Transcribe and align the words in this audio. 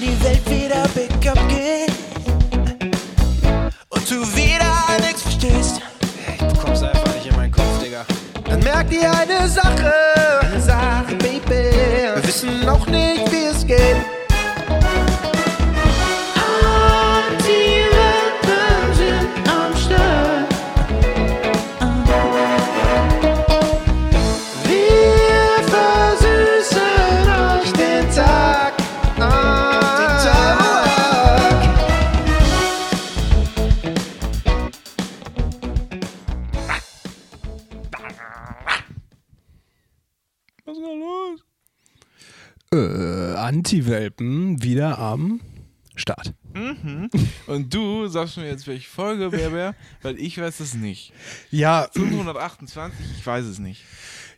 wenn 0.00 0.08
die 0.08 0.24
Welt 0.24 0.50
wieder 0.50 0.88
bergab 0.94 1.48
geht 1.48 1.92
und 3.88 4.10
du 4.10 4.36
wieder 4.36 4.98
nichts 5.00 5.22
verstehst. 5.22 5.80
Du 6.38 6.60
kommst 6.60 6.82
einfach 6.82 7.14
nicht 7.14 7.26
in 7.26 7.36
meinen 7.36 7.52
Kopf, 7.52 7.82
Digga. 7.82 8.04
Dann 8.48 8.60
merkt 8.60 8.92
ihr 8.92 9.10
eine 9.12 9.48
Sache, 9.48 9.92
Sache, 10.58 11.14
Baby. 11.18 11.70
Wir 12.14 12.22
wissen 12.22 12.64
noch 12.64 12.86
nicht, 12.86 13.30
wie 13.30 13.44
es 13.44 13.66
geht. 13.66 14.19
Anti-Welpen 43.50 44.62
wieder 44.62 45.00
am 45.00 45.40
Start. 45.96 46.34
Und 47.48 47.74
du 47.74 48.06
sagst 48.06 48.36
mir 48.36 48.46
jetzt, 48.46 48.68
welche 48.68 48.88
Folge 48.88 49.32
wer 49.32 49.52
wäre, 49.52 49.74
weil 50.02 50.20
ich 50.20 50.40
weiß 50.40 50.60
es 50.60 50.74
nicht. 50.74 51.12
Ja, 51.50 51.88
528, 51.92 53.00
ich 53.18 53.26
weiß 53.26 53.46
es 53.46 53.58
nicht. 53.58 53.82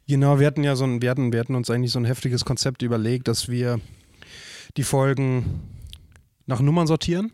genau, 0.08 0.40
wir 0.40 0.46
hatten 0.46 0.64
ja 0.64 0.76
so 0.76 0.84
ein, 0.84 1.02
wir 1.02 1.10
hatten, 1.10 1.30
wir 1.30 1.40
hatten 1.40 1.54
uns 1.54 1.68
eigentlich 1.68 1.92
so 1.92 1.98
ein 1.98 2.06
heftiges 2.06 2.46
Konzept 2.46 2.80
überlegt, 2.80 3.28
dass 3.28 3.50
wir 3.50 3.82
die 4.78 4.82
Folgen 4.82 5.60
nach 6.46 6.60
Nummern 6.60 6.86
sortieren. 6.86 7.32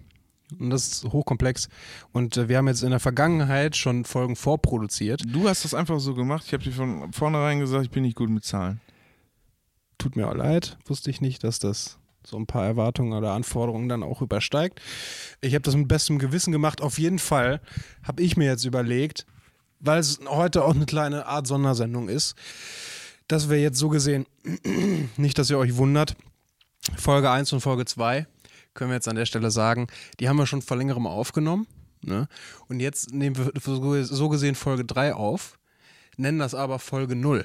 Und 0.59 0.71
das 0.71 0.89
ist 0.89 1.05
hochkomplex. 1.05 1.69
Und 2.11 2.37
äh, 2.39 2.49
wir 2.49 2.57
haben 2.57 2.67
jetzt 2.67 2.83
in 2.83 2.91
der 2.91 2.99
Vergangenheit 2.99 3.77
schon 3.77 4.05
Folgen 4.05 4.35
vorproduziert. 4.35 5.23
Du 5.25 5.49
hast 5.49 5.65
das 5.65 5.75
einfach 5.75 6.01
so 6.01 6.15
gemacht. 6.15 6.43
Ich 6.45 6.53
habe 6.55 6.65
dir 6.65 6.73
von 6.73 7.13
vornherein 7.13 7.61
gesagt, 7.61 7.85
ich 7.85 7.91
bin 7.93 8.03
nicht 8.03 8.17
gut 8.17 8.31
mit 8.31 8.45
Zahlen. 8.45 8.81
Tut 9.99 10.17
mir 10.17 10.29
auch 10.29 10.35
leid, 10.35 10.79
wusste 10.87 11.11
ich 11.11 11.21
nicht, 11.21 11.43
dass 11.45 11.59
das 11.59 11.99
so 12.25 12.37
ein 12.37 12.47
paar 12.47 12.65
Erwartungen 12.65 13.13
oder 13.13 13.33
Anforderungen 13.33 13.89
dann 13.89 14.03
auch 14.03 14.23
übersteigt. 14.23 14.81
Ich 15.41 15.55
habe 15.55 15.63
das 15.63 15.75
mit 15.77 15.89
bestem 15.89 16.19
Gewissen 16.19 16.53
gemacht. 16.53 16.81
Auf 16.83 16.99
jeden 16.99 17.19
Fall 17.19 17.61
habe 18.03 18.23
ich 18.23 18.37
mir 18.37 18.45
jetzt 18.47 18.65
überlegt, 18.65 19.27
weil 19.81 19.99
es 19.99 20.21
heute 20.27 20.65
auch 20.65 20.75
eine 20.75 20.87
kleine 20.87 21.27
Art 21.27 21.47
Sondersendung 21.47 22.09
ist, 22.09 22.35
dass 23.29 23.49
wir 23.51 23.61
jetzt 23.61 23.79
so 23.79 23.89
gesehen, 23.89 24.27
nicht, 25.17 25.39
dass 25.39 25.51
ihr 25.51 25.59
euch 25.59 25.77
wundert, 25.77 26.17
Folge 26.97 27.31
1 27.31 27.53
und 27.53 27.61
Folge 27.61 27.85
2, 27.85 28.27
können 28.75 28.91
wir 28.91 28.95
jetzt 28.97 29.09
an 29.09 29.17
der 29.17 29.27
Stelle 29.27 29.51
sagen, 29.51 29.89
die 30.21 30.29
haben 30.29 30.37
wir 30.37 30.47
schon 30.47 30.63
vor 30.63 30.77
längerem 30.77 31.07
aufgenommen. 31.07 31.67
Ne? 32.03 32.29
Und 32.69 32.81
jetzt 32.81 33.13
nehmen 33.13 33.37
wir 33.37 33.53
so- 34.05 34.29
gesehen 34.29 34.55
Folge 34.55 34.85
3 34.85 35.15
auf, 35.15 35.59
nennen 36.17 36.39
das 36.39 36.55
aber 36.55 36.79
Folge 36.79 37.17
0. 37.17 37.45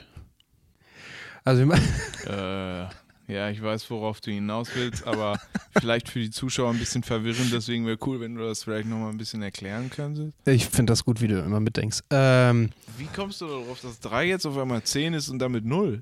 Also 1.44 1.64
Äh, 1.64 2.88
ja, 3.28 3.50
ich 3.50 3.62
weiß, 3.62 3.90
worauf 3.90 4.22
du 4.22 4.32
hinaus 4.32 4.70
willst, 4.76 5.06
aber 5.08 5.40
vielleicht 5.80 6.10
für 6.10 6.20
die 6.20 6.30
Zuschauer 6.30 6.72
ein 6.72 6.80
bisschen 6.80 7.04
verwirrend. 7.04 7.52
Deswegen 7.54 7.86
wäre 7.86 7.98
cool, 8.06 8.20
wenn 8.20 8.36
du 8.36 8.44
das 8.46 8.64
vielleicht 8.64 8.88
nochmal 8.88 9.12
ein 9.12 9.18
bisschen 9.18 9.42
erklären 9.42 9.90
könntest. 9.90 10.34
Ich 10.46 10.68
finde 10.68 10.92
das 10.92 11.04
gut, 11.04 11.22
wie 11.22 11.28
du 11.28 11.40
immer 11.40 11.60
mitdenkst. 11.60 12.00
Ähm, 12.12 12.72
Wie 12.98 13.08
kommst 13.08 13.42
du 13.42 13.48
darauf, 13.48 13.80
dass 13.82 14.00
3 14.02 14.28
jetzt 14.28 14.46
auf 14.46 14.58
einmal 14.58 14.84
10 14.84 15.14
ist 15.14 15.30
und 15.30 15.40
damit 15.40 15.66
0? 15.66 16.02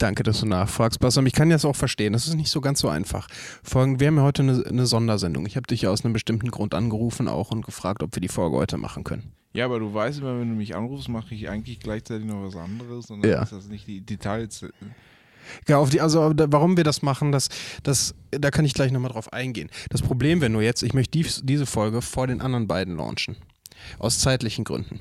danke, 0.00 0.22
dass 0.22 0.40
du 0.40 0.46
nachfragst, 0.46 0.98
Bassam. 0.98 1.26
Ich 1.26 1.34
kann 1.34 1.50
das 1.50 1.64
auch 1.64 1.76
verstehen. 1.76 2.12
Das 2.12 2.26
ist 2.26 2.34
nicht 2.34 2.50
so 2.50 2.60
ganz 2.60 2.80
so 2.80 2.88
einfach. 2.88 3.28
Folgen, 3.62 4.00
wir 4.00 4.06
haben 4.08 4.16
ja 4.16 4.22
heute 4.22 4.42
eine, 4.42 4.64
eine 4.66 4.86
Sondersendung. 4.86 5.46
Ich 5.46 5.56
habe 5.56 5.66
dich 5.66 5.82
ja 5.82 5.90
aus 5.90 6.04
einem 6.04 6.14
bestimmten 6.14 6.50
Grund 6.50 6.74
angerufen 6.74 7.28
auch 7.28 7.50
und 7.50 7.64
gefragt, 7.64 8.02
ob 8.02 8.14
wir 8.16 8.20
die 8.20 8.28
Folge 8.28 8.56
heute 8.56 8.78
machen 8.78 9.04
können. 9.04 9.32
Ja, 9.52 9.64
aber 9.64 9.80
du 9.80 9.92
weißt 9.92 10.20
immer, 10.20 10.38
wenn 10.38 10.48
du 10.48 10.54
mich 10.54 10.76
anrufst, 10.76 11.08
mache 11.08 11.34
ich 11.34 11.48
eigentlich 11.48 11.80
gleichzeitig 11.80 12.24
noch 12.26 12.42
was 12.44 12.56
anderes 12.56 13.10
und 13.10 13.22
dann 13.22 13.30
Ja. 13.30 13.42
ist 13.42 13.52
das 13.52 13.66
nicht 13.68 13.86
die 13.86 14.00
Details. 14.00 14.64
Ja, 15.66 15.78
auf 15.78 15.90
die, 15.90 16.00
also 16.00 16.32
warum 16.36 16.76
wir 16.76 16.84
das 16.84 17.02
machen, 17.02 17.32
das, 17.32 17.48
das, 17.82 18.14
da 18.30 18.50
kann 18.52 18.64
ich 18.64 18.74
gleich 18.74 18.92
nochmal 18.92 19.10
drauf 19.10 19.32
eingehen. 19.32 19.68
Das 19.88 20.02
Problem 20.02 20.40
wäre 20.40 20.50
nur 20.50 20.62
jetzt, 20.62 20.82
ich 20.84 20.94
möchte 20.94 21.12
dies, 21.18 21.40
diese 21.44 21.66
Folge 21.66 22.02
vor 22.02 22.28
den 22.28 22.40
anderen 22.40 22.68
beiden 22.68 22.96
launchen. 22.96 23.36
Aus 23.98 24.20
zeitlichen 24.20 24.64
Gründen. 24.64 25.00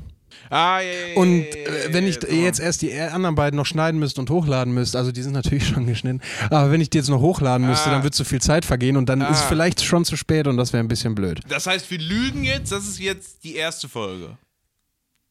Ah, 0.52 0.80
ja, 0.80 0.92
ja, 0.92 1.16
Und 1.16 1.44
äh, 1.44 1.90
wenn 1.94 2.08
ich 2.08 2.18
jetzt 2.24 2.60
erst 2.60 2.82
die 2.82 2.92
anderen 3.00 3.36
beiden 3.36 3.56
noch 3.58 3.68
schneiden 3.68 4.00
müsste 4.00 4.20
und 4.20 4.30
hochladen 4.32 4.74
müsste, 4.74 4.98
also 4.98 5.12
die 5.12 5.22
sind 5.22 5.34
natürlich 5.42 5.68
schon 5.68 5.86
geschnitten, 5.86 6.22
aber 6.50 6.72
wenn 6.72 6.82
ich 6.82 6.90
die 6.90 6.98
jetzt 6.98 7.10
noch 7.10 7.22
hochladen 7.22 7.68
müsste, 7.68 7.90
Ah. 7.90 7.94
dann 7.94 8.04
wird 8.04 8.16
zu 8.16 8.24
viel 8.26 8.42
Zeit 8.42 8.66
vergehen 8.66 8.98
und 8.98 9.08
dann 9.10 9.22
ist 9.22 9.30
es 9.38 9.42
Ah. 9.44 9.48
vielleicht 9.50 9.84
schon 9.84 10.06
zu 10.06 10.16
spät 10.18 10.48
und 10.48 10.58
das 10.58 10.74
wäre 10.74 10.84
ein 10.84 10.88
bisschen 10.88 11.14
blöd. 11.14 11.42
Das 11.50 11.68
heißt, 11.68 11.90
wir 11.92 12.00
lügen 12.00 12.44
jetzt, 12.44 12.72
das 12.72 12.88
ist 12.88 13.00
jetzt 13.00 13.44
die 13.44 13.56
erste 13.56 13.88
Folge. 13.88 14.38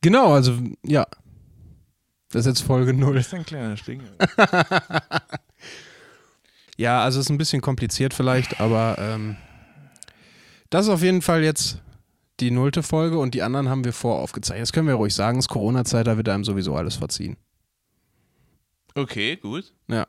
Genau, 0.02 0.32
also 0.34 0.56
ja. 0.84 1.06
Das 2.30 2.40
ist 2.46 2.46
jetzt 2.58 2.60
Folge 2.66 2.92
0. 2.94 3.14
Das 3.14 3.26
ist 3.26 3.34
ein 3.34 3.44
kleiner 3.44 3.76
Sting. 3.76 4.02
Ja, 6.76 7.02
also 7.02 7.18
ist 7.18 7.28
ein 7.28 7.38
bisschen 7.38 7.60
kompliziert 7.60 8.14
vielleicht, 8.14 8.60
aber 8.60 8.96
ähm, 9.00 9.36
das 10.70 10.86
ist 10.86 10.92
auf 10.92 11.02
jeden 11.02 11.22
Fall 11.22 11.42
jetzt 11.42 11.78
die 12.41 12.50
nullte 12.50 12.82
Folge 12.82 13.19
und 13.19 13.34
die 13.34 13.43
anderen 13.43 13.69
haben 13.69 13.84
wir 13.84 13.93
voraufgezeichnet. 13.93 14.62
Das 14.62 14.72
können 14.72 14.88
wir 14.88 14.94
ruhig 14.94 15.15
sagen, 15.15 15.38
es 15.38 15.44
ist 15.47 15.49
Corona-Zeit, 15.49 16.06
da 16.06 16.16
wird 16.16 16.28
einem 16.28 16.44
sowieso 16.44 16.75
alles 16.76 16.97
verziehen. 16.97 17.37
Okay, 18.94 19.37
gut. 19.37 19.72
Ja. 19.88 20.06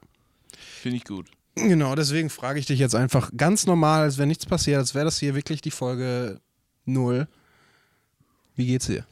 Finde 0.57 0.97
ich 0.97 1.05
gut. 1.05 1.29
Genau, 1.55 1.95
deswegen 1.95 2.29
frage 2.29 2.59
ich 2.59 2.65
dich 2.65 2.79
jetzt 2.79 2.95
einfach 2.95 3.31
ganz 3.35 3.65
normal, 3.65 4.01
als 4.03 4.17
wäre 4.17 4.27
nichts 4.27 4.45
passiert, 4.45 4.77
als 4.77 4.95
wäre 4.95 5.05
das 5.05 5.19
hier 5.19 5.35
wirklich 5.35 5.61
die 5.61 5.71
Folge 5.71 6.39
0. 6.85 7.27
Wie 8.55 8.65
geht's 8.65 8.87
dir? 8.87 9.05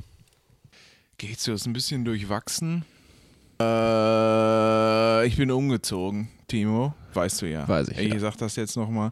Geht's 1.17 1.43
dir 1.43 1.51
das 1.51 1.65
ein 1.65 1.73
bisschen 1.73 2.05
durchwachsen? 2.05 2.85
Äh, 3.59 5.27
ich 5.27 5.35
bin 5.35 5.51
umgezogen, 5.51 6.29
Timo. 6.47 6.93
Weißt 7.13 7.41
du 7.41 7.47
ja. 7.49 7.67
Weiß 7.67 7.89
ich, 7.89 7.97
Ich 7.97 8.13
ja. 8.13 8.19
sag 8.19 8.37
das 8.37 8.55
jetzt 8.55 8.75
nochmal. 8.77 9.11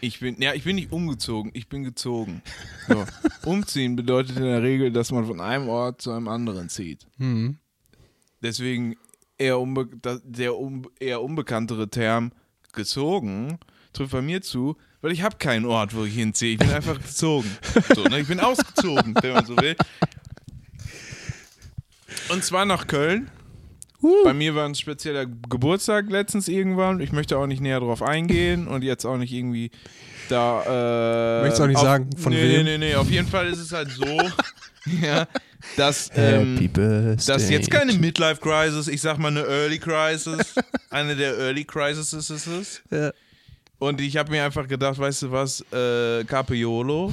Ich 0.00 0.20
bin, 0.20 0.40
ja, 0.40 0.54
ich 0.54 0.64
bin 0.64 0.76
nicht 0.76 0.92
umgezogen, 0.92 1.50
ich 1.54 1.68
bin 1.68 1.82
gezogen. 1.84 2.42
So. 2.86 3.04
Umziehen 3.44 3.96
bedeutet 3.96 4.36
in 4.36 4.44
der 4.44 4.62
Regel, 4.62 4.92
dass 4.92 5.10
man 5.10 5.26
von 5.26 5.40
einem 5.40 5.68
Ort 5.68 6.02
zu 6.02 6.12
einem 6.12 6.28
anderen 6.28 6.68
zieht. 6.68 7.06
Hm. 7.18 7.58
Deswegen 8.42 8.96
eher 9.36 9.58
unbe 9.58 9.88
der 10.24 10.56
un 10.56 10.86
eher 11.00 11.22
unbekanntere 11.22 11.88
Term 11.88 12.32
gezogen 12.72 13.58
trifft 13.92 14.12
bei 14.12 14.22
mir 14.22 14.42
zu, 14.42 14.76
weil 15.00 15.12
ich 15.12 15.22
habe 15.22 15.36
keinen 15.36 15.64
Ort, 15.64 15.94
wo 15.94 16.04
ich 16.04 16.14
hinziehe. 16.14 16.52
Ich 16.52 16.58
bin 16.58 16.70
einfach 16.70 17.00
gezogen. 17.00 17.50
So, 17.94 18.04
ne? 18.04 18.20
Ich 18.20 18.28
bin 18.28 18.40
ausgezogen, 18.40 19.14
wenn 19.20 19.32
man 19.32 19.46
so 19.46 19.56
will. 19.56 19.76
Und 22.28 22.44
zwar 22.44 22.64
nach 22.64 22.86
Köln. 22.86 23.30
Bei 24.00 24.32
mir 24.32 24.54
war 24.54 24.64
ein 24.64 24.76
spezieller 24.76 25.26
Geburtstag 25.26 26.08
letztens 26.08 26.46
irgendwann. 26.46 27.00
Ich 27.00 27.10
möchte 27.10 27.36
auch 27.36 27.46
nicht 27.46 27.60
näher 27.60 27.80
drauf 27.80 28.00
eingehen 28.00 28.68
und 28.68 28.84
jetzt 28.84 29.04
auch 29.04 29.16
nicht 29.16 29.32
irgendwie 29.32 29.72
da. 30.28 31.40
Äh, 31.40 31.42
Möchtest 31.42 31.62
auch 31.62 31.66
nicht 31.66 31.76
auf, 31.78 31.82
sagen, 31.82 32.10
von 32.16 32.32
nee, 32.32 32.40
wem? 32.40 32.64
Nee, 32.64 32.78
nee, 32.78 32.78
nee. 32.78 32.94
Auf 32.94 33.10
jeden 33.10 33.26
Fall 33.26 33.48
ist 33.48 33.58
es 33.58 33.72
halt 33.72 33.90
so, 33.90 34.04
ja, 35.02 35.26
dass. 35.76 36.10
Ähm, 36.14 36.70
Birthday. 36.72 37.16
das 37.16 37.42
ist 37.42 37.50
jetzt 37.50 37.70
keine 37.72 37.92
Midlife 37.92 38.40
Crisis, 38.40 38.86
ich 38.86 39.00
sag 39.00 39.18
mal 39.18 39.28
eine 39.28 39.42
Early 39.42 39.78
Crisis. 39.78 40.54
Eine 40.90 41.14
der 41.16 41.36
Early 41.36 41.64
Crises 41.64 42.14
ist 42.14 42.30
es. 42.30 42.82
Ja. 42.90 43.12
Und 43.78 44.00
ich 44.00 44.16
habe 44.16 44.30
mir 44.30 44.42
einfach 44.42 44.66
gedacht, 44.66 44.98
weißt 44.98 45.22
du 45.22 45.30
was, 45.30 45.60
äh, 45.70 46.24
Capiolo, 46.24 47.12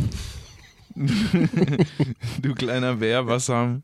du 2.41 2.53
kleiner 2.55 2.95
Bär, 2.95 3.27
was 3.27 3.49
haben 3.49 3.83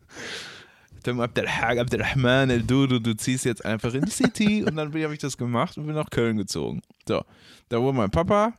Abdelhag 1.08 1.80
Abdelrahman 1.80 2.50
El 2.50 2.64
Dudu, 2.64 3.00
du 3.00 3.16
ziehst 3.16 3.46
jetzt 3.46 3.66
einfach 3.66 3.94
in 3.94 4.06
die 4.06 4.12
City 4.12 4.64
und 4.68 4.76
dann 4.76 4.94
habe 4.94 5.14
ich 5.14 5.20
das 5.20 5.38
gemacht 5.38 5.78
und 5.78 5.86
bin 5.88 5.96
nach 5.96 6.10
Köln 6.10 6.38
gezogen. 6.38 6.82
So, 7.08 7.24
da 7.70 7.82
wohnt 7.82 7.98
mein 7.98 8.12
Papa 8.12 8.54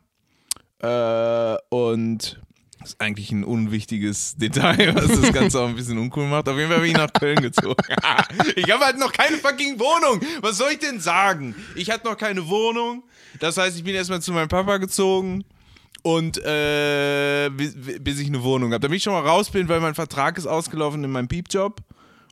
äh, 0.81 1.57
und 1.71 2.41
das 2.83 2.91
ist 2.91 3.01
eigentlich 3.01 3.31
ein 3.31 3.45
unwichtiges 3.45 4.37
Detail, 4.37 4.95
was 4.95 5.21
das 5.21 5.33
Ganze 5.33 5.61
auch 5.61 5.69
ein 5.69 5.77
bisschen 5.77 5.99
uncool 5.99 6.27
macht. 6.27 6.49
Auf 6.49 6.57
jeden 6.57 6.69
Fall 6.69 6.81
bin 6.81 6.91
ich 6.91 6.97
nach 6.97 7.13
Köln 7.13 7.41
gezogen. 7.41 7.77
ich 8.57 8.71
habe 8.71 8.85
halt 8.85 8.99
noch 8.99 9.13
keine 9.13 9.37
fucking 9.37 9.79
Wohnung. 9.79 10.21
Was 10.41 10.59
soll 10.59 10.73
ich 10.73 10.81
denn 10.81 10.99
sagen? 10.99 11.55
Ich 11.77 11.91
hatte 11.91 12.09
noch 12.09 12.17
keine 12.17 12.49
Wohnung. 12.49 13.05
Das 13.39 13.57
heißt, 13.57 13.77
ich 13.77 13.85
bin 13.85 13.95
erstmal 13.95 14.21
zu 14.21 14.33
meinem 14.33 14.49
Papa 14.49 14.79
gezogen 14.79 15.45
und 16.03 16.39
äh, 16.39 17.51
bis, 17.51 17.77
bis 18.01 18.19
ich 18.19 18.27
eine 18.27 18.43
Wohnung 18.43 18.73
habe. 18.73 18.81
Damit 18.81 18.97
ich 18.97 19.05
schon 19.05 19.13
mal 19.13 19.27
raus 19.27 19.51
bin, 19.51 19.69
weil 19.69 19.81
mein 19.81 19.95
Vertrag 19.95 20.37
ist 20.37 20.47
ausgelaufen 20.47 21.05
in 21.05 21.11
meinem 21.11 21.29
Piepjob. 21.29 21.81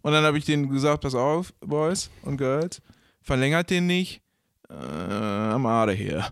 Und 0.02 0.12
dann 0.12 0.24
habe 0.24 0.38
ich 0.38 0.44
denen 0.44 0.70
gesagt, 0.70 1.02
pass 1.02 1.14
auf, 1.14 1.52
Boys 1.60 2.10
und 2.22 2.36
Girls, 2.36 2.80
verlängert 3.20 3.70
den 3.70 3.86
nicht. 3.86 4.22
Äh, 4.68 4.74
am 4.74 5.66
Ader 5.66 5.92
hier. 5.92 6.26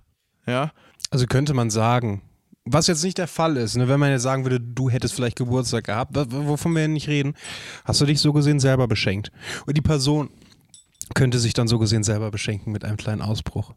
Ja? 0.46 0.72
Also 1.10 1.26
könnte 1.26 1.54
man 1.54 1.70
sagen, 1.70 2.22
was 2.64 2.86
jetzt 2.86 3.02
nicht 3.02 3.18
der 3.18 3.28
Fall 3.28 3.56
ist, 3.56 3.76
ne, 3.76 3.88
wenn 3.88 4.00
man 4.00 4.10
jetzt 4.10 4.22
sagen 4.22 4.44
würde, 4.44 4.60
du 4.60 4.90
hättest 4.90 5.14
vielleicht 5.14 5.36
Geburtstag 5.36 5.84
gehabt, 5.84 6.12
wovon 6.14 6.74
wir 6.74 6.86
nicht 6.88 7.08
reden, 7.08 7.34
hast 7.84 8.00
du 8.00 8.06
dich 8.06 8.20
so 8.20 8.32
gesehen 8.32 8.60
selber 8.60 8.86
beschenkt. 8.88 9.32
Und 9.66 9.76
die 9.76 9.82
Person 9.82 10.30
könnte 11.14 11.38
sich 11.38 11.54
dann 11.54 11.68
so 11.68 11.78
gesehen 11.78 12.04
selber 12.04 12.30
beschenken 12.30 12.72
mit 12.72 12.84
einem 12.84 12.96
kleinen 12.96 13.22
Ausbruch. 13.22 13.74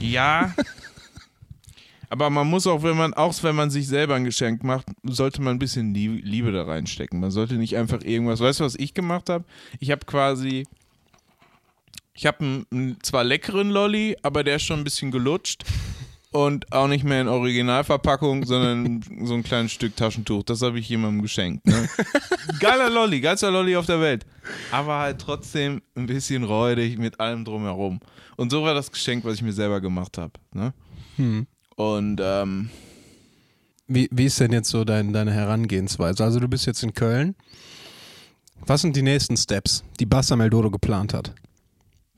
Ja. 0.00 0.54
Aber 2.10 2.30
man 2.30 2.46
muss 2.48 2.66
auch, 2.66 2.82
wenn 2.82 2.96
man, 2.96 3.12
auch 3.14 3.34
wenn 3.42 3.54
man 3.54 3.70
sich 3.70 3.86
selber 3.86 4.14
ein 4.14 4.24
Geschenk 4.24 4.64
macht, 4.64 4.86
sollte 5.04 5.42
man 5.42 5.56
ein 5.56 5.58
bisschen 5.58 5.94
Lie- 5.94 6.20
Liebe 6.22 6.52
da 6.52 6.64
reinstecken. 6.64 7.20
Man 7.20 7.30
sollte 7.30 7.54
nicht 7.56 7.76
einfach 7.76 8.02
irgendwas. 8.02 8.40
Weißt 8.40 8.60
du, 8.60 8.64
was 8.64 8.74
ich 8.76 8.94
gemacht 8.94 9.28
habe? 9.28 9.44
Ich 9.78 9.90
habe 9.90 10.04
quasi. 10.06 10.66
Ich 12.14 12.26
habe 12.26 12.40
einen, 12.40 12.66
einen 12.72 13.02
zwar 13.02 13.22
leckeren 13.24 13.70
Lolli, 13.70 14.16
aber 14.22 14.42
der 14.42 14.56
ist 14.56 14.64
schon 14.64 14.80
ein 14.80 14.84
bisschen 14.84 15.10
gelutscht. 15.10 15.64
Und 16.30 16.70
auch 16.72 16.88
nicht 16.88 17.04
mehr 17.04 17.22
in 17.22 17.28
Originalverpackung, 17.28 18.44
sondern 18.44 19.02
so 19.24 19.32
ein 19.34 19.42
kleines 19.42 19.72
Stück 19.72 19.96
Taschentuch. 19.96 20.42
Das 20.42 20.60
habe 20.60 20.78
ich 20.78 20.88
jemandem 20.88 21.22
geschenkt. 21.22 21.66
Ne? 21.66 21.88
Geiler 22.60 22.90
Lolli, 22.90 23.20
geilster 23.20 23.50
Lolli 23.50 23.74
auf 23.76 23.86
der 23.86 24.00
Welt. 24.00 24.26
Aber 24.70 24.98
halt 24.98 25.20
trotzdem 25.20 25.80
ein 25.94 26.06
bisschen 26.06 26.44
räudig 26.44 26.98
mit 26.98 27.18
allem 27.18 27.44
drumherum. 27.46 28.00
Und 28.36 28.50
so 28.50 28.62
war 28.62 28.74
das 28.74 28.92
Geschenk, 28.92 29.24
was 29.24 29.34
ich 29.36 29.42
mir 29.42 29.52
selber 29.54 29.80
gemacht 29.80 30.18
habe. 30.18 30.32
Ne? 30.52 30.74
Und 31.78 32.20
ähm, 32.20 32.70
Wie, 33.86 34.08
wie 34.10 34.24
ist 34.24 34.40
denn 34.40 34.52
jetzt 34.52 34.68
so 34.68 34.84
dein, 34.84 35.12
deine 35.12 35.32
Herangehensweise? 35.32 36.24
Also 36.24 36.40
du 36.40 36.48
bist 36.48 36.66
jetzt 36.66 36.82
in 36.82 36.92
Köln. 36.92 37.36
Was 38.66 38.80
sind 38.80 38.96
die 38.96 39.02
nächsten 39.02 39.36
Steps, 39.36 39.84
die 40.00 40.06
Bassa 40.06 40.34
Meldodo 40.34 40.70
geplant 40.70 41.14
hat? 41.14 41.32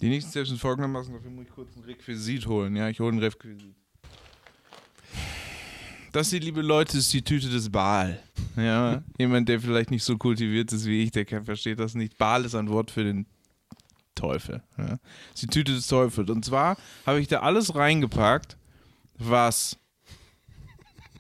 die 0.00 0.08
nächsten 0.08 0.30
Steps 0.30 0.48
sind 0.48 0.58
folgendermaßen, 0.58 1.12
dafür 1.12 1.30
muss 1.30 1.44
ich 1.44 1.50
kurz 1.50 1.76
ein 1.76 1.82
Requisit 1.82 2.46
holen. 2.46 2.74
Ja, 2.74 2.88
ich 2.88 3.00
hole 3.00 3.12
ein 3.14 3.18
Requisit. 3.18 3.74
Das 6.12 6.30
hier, 6.30 6.40
liebe 6.40 6.62
Leute, 6.62 6.96
ist 6.96 7.12
die 7.12 7.20
Tüte 7.20 7.50
des 7.50 7.68
Baal. 7.68 8.18
Ja, 8.56 9.02
jemand, 9.18 9.50
der 9.50 9.60
vielleicht 9.60 9.90
nicht 9.90 10.02
so 10.02 10.16
kultiviert 10.16 10.72
ist 10.72 10.86
wie 10.86 11.02
ich, 11.02 11.10
der 11.10 11.26
kann, 11.26 11.44
versteht 11.44 11.78
das 11.78 11.94
nicht. 11.94 12.16
Baal 12.16 12.46
ist 12.46 12.54
ein 12.54 12.70
Wort 12.70 12.90
für 12.90 13.04
den 13.04 13.26
Teufel. 14.14 14.62
Ja. 14.78 14.86
Das 14.86 14.98
ist 15.34 15.42
die 15.42 15.46
Tüte 15.48 15.74
des 15.74 15.86
Teufels. 15.86 16.30
Und 16.30 16.46
zwar 16.46 16.78
habe 17.04 17.20
ich 17.20 17.28
da 17.28 17.40
alles 17.40 17.74
reingepackt, 17.74 18.56
was 19.20 19.78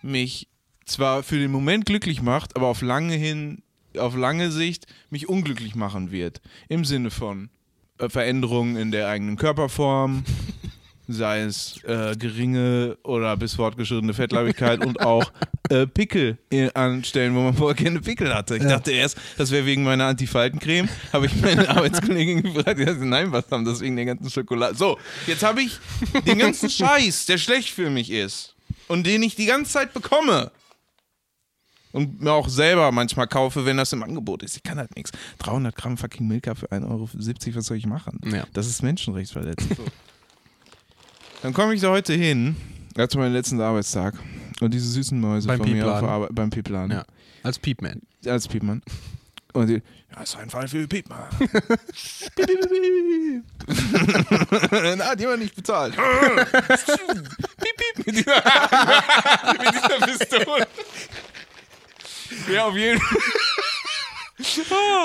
mich 0.02 0.48
zwar 0.86 1.22
für 1.22 1.38
den 1.38 1.52
Moment 1.52 1.86
glücklich 1.86 2.22
macht, 2.22 2.56
aber 2.56 2.66
auf 2.66 2.82
lange 2.82 3.14
hin, 3.14 3.62
auf 3.96 4.16
lange 4.16 4.50
Sicht 4.50 4.86
mich 5.10 5.28
unglücklich 5.28 5.74
machen 5.74 6.10
wird. 6.10 6.40
Im 6.68 6.84
Sinne 6.84 7.10
von 7.10 7.50
äh, 7.98 8.08
Veränderungen 8.08 8.76
in 8.76 8.90
der 8.90 9.08
eigenen 9.08 9.36
Körperform, 9.36 10.24
sei 11.12 11.42
es 11.42 11.82
äh, 11.84 12.14
geringe 12.16 12.96
oder 13.02 13.36
bis 13.36 13.54
fortgeschrittene 13.54 14.14
Fettleibigkeit 14.14 14.84
und 14.84 15.00
auch 15.00 15.32
äh, 15.68 15.86
Pickel 15.86 16.38
in, 16.50 16.70
an 16.70 17.04
Stellen, 17.04 17.34
wo 17.34 17.40
man 17.40 17.54
vorher 17.54 17.84
keine 17.84 18.00
Pickel 18.00 18.34
hatte. 18.34 18.56
Ich 18.56 18.62
dachte 18.62 18.92
erst, 18.92 19.18
das 19.38 19.50
wäre 19.50 19.66
wegen 19.66 19.82
meiner 19.82 20.06
Antifaltencreme, 20.06 20.88
habe 21.12 21.26
ich 21.26 21.36
meine 21.40 21.68
Arbeitskollegin 21.76 22.42
gefragt, 22.42 22.78
die 22.78 22.84
sagte, 22.84 23.06
nein, 23.06 23.32
was 23.32 23.50
haben 23.50 23.64
das 23.64 23.80
wegen 23.80 23.96
der 23.96 24.06
ganzen 24.06 24.30
Schokolade? 24.30 24.74
So, 24.74 24.98
jetzt 25.26 25.42
habe 25.42 25.62
ich 25.62 25.78
den 26.26 26.38
ganzen 26.38 26.70
Scheiß, 26.70 27.26
der 27.26 27.38
schlecht 27.38 27.70
für 27.70 27.90
mich 27.90 28.10
ist 28.10 28.54
und 28.88 29.06
den 29.06 29.22
ich 29.22 29.36
die 29.36 29.46
ganze 29.46 29.72
Zeit 29.72 29.94
bekomme. 29.94 30.50
Und 31.92 32.20
mir 32.20 32.32
auch 32.32 32.48
selber 32.48 32.92
manchmal 32.92 33.26
kaufe, 33.26 33.66
wenn 33.66 33.76
das 33.76 33.92
im 33.92 34.02
Angebot 34.04 34.44
ist. 34.44 34.56
Ich 34.56 34.62
kann 34.62 34.78
halt 34.78 34.94
nichts. 34.94 35.10
300 35.38 35.74
Gramm 35.74 35.96
fucking 35.96 36.26
Milka 36.28 36.54
für 36.54 36.70
1,70 36.70 36.88
Euro, 36.88 37.08
was 37.56 37.66
soll 37.66 37.76
ich 37.78 37.86
machen? 37.86 38.20
Ja. 38.32 38.44
Das 38.52 38.68
ist 38.68 38.82
Menschenrechtsverletzung. 38.82 39.76
So. 39.76 39.84
Dann 41.42 41.54
komme 41.54 41.74
ich 41.74 41.80
da 41.80 41.90
heute 41.90 42.12
hin, 42.12 42.56
zu 43.08 43.18
meinem 43.18 43.32
letzten 43.32 43.60
Arbeitstag. 43.60 44.14
Und 44.60 44.74
diese 44.74 44.88
süßen 44.88 45.18
Mäuse 45.18 45.48
Beim 45.48 45.58
von 45.58 45.72
mir 45.72 45.90
auf 45.90 46.02
Arbeit, 46.02 46.28
beim 46.32 46.50
Piepladen. 46.50 46.90
Ja. 46.90 47.04
Als 47.42 47.58
Piepman. 47.58 48.02
Als 48.26 48.46
Piepmann. 48.46 48.82
Und 49.54 49.68
die, 49.68 49.82
ja, 50.14 50.22
ist 50.22 50.36
ein 50.36 50.50
Fall 50.50 50.68
für 50.68 50.86
Piepmann. 50.86 51.28
Piep, 51.38 51.50
piep, 52.36 52.68
piep. 52.68 53.44
Na, 54.98 55.14
die 55.16 55.26
haben 55.26 55.40
nicht 55.40 55.56
bezahlt. 55.56 55.96
piep, 55.96 57.76
piep. 57.96 58.06
Mit 58.06 58.16
dieser, 58.16 58.42
mit 59.52 59.74
dieser 59.74 60.06
Pistole. 60.06 60.66
Ja, 62.52 62.66
auf 62.66 62.76
jeden 62.76 63.00
Fall. 63.00 63.18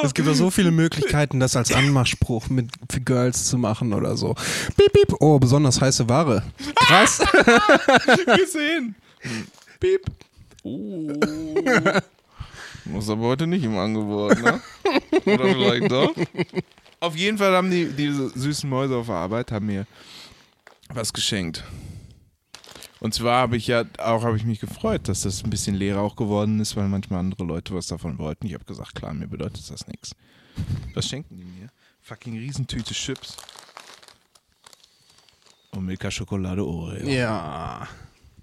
Es 0.04 0.14
gibt 0.14 0.28
ja 0.28 0.34
so 0.34 0.50
viele 0.50 0.72
Möglichkeiten, 0.72 1.40
das 1.40 1.56
als 1.56 1.72
Anmachspruch 1.72 2.50
mit 2.50 2.70
für 2.90 3.02
Girls 3.02 3.46
zu 3.46 3.58
machen 3.58 3.94
oder 3.94 4.18
so. 4.18 4.36
Piep, 4.78 4.94
piep. 4.94 5.16
Oh, 5.20 5.40
besonders 5.40 5.82
heiße 5.82 6.08
Ware. 6.10 6.44
Krass. 6.76 7.20
gesehen. 8.38 8.96
Piep. 9.80 10.06
Oh. 10.64 11.14
Muss 12.86 13.10
aber 13.10 13.24
heute 13.24 13.48
nicht 13.48 13.64
im 13.64 13.78
Angebot, 13.78 14.42
ne? 14.42 14.62
Oder 15.26 15.46
vielleicht 15.46 15.92
doch? 15.92 16.14
Auf 17.00 17.16
jeden 17.16 17.38
Fall 17.38 17.54
haben 17.54 17.72
die 17.72 17.86
diese 17.86 18.30
süßen 18.30 18.70
Mäuse 18.70 18.96
auf 18.96 19.08
der 19.08 19.16
Arbeit 19.16 19.52
haben 19.52 19.66
mir 19.66 19.86
was 20.90 21.12
geschenkt. 21.14 21.64
Und 23.00 23.14
zwar 23.14 23.42
habe 23.42 23.58
ich 23.58 23.68
ja 23.68 23.84
auch 23.98 24.24
habe 24.24 24.38
ich 24.38 24.46
mich 24.46 24.60
gefreut, 24.60 25.08
dass 25.08 25.22
das 25.22 25.44
ein 25.44 25.50
bisschen 25.50 25.76
leerer 25.76 26.02
auch 26.02 26.16
geworden 26.16 26.60
ist, 26.60 26.76
weil 26.76 26.88
manchmal 26.88 27.20
andere 27.20 27.44
Leute 27.44 27.76
was 27.76 27.88
davon 27.88 28.18
wollten. 28.18 28.48
Ich 28.48 28.54
habe 28.54 28.66
gesagt, 28.66 28.96
klar, 28.96 29.14
mir 29.14 29.28
bedeutet 29.28 29.70
das 29.70 29.88
nichts. 29.88 30.16
Was 30.94 31.08
schenken 31.08 31.38
die 31.38 31.44
mir? 31.44 31.70
Fucking 32.02 32.38
Riesentüte 32.38 32.94
Chips. 32.94 33.36
Und 35.72 35.86
Milka 35.86 36.10
Schokolade 36.10 36.66
Oreo. 36.66 37.06
Ja. 37.08 37.88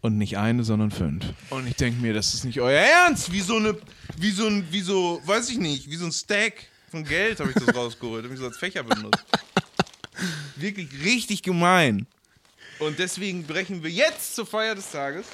Und 0.02 0.18
nicht 0.18 0.36
eine, 0.36 0.64
sondern 0.64 0.90
fünf. 0.90 1.24
Und 1.50 1.66
ich 1.66 1.76
denke 1.76 2.00
mir, 2.02 2.12
das 2.12 2.34
ist 2.34 2.44
nicht 2.44 2.60
euer 2.60 2.80
Ernst. 2.80 3.32
Wie 3.32 3.40
so 3.40 3.56
eine, 3.56 3.76
wie 4.16 4.32
so 4.32 4.46
ein, 4.46 4.66
wie 4.70 4.80
so, 4.80 5.20
weiß 5.24 5.48
ich 5.50 5.58
nicht, 5.58 5.88
wie 5.88 5.96
so 5.96 6.04
ein 6.06 6.12
Stack 6.12 6.54
von 6.90 7.04
Geld 7.04 7.40
habe 7.40 7.50
ich 7.50 7.54
das 7.54 7.74
rausgeholt. 7.74 8.24
Habe 8.24 8.34
ich 8.34 8.40
so 8.40 8.46
als 8.46 8.58
Fächer 8.58 8.82
benutzt. 8.82 9.24
Wirklich 10.56 10.88
richtig 11.04 11.42
gemein. 11.42 12.06
Und 12.86 12.98
deswegen 12.98 13.44
brechen 13.44 13.82
wir 13.82 13.90
jetzt 13.90 14.34
zur 14.34 14.44
Feier 14.46 14.74
des 14.74 14.90
Tages. 14.90 15.26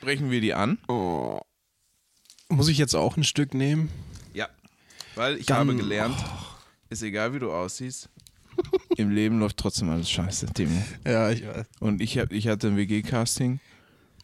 Brechen 0.00 0.30
wir 0.30 0.40
die 0.40 0.52
an. 0.52 0.78
Oh. 0.88 1.40
Muss 2.48 2.68
ich 2.68 2.78
jetzt 2.78 2.94
auch 2.94 3.16
ein 3.16 3.24
Stück 3.24 3.54
nehmen? 3.54 3.90
Ja. 4.34 4.48
Weil 5.14 5.38
ich 5.38 5.46
Dann- 5.46 5.58
habe 5.58 5.76
gelernt, 5.76 6.16
ist 6.90 7.02
egal 7.02 7.32
wie 7.34 7.38
du 7.38 7.50
aussiehst, 7.52 8.08
im 8.96 9.10
Leben 9.10 9.38
läuft 9.40 9.56
trotzdem 9.56 9.88
alles 9.90 10.10
scheiße, 10.10 10.46
Timo. 10.52 10.82
Ja, 11.06 11.30
ich 11.30 11.46
weiß. 11.46 11.66
Und 11.80 12.00
ich, 12.00 12.18
hab, 12.18 12.32
ich 12.32 12.48
hatte 12.48 12.68
ein 12.68 12.76
WG-Casting 12.76 13.58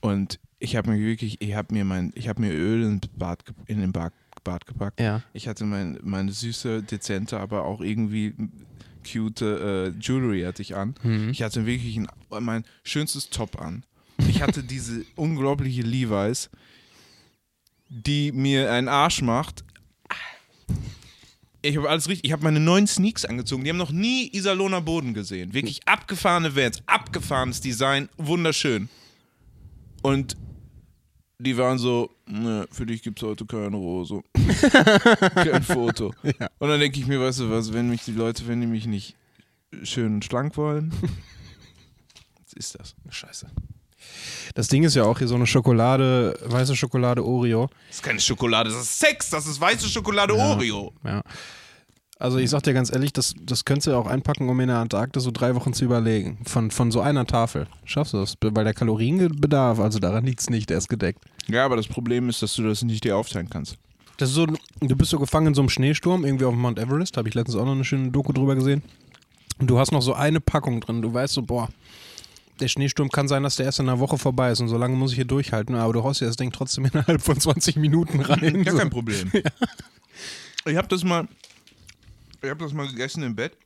und 0.01 0.39
ich 0.59 0.77
habe 0.77 0.91
mir 0.91 0.99
wirklich, 0.99 1.41
ich 1.41 1.55
habe 1.55 1.73
mir 1.75 1.85
mein, 1.85 2.13
ich 2.15 2.29
habe 2.29 2.41
mir 2.43 2.53
Öl 2.53 2.83
in, 2.83 3.01
Bad, 3.17 3.43
in 3.67 3.81
den 3.81 3.93
Bad, 3.93 4.13
Bad 4.45 4.67
gepackt. 4.67 5.01
Ja. 5.01 5.23
Ich 5.33 5.49
hatte 5.49 5.65
mein, 5.65 5.99
meine 6.03 6.31
süße, 6.33 6.83
dezente, 6.83 7.41
aber 7.41 7.65
auch 7.65 7.81
irgendwie 7.81 8.35
cute 9.03 9.43
äh, 9.43 9.89
Jewelry 10.01 10.43
hatte 10.43 10.63
ich 10.63 10.75
an. 10.77 10.95
Ich 11.31 11.43
hatte 11.43 11.67
wirklich 11.67 11.97
ein, 11.97 12.09
mein 12.41 12.65
schönstes 12.85 13.31
Top 13.31 13.61
an. 13.61 13.85
Ich 14.29 14.43
hatte 14.43 14.63
diese 14.65 15.05
unglaubliche 15.17 15.83
Levi's, 15.83 16.51
die 17.89 18.33
mir 18.33 18.73
einen 18.73 18.89
Arsch 18.89 19.23
macht. 19.23 19.65
Ich 21.65 21.77
habe 21.77 21.89
alles 21.89 22.09
richtig. 22.09 22.25
Ich 22.25 22.33
habe 22.33 22.43
meine 22.43 22.59
neuen 22.59 22.87
Sneaks 22.89 23.25
angezogen. 23.25 23.63
Die 23.63 23.71
haben 23.71 23.77
noch 23.77 23.93
nie 23.93 24.29
Iserlohner 24.33 24.81
Boden 24.81 25.15
gesehen. 25.15 25.55
Wirklich 25.55 25.87
abgefahrene 25.87 26.57
Vans, 26.57 26.83
abgefahrenes 26.87 27.61
Design, 27.61 28.09
wunderschön. 28.17 28.89
Und 30.03 30.37
die 31.43 31.57
waren 31.57 31.79
so, 31.79 32.11
ne, 32.27 32.67
für 32.71 32.87
dich 32.87 33.03
gibt 33.03 33.21
es 33.21 33.29
heute 33.29 33.45
keine 33.45 33.77
Rose. 33.77 34.23
Kein 35.35 35.63
Foto. 35.63 36.15
Und 36.59 36.69
dann 36.69 36.79
denke 36.79 37.01
ich 37.01 37.07
mir, 37.07 37.21
weißt 37.21 37.41
du 37.41 37.51
was, 37.51 37.73
wenn 37.73 37.89
mich 37.89 38.05
die 38.05 38.13
Leute, 38.13 38.47
wenn 38.47 38.61
die 38.61 38.67
mich 38.67 38.87
nicht 38.87 39.17
schön 39.83 40.15
und 40.15 40.25
schlank 40.25 40.57
wollen, 40.57 40.93
was 42.45 42.53
ist 42.53 42.79
das? 42.79 42.95
Scheiße. 43.09 43.51
Das 44.55 44.69
Ding 44.69 44.85
ist 44.85 44.95
ja 44.95 45.05
auch 45.05 45.19
hier 45.19 45.29
so 45.29 45.35
eine 45.35 45.47
Schokolade, 45.47 46.39
weiße 46.45 46.77
Schokolade 46.77 47.25
Oreo. 47.25 47.69
Das 47.89 47.97
ist 47.97 48.03
keine 48.03 48.21
Schokolade, 48.21 48.71
das 48.71 48.81
ist 48.81 48.99
Sex, 48.99 49.31
das 49.31 49.47
ist 49.47 49.61
weiße 49.61 49.89
Schokolade 49.89 50.35
Oreo. 50.35 50.93
Ja. 51.05 51.23
Also 52.23 52.39
ich 52.39 52.51
sag 52.51 52.63
dir 52.63 52.73
ganz 52.73 52.93
ehrlich, 52.93 53.13
das, 53.13 53.35
das 53.45 53.65
könntest 53.65 53.89
du 53.89 53.97
auch 53.97 54.07
einpacken, 54.07 54.49
um 54.49 54.61
in 54.61 54.69
der 54.69 54.79
Antarktis 54.79 55.25
so 55.25 55.33
drei 55.33 55.57
Wochen 55.57 55.73
zu 55.73 55.85
überlegen. 55.85 56.39
Von, 56.47 56.71
von 56.71 56.93
so 56.93 57.01
einer 57.01 57.27
Tafel. 57.27 57.67
Schaffst 57.85 58.15
du 58.15 58.19
das? 58.19 58.37
Weil 58.41 58.63
der 58.63 58.75
Kalorienbedarf, 58.75 59.81
also 59.81 59.99
daran 59.99 60.25
liegt 60.25 60.39
es 60.39 60.49
nicht, 60.49 60.71
der 60.71 60.79
ist 60.79 60.89
gedeckt. 60.89 61.19
Ja, 61.49 61.65
aber 61.65 61.75
das 61.75 61.89
Problem 61.89 62.29
ist, 62.29 62.41
dass 62.41 62.55
du 62.55 62.63
das 62.63 62.83
nicht 62.83 63.03
dir 63.03 63.17
aufteilen 63.17 63.51
kannst. 63.51 63.77
Das 64.19 64.29
ist 64.29 64.37
so, 64.37 64.47
du 64.47 64.97
bist 64.97 65.11
so 65.11 65.19
gefangen 65.19 65.49
in 65.49 65.55
so 65.55 65.63
einem 65.63 65.69
Schneesturm, 65.69 66.25
irgendwie 66.25 66.45
auf 66.45 66.53
dem 66.53 66.61
Mount 66.61 66.79
Everest, 66.79 67.17
habe 67.17 67.29
ich 67.29 67.35
letztens 67.35 67.57
auch 67.57 67.65
noch 67.65 67.73
eine 67.73 67.85
schöne 67.85 68.13
Doku 68.13 68.33
drüber 68.33 68.55
gesehen. 68.55 68.85
Und 69.59 69.69
du 69.69 69.81
hast 69.81 69.91
noch 69.91 70.03
so 70.03 70.15
eine 70.15 70.41
Packung 70.41 70.81
drin. 70.81 71.03
Du 71.03 71.13
weißt 71.13 71.35
so, 71.35 71.43
boah, 71.43 71.71
der 72.61 72.69
Schneesturm 72.69 73.09
kann 73.09 73.27
sein, 73.27 73.43
dass 73.43 73.57
der 73.57 73.67
erst 73.67 73.81
in 73.81 73.89
einer 73.89 73.99
Woche 73.99 74.17
vorbei 74.17 74.53
ist 74.53 74.61
und 74.61 74.69
so 74.69 74.79
lange 74.79 74.95
muss 74.95 75.11
ich 75.11 75.17
hier 75.17 75.25
durchhalten, 75.25 75.75
aber 75.75 75.93
du 75.93 76.05
haust 76.05 76.21
dir 76.21 76.27
das 76.27 76.37
Ding 76.37 76.53
trotzdem 76.53 76.85
innerhalb 76.93 77.21
von 77.21 77.41
20 77.41 77.75
Minuten 77.79 78.21
rein. 78.21 78.63
Ja, 78.63 78.71
so. 78.71 78.79
kein 78.79 78.91
Problem. 78.91 79.33
Ich 80.65 80.77
habe 80.77 80.87
das 80.87 81.03
mal, 81.03 81.27
ich 82.43 82.51
habe 82.51 82.63
das 82.65 82.73
mal 82.73 82.87
gegessen 82.89 83.23
im 83.23 83.35
Bett 83.35 83.57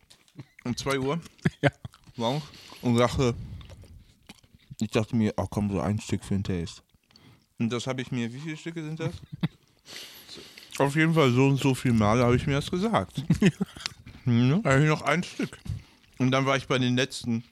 um 0.64 0.76
2 0.76 0.98
Uhr 0.98 1.20
Ja. 1.62 1.70
morgens 2.16 2.44
und 2.82 2.96
dachte, 2.96 3.34
ich 4.80 4.90
dachte 4.90 5.16
mir, 5.16 5.32
ach 5.36 5.46
komm, 5.50 5.70
so 5.70 5.80
ein 5.80 5.98
Stück 6.00 6.24
für 6.24 6.34
den 6.34 6.44
Taste. 6.44 6.82
Und 7.58 7.70
das 7.72 7.86
habe 7.86 8.02
ich 8.02 8.12
mir, 8.12 8.32
wie 8.32 8.40
viele 8.40 8.56
Stücke 8.56 8.82
sind 8.82 9.00
das? 9.00 9.14
Auf 10.78 10.94
jeden 10.94 11.14
Fall 11.14 11.30
so 11.32 11.46
und 11.46 11.58
so 11.58 11.74
viel 11.74 11.94
Mal 11.94 12.22
habe 12.22 12.36
ich 12.36 12.46
mir 12.46 12.54
das 12.54 12.70
gesagt. 12.70 13.22
Ja. 14.28 14.60
Habe 14.64 14.82
ich 14.82 14.88
noch 14.88 15.02
ein 15.02 15.22
Stück. 15.22 15.56
Und 16.18 16.32
dann 16.32 16.46
war 16.46 16.56
ich 16.56 16.66
bei 16.66 16.80
den 16.80 16.96
letzten 16.96 17.44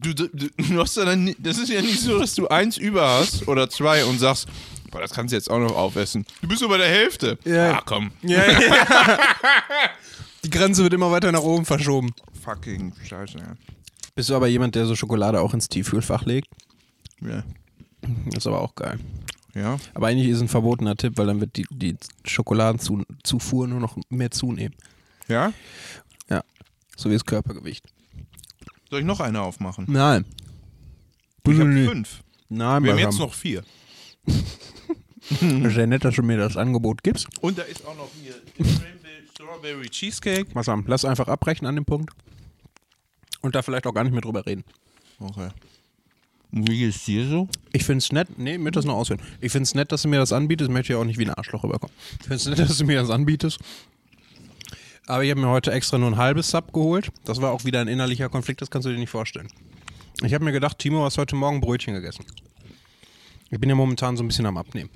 Du, 0.00 0.14
du, 0.14 0.28
du 0.28 0.80
hast 0.80 0.96
ja 0.96 1.04
dann, 1.04 1.34
das 1.38 1.58
ist 1.58 1.68
ja 1.68 1.82
nicht 1.82 2.00
so, 2.00 2.18
dass 2.18 2.34
du 2.34 2.48
eins 2.48 2.78
über 2.78 3.06
hast 3.06 3.46
oder 3.48 3.68
zwei 3.68 4.02
und 4.06 4.18
sagst, 4.18 4.48
boah, 4.90 5.02
das 5.02 5.10
kannst 5.12 5.32
du 5.32 5.36
jetzt 5.36 5.50
auch 5.50 5.58
noch 5.58 5.76
aufessen. 5.76 6.24
Du 6.40 6.48
bist 6.48 6.62
nur 6.62 6.70
bei 6.70 6.78
der 6.78 6.88
Hälfte. 6.88 7.38
Ja. 7.44 7.74
Ah, 7.78 7.82
komm. 7.84 8.12
Ja, 8.22 8.50
ja. 8.50 9.18
Die 10.44 10.50
Grenze 10.50 10.82
wird 10.82 10.92
immer 10.92 11.10
weiter 11.10 11.32
nach 11.32 11.42
oben 11.42 11.64
verschoben. 11.64 12.12
Fucking 12.42 12.92
Scheiße, 13.02 13.38
ja. 13.38 13.54
Bist 14.14 14.28
du 14.30 14.36
aber 14.36 14.46
jemand, 14.46 14.74
der 14.74 14.86
so 14.86 14.94
Schokolade 14.94 15.40
auch 15.40 15.54
ins 15.54 15.68
Tiefkühlfach 15.68 16.24
legt? 16.24 16.48
Ja. 17.20 17.42
Das 18.26 18.38
ist 18.38 18.46
aber 18.46 18.60
auch 18.60 18.74
geil. 18.74 18.98
Ja. 19.54 19.78
Aber 19.94 20.08
eigentlich 20.08 20.28
ist 20.28 20.40
ein 20.40 20.48
verbotener 20.48 20.96
Tipp, 20.96 21.16
weil 21.16 21.26
dann 21.26 21.40
wird 21.40 21.56
die, 21.56 21.66
die 21.70 21.96
Schokoladenzufuhr 22.24 23.66
nur 23.66 23.80
noch 23.80 23.96
mehr 24.10 24.30
zunehmen. 24.30 24.74
Ja? 25.28 25.52
So 26.96 27.10
wie 27.10 27.14
das 27.14 27.24
Körpergewicht. 27.24 27.84
Soll 28.90 29.00
ich 29.00 29.06
noch 29.06 29.20
eine 29.20 29.40
aufmachen? 29.40 29.86
Nein. 29.88 30.24
Ich 31.46 31.58
habe 31.58 31.86
fünf. 31.86 32.22
Nein, 32.48 32.84
Wir 32.84 32.92
haben 32.92 32.98
jetzt 32.98 33.18
noch 33.18 33.34
vier. 33.34 33.64
Sehr 35.40 35.86
nett, 35.86 36.04
dass 36.04 36.14
du 36.14 36.22
mir 36.22 36.36
das 36.36 36.56
Angebot 36.56 37.02
gibst. 37.02 37.26
Und 37.40 37.58
da 37.58 37.62
ist 37.62 37.84
auch 37.86 37.96
noch 37.96 38.08
hier 38.22 38.34
Strawberry 39.54 39.88
Cheesecake. 39.88 40.52
Masam, 40.54 40.84
lass 40.86 41.04
einfach 41.04 41.28
abbrechen 41.28 41.66
an 41.66 41.76
dem 41.76 41.84
Punkt. 41.84 42.12
Und 43.40 43.54
da 43.54 43.62
vielleicht 43.62 43.86
auch 43.86 43.94
gar 43.94 44.04
nicht 44.04 44.12
mehr 44.12 44.22
drüber 44.22 44.44
reden. 44.46 44.64
Okay. 45.20 45.48
Wie 46.50 46.78
geht's 46.78 47.04
dir 47.04 47.28
so? 47.28 47.48
Ich 47.72 47.84
find's 47.84 48.12
nett, 48.12 48.38
nee, 48.38 48.58
mir 48.58 48.70
das 48.70 48.84
noch 48.84 48.94
ausführen. 48.94 49.20
Ich 49.40 49.52
find's 49.52 49.74
nett, 49.74 49.92
dass 49.92 50.02
du 50.02 50.08
mir 50.08 50.18
das 50.18 50.32
anbietest, 50.32 50.70
möchte 50.70 50.94
ja 50.94 50.98
auch 50.98 51.04
nicht 51.04 51.18
wie 51.18 51.26
ein 51.26 51.34
Arschloch 51.34 51.62
rüberkommen. 51.64 51.94
Ich 52.20 52.26
find's 52.26 52.46
nett, 52.46 52.58
dass 52.58 52.78
du 52.78 52.84
mir 52.84 53.00
das 53.00 53.10
anbietest. 53.10 53.58
Aber 55.06 55.22
ich 55.22 55.30
habe 55.30 55.40
mir 55.40 55.48
heute 55.48 55.72
extra 55.72 55.98
nur 55.98 56.10
ein 56.10 56.16
halbes 56.16 56.50
Sub 56.50 56.72
geholt. 56.72 57.10
Das 57.24 57.40
war 57.40 57.52
auch 57.52 57.64
wieder 57.64 57.80
ein 57.80 57.88
innerlicher 57.88 58.28
Konflikt, 58.28 58.62
das 58.62 58.70
kannst 58.70 58.86
du 58.86 58.90
dir 58.90 58.98
nicht 58.98 59.10
vorstellen. 59.10 59.48
Ich 60.22 60.32
habe 60.32 60.44
mir 60.44 60.52
gedacht, 60.52 60.78
Timo, 60.78 61.04
hast 61.04 61.18
heute 61.18 61.36
Morgen 61.36 61.60
Brötchen 61.60 61.94
gegessen. 61.94 62.24
Ich 63.50 63.60
bin 63.60 63.68
ja 63.68 63.76
momentan 63.76 64.16
so 64.16 64.24
ein 64.24 64.28
bisschen 64.28 64.46
am 64.46 64.56
Abnehmen. 64.56 64.90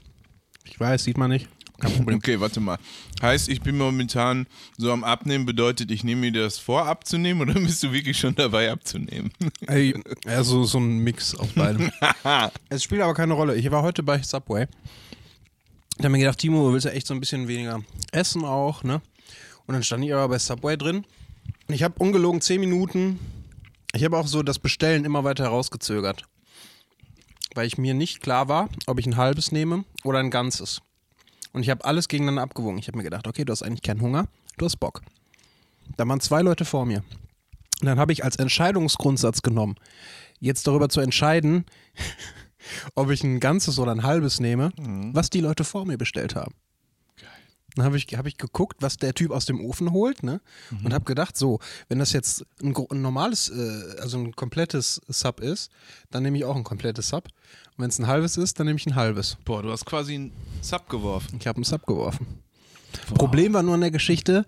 Ich 0.65 0.79
weiß, 0.81 1.05
sieht 1.05 1.19
man 1.19 1.31
nicht. 1.31 1.49
Kein 1.81 1.93
Problem. 1.93 2.19
Okay, 2.19 2.41
warte 2.41 2.61
mal. 2.61 2.79
Heißt, 3.23 3.49
ich 3.49 3.61
bin 3.61 3.79
momentan 3.79 4.47
so 4.77 4.93
am 4.93 5.05
Abnehmen, 5.05 5.47
bedeutet, 5.47 5.91
ich 5.91 6.03
nehme 6.03 6.23
mir 6.23 6.33
das 6.33 6.59
vor 6.59 6.87
abzunehmen 6.87 7.41
oder 7.49 7.55
bist 7.61 7.83
du 7.83 7.93
wirklich 7.93 8.19
schon 8.19 8.35
dabei 8.35 8.71
abzunehmen? 8.71 9.31
Ey, 9.67 9.95
also 10.27 10.65
so 10.65 10.79
ein 10.79 10.99
Mix 10.99 11.35
aus 11.37 11.49
beidem. 11.55 11.91
es 12.69 12.83
spielt 12.83 13.03
aber 13.03 13.15
keine 13.15 13.35
Rolle. 13.35 13.55
Ich 13.55 13.71
war 13.71 13.83
heute 13.83 14.03
bei 14.03 14.21
Subway. 14.21 14.67
Da 15.99 16.05
habe 16.05 16.11
mir 16.11 16.19
gedacht, 16.19 16.39
Timo, 16.39 16.67
du 16.67 16.73
willst 16.73 16.87
ja 16.87 16.93
echt 16.93 17.07
so 17.07 17.15
ein 17.15 17.21
bisschen 17.21 17.49
weniger 17.49 17.81
essen 18.13 18.45
auch, 18.45 18.83
ne? 18.83 19.01
Und 19.67 19.75
dann 19.75 19.83
stand 19.83 20.05
ich 20.05 20.13
aber 20.13 20.29
bei 20.29 20.39
Subway 20.39 20.77
drin. 20.77 21.05
Ich 21.69 21.83
habe 21.83 21.95
ungelogen 21.99 22.41
10 22.41 22.61
Minuten. 22.61 23.21
Ich 23.93 24.05
habe 24.05 24.17
auch 24.17 24.27
so 24.27 24.43
das 24.43 24.59
Bestellen 24.59 25.05
immer 25.05 25.25
weiter 25.25 25.45
herausgezögert. 25.45 26.25
Weil 27.55 27.67
ich 27.67 27.79
mir 27.79 27.95
nicht 27.95 28.21
klar 28.21 28.49
war, 28.49 28.69
ob 28.87 28.99
ich 28.99 29.07
ein 29.07 29.17
halbes 29.17 29.53
nehme 29.53 29.85
oder 30.05 30.19
ein 30.19 30.31
ganzes. 30.31 30.81
Und 31.59 31.65
ich 31.65 31.71
habe 31.71 31.85
alles 31.85 32.07
gegeneinander 32.07 32.43
abgewogen. 32.43 32.79
Ich 32.79 32.87
habe 32.87 32.99
mir 32.99 33.03
gedacht, 33.03 33.27
okay, 33.27 33.45
du 33.45 33.51
hast 33.51 33.65
eigentlich 33.65 33.83
keinen 33.83 34.01
Hunger, 34.01 34.29
du 34.59 34.65
hast 34.65 34.77
Bock. 34.77 35.03
Da 35.97 36.07
waren 36.07 36.21
zwei 36.21 36.41
Leute 36.41 36.65
vor 36.65 36.87
mir. 36.87 36.99
Und 37.81 37.87
dann 37.87 37.99
habe 37.99 38.13
ich 38.13 38.23
als 38.23 38.37
Entscheidungsgrundsatz 38.37 39.43
genommen, 39.43 39.75
jetzt 40.39 40.69
darüber 40.69 40.89
zu 40.89 41.01
entscheiden, 41.01 41.67
ob 42.95 43.11
ich 43.11 43.25
ein 43.25 43.41
ganzes 43.41 43.81
oder 43.81 43.91
ein 43.91 44.05
halbes 44.05 44.39
nehme, 44.39 44.71
was 45.13 45.31
die 45.31 45.41
Leute 45.41 45.65
vor 45.65 45.85
mir 45.85 45.99
bestellt 45.99 46.37
haben. 46.37 46.55
Dann 47.75 47.85
habe 47.85 47.97
ich, 47.97 48.07
hab 48.17 48.27
ich 48.27 48.39
geguckt, 48.39 48.79
was 48.81 48.97
der 48.97 49.15
Typ 49.15 49.31
aus 49.31 49.45
dem 49.45 49.61
Ofen 49.61 49.93
holt, 49.93 50.23
ne? 50.23 50.41
Und 50.83 50.93
habe 50.93 51.05
gedacht, 51.05 51.37
so, 51.37 51.61
wenn 51.89 51.99
das 51.99 52.13
jetzt 52.13 52.45
ein, 52.63 52.75
ein 52.75 53.03
normales, 53.03 53.51
äh, 53.51 54.01
also 54.01 54.19
ein 54.19 54.35
komplettes 54.35 55.01
Sub 55.09 55.41
ist, 55.41 55.71
dann 56.11 56.23
nehme 56.23 56.39
ich 56.39 56.45
auch 56.45 56.57
ein 56.57 56.65
komplettes 56.65 57.09
Sub. 57.09 57.29
Und 57.77 57.83
wenn 57.83 57.91
es 57.91 57.99
ein 57.99 58.07
halbes 58.07 58.37
ist, 58.37 58.59
dann 58.59 58.67
nehme 58.67 58.79
ich 58.79 58.87
ein 58.87 58.97
halbes. 58.97 59.37
Boah, 59.45 59.63
du 59.63 59.71
hast 59.71 59.87
quasi 59.87 60.15
einen 60.15 60.33
Sub 60.61 60.89
geworfen. 60.89 61.37
Ich 61.41 61.47
habe 61.47 61.57
einen 61.57 61.65
Sub 61.65 61.87
geworfen. 61.87 62.27
Problem 63.15 63.53
war 63.53 63.63
nur 63.63 63.75
in 63.75 63.81
der 63.83 63.91
Geschichte, 63.91 64.45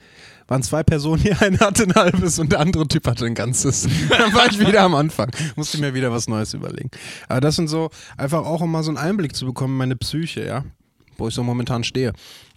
waren 0.49 0.63
zwei 0.63 0.83
Personen, 0.83 1.23
die 1.23 1.33
eine 1.41 1.59
hatte 1.61 1.85
ein 1.85 1.95
halbes 1.95 2.39
und 2.39 2.53
der 2.53 2.61
andere 2.61 2.89
Typ 2.89 3.07
hatte 3.07 3.27
ein 3.27 3.35
ganzes. 3.35 3.83
Dann 4.09 4.35
war 4.35 4.47
ich 4.47 4.59
wieder 4.59 4.83
am 4.83 4.95
Anfang. 4.95 5.31
Musste 5.57 5.79
mir 5.79 5.95
wieder 5.95 6.11
was 6.11 6.29
Neues 6.29 6.55
überlegen. 6.55 6.91
Aber 7.29 7.41
das 7.41 7.57
sind 7.57 7.69
so, 7.69 7.91
einfach 8.17 8.45
auch 8.45 8.61
um 8.61 8.71
mal 8.71 8.83
so 8.83 8.91
einen 8.91 8.99
Einblick 8.99 9.35
zu 9.35 9.47
bekommen 9.47 9.75
in 9.75 9.79
meine 9.79 9.97
Psyche, 9.97 10.45
ja, 10.47 10.65
wo 11.17 11.29
ich 11.29 11.35
so 11.35 11.43
momentan 11.43 11.85
stehe. 11.85 12.13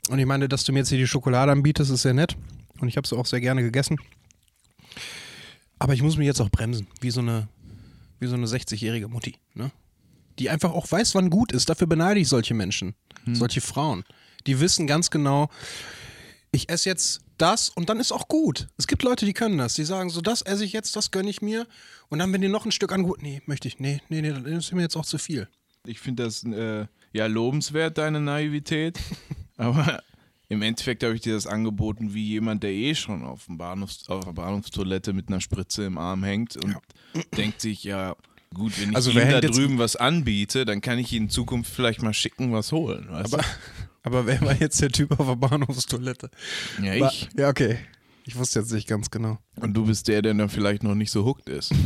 Und 0.09 0.19
ich 0.19 0.25
meine, 0.25 0.49
dass 0.49 0.63
du 0.63 0.73
mir 0.73 0.79
jetzt 0.79 0.89
hier 0.89 0.97
die 0.97 1.07
Schokolade 1.07 1.51
anbietest, 1.51 1.91
ist 1.91 2.01
sehr 2.01 2.13
nett. 2.13 2.35
Und 2.79 2.87
ich 2.87 2.97
habe 2.97 3.05
es 3.05 3.13
auch 3.13 3.25
sehr 3.25 3.41
gerne 3.41 3.61
gegessen. 3.61 3.97
Aber 5.79 5.93
ich 5.93 6.01
muss 6.01 6.17
mich 6.17 6.27
jetzt 6.27 6.41
auch 6.41 6.49
bremsen, 6.49 6.87
wie 7.01 7.11
so 7.11 7.21
eine, 7.21 7.47
wie 8.19 8.27
so 8.27 8.35
eine 8.35 8.45
60-jährige 8.45 9.07
Mutti, 9.07 9.35
ne? 9.53 9.71
Die 10.39 10.49
einfach 10.49 10.71
auch 10.71 10.91
weiß, 10.91 11.13
wann 11.13 11.29
gut 11.29 11.51
ist. 11.51 11.69
Dafür 11.69 11.85
beneide 11.85 12.19
ich 12.19 12.27
solche 12.27 12.55
Menschen, 12.55 12.95
solche 13.33 13.61
Frauen. 13.61 14.03
Die 14.47 14.59
wissen 14.59 14.87
ganz 14.87 15.11
genau, 15.11 15.49
ich 16.51 16.69
esse 16.69 16.89
jetzt 16.89 17.21
das 17.37 17.69
und 17.69 17.89
dann 17.89 17.99
ist 17.99 18.11
auch 18.11 18.27
gut. 18.27 18.67
Es 18.77 18.87
gibt 18.87 19.03
Leute, 19.03 19.25
die 19.25 19.33
können 19.33 19.57
das. 19.57 19.73
Die 19.75 19.83
sagen 19.83 20.09
so, 20.09 20.21
das 20.21 20.41
esse 20.41 20.65
ich 20.65 20.73
jetzt, 20.73 20.95
das 20.95 21.11
gönne 21.11 21.29
ich 21.29 21.41
mir. 21.41 21.67
Und 22.09 22.19
dann, 22.19 22.31
wenn 22.33 22.41
dir 22.41 22.49
noch 22.49 22.65
ein 22.65 22.71
Stück 22.71 22.91
angut, 22.91 23.21
nee, 23.21 23.41
möchte 23.45 23.67
ich, 23.67 23.79
nee, 23.79 24.01
nee, 24.09 24.21
nee, 24.21 24.31
das 24.31 24.65
ist 24.65 24.73
mir 24.73 24.81
jetzt 24.81 24.95
auch 24.95 25.05
zu 25.05 25.17
viel. 25.17 25.47
Ich 25.85 25.99
finde 25.99 26.23
das 26.23 26.43
äh, 26.43 26.87
ja 27.11 27.25
lobenswert, 27.27 27.97
deine 27.97 28.21
Naivität. 28.21 28.99
Aber 29.57 30.01
im 30.49 30.61
Endeffekt 30.61 31.03
habe 31.03 31.15
ich 31.15 31.21
dir 31.21 31.33
das 31.33 31.47
angeboten 31.47 32.13
wie 32.13 32.27
jemand, 32.27 32.63
der 32.63 32.71
eh 32.71 32.95
schon 32.95 33.23
auf, 33.23 33.45
dem 33.45 33.57
Bahnhofs-, 33.57 34.07
auf 34.09 34.25
der 34.25 34.33
Bahnhofstoilette 34.33 35.13
mit 35.13 35.27
einer 35.29 35.41
Spritze 35.41 35.85
im 35.85 35.97
Arm 35.97 36.23
hängt 36.23 36.57
und 36.63 36.75
denkt 37.37 37.61
sich, 37.61 37.83
ja, 37.83 38.15
gut, 38.53 38.79
wenn 38.79 38.91
ich 38.91 38.95
Also 38.95 39.11
ihm 39.11 39.17
da 39.17 39.41
drüben 39.41 39.77
was 39.79 39.95
anbiete, 39.95 40.65
dann 40.65 40.81
kann 40.81 40.99
ich 40.99 41.11
ihn 41.13 41.23
in 41.23 41.29
Zukunft 41.29 41.71
vielleicht 41.73 42.01
mal 42.01 42.13
schicken, 42.13 42.51
was 42.51 42.71
holen. 42.71 43.07
Weißt 43.09 43.33
Aber, 43.33 43.43
aber 44.03 44.25
wer 44.25 44.41
war 44.41 44.59
jetzt 44.59 44.81
der 44.81 44.89
Typ 44.89 45.19
auf 45.19 45.25
der 45.27 45.35
Bahnhofstoilette? 45.35 46.29
du? 46.77 46.83
Ja, 46.83 46.99
War- 46.99 47.11
ich. 47.11 47.29
Ja, 47.37 47.49
okay. 47.49 47.77
Ich 48.25 48.37
wusste 48.37 48.59
jetzt 48.59 48.71
nicht 48.71 48.87
ganz 48.87 49.11
genau. 49.11 49.37
Und 49.57 49.73
du 49.73 49.85
bist 49.85 50.07
der, 50.07 50.21
der 50.21 50.33
dann 50.33 50.49
vielleicht 50.49 50.83
noch 50.83 50.95
nicht 50.95 51.11
so 51.11 51.25
hooked 51.25 51.49
ist. 51.49 51.73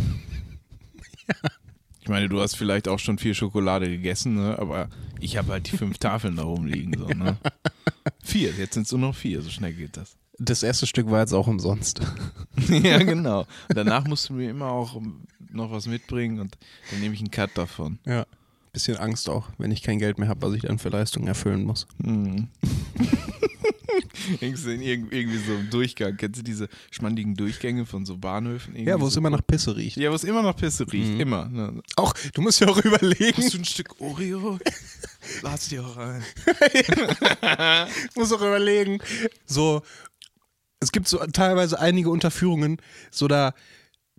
Ich 2.07 2.09
meine, 2.09 2.29
du 2.29 2.39
hast 2.39 2.55
vielleicht 2.55 2.87
auch 2.87 2.99
schon 2.99 3.17
viel 3.17 3.33
Schokolade 3.33 3.89
gegessen, 3.89 4.35
ne? 4.35 4.57
aber 4.57 4.87
ich 5.19 5.35
habe 5.35 5.51
halt 5.51 5.69
die 5.69 5.75
fünf 5.75 5.97
Tafeln 5.99 6.37
da 6.37 6.43
rumliegen. 6.43 6.97
So, 6.97 7.05
ne? 7.07 7.35
Vier, 8.23 8.51
jetzt 8.51 8.75
sind 8.75 8.85
es 8.85 8.93
nur 8.93 9.01
noch 9.01 9.13
vier, 9.13 9.41
so 9.41 9.49
schnell 9.49 9.73
geht 9.73 9.97
das. 9.97 10.15
Das 10.39 10.63
erste 10.63 10.87
Stück 10.87 11.11
war 11.11 11.19
jetzt 11.19 11.33
auch 11.33 11.47
umsonst. 11.47 11.99
ja, 12.69 12.99
genau. 12.99 13.41
Und 13.41 13.75
danach 13.75 14.07
musst 14.07 14.29
du 14.29 14.35
mir 14.35 14.49
immer 14.49 14.71
auch 14.71 15.01
noch 15.51 15.69
was 15.69 15.85
mitbringen 15.85 16.39
und 16.39 16.57
dann 16.91 17.01
nehme 17.01 17.13
ich 17.13 17.19
einen 17.19 17.29
Cut 17.29 17.49
davon. 17.55 17.99
Ja. 18.05 18.25
Bisschen 18.71 18.95
Angst 18.95 19.27
auch, 19.27 19.49
wenn 19.57 19.71
ich 19.71 19.83
kein 19.83 19.99
Geld 19.99 20.17
mehr 20.17 20.29
habe, 20.29 20.47
was 20.47 20.53
ich 20.53 20.61
dann 20.61 20.79
für 20.79 20.87
Leistungen 20.87 21.27
erfüllen 21.27 21.65
muss. 21.65 21.87
Mhm. 21.97 22.47
Irgendwie 24.39 24.55
so 24.62 24.69
in 24.69 24.81
irg- 24.81 25.12
irgendwie 25.12 25.38
so 25.38 25.53
im 25.53 25.69
Durchgang. 25.69 26.17
Kennst 26.17 26.39
du 26.39 26.43
diese 26.43 26.67
schmandigen 26.91 27.36
Durchgänge 27.36 27.86
von 27.86 28.05
so 28.05 28.17
Bahnhöfen? 28.17 28.74
Irgendwie 28.75 28.89
Ja, 28.89 29.00
wo 29.00 29.07
es 29.07 29.13
so 29.13 29.19
immer 29.19 29.29
nach 29.29 29.46
Pisse 29.46 29.75
riecht. 29.75 29.98
Ja, 29.98 30.12
wo 30.12 30.15
es 30.15 30.24
immer 30.24 30.41
nach 30.41 30.55
Pisse 30.55 30.91
riecht. 30.91 31.12
Mhm. 31.13 31.19
Immer. 31.19 31.46
Ne? 31.50 31.81
Auch, 31.96 32.13
du 32.34 32.41
musst 32.41 32.60
ja 32.60 32.67
auch 32.67 32.77
überlegen. 32.84 33.38
Hast 33.38 33.53
du 33.53 33.57
ein 33.60 33.65
Stück 33.65 34.00
Oreo? 34.00 34.60
Lass 35.41 35.69
dir 35.69 35.84
auch 35.86 35.98
rein. 35.98 36.24
muss 38.15 38.31
auch 38.31 38.41
überlegen. 38.41 39.00
So, 39.46 39.81
es 40.79 40.91
gibt 40.91 41.07
so 41.07 41.17
teilweise 41.34 41.79
einige 41.79 42.10
Unterführungen, 42.10 42.77
so 43.12 43.27
da, 43.27 43.53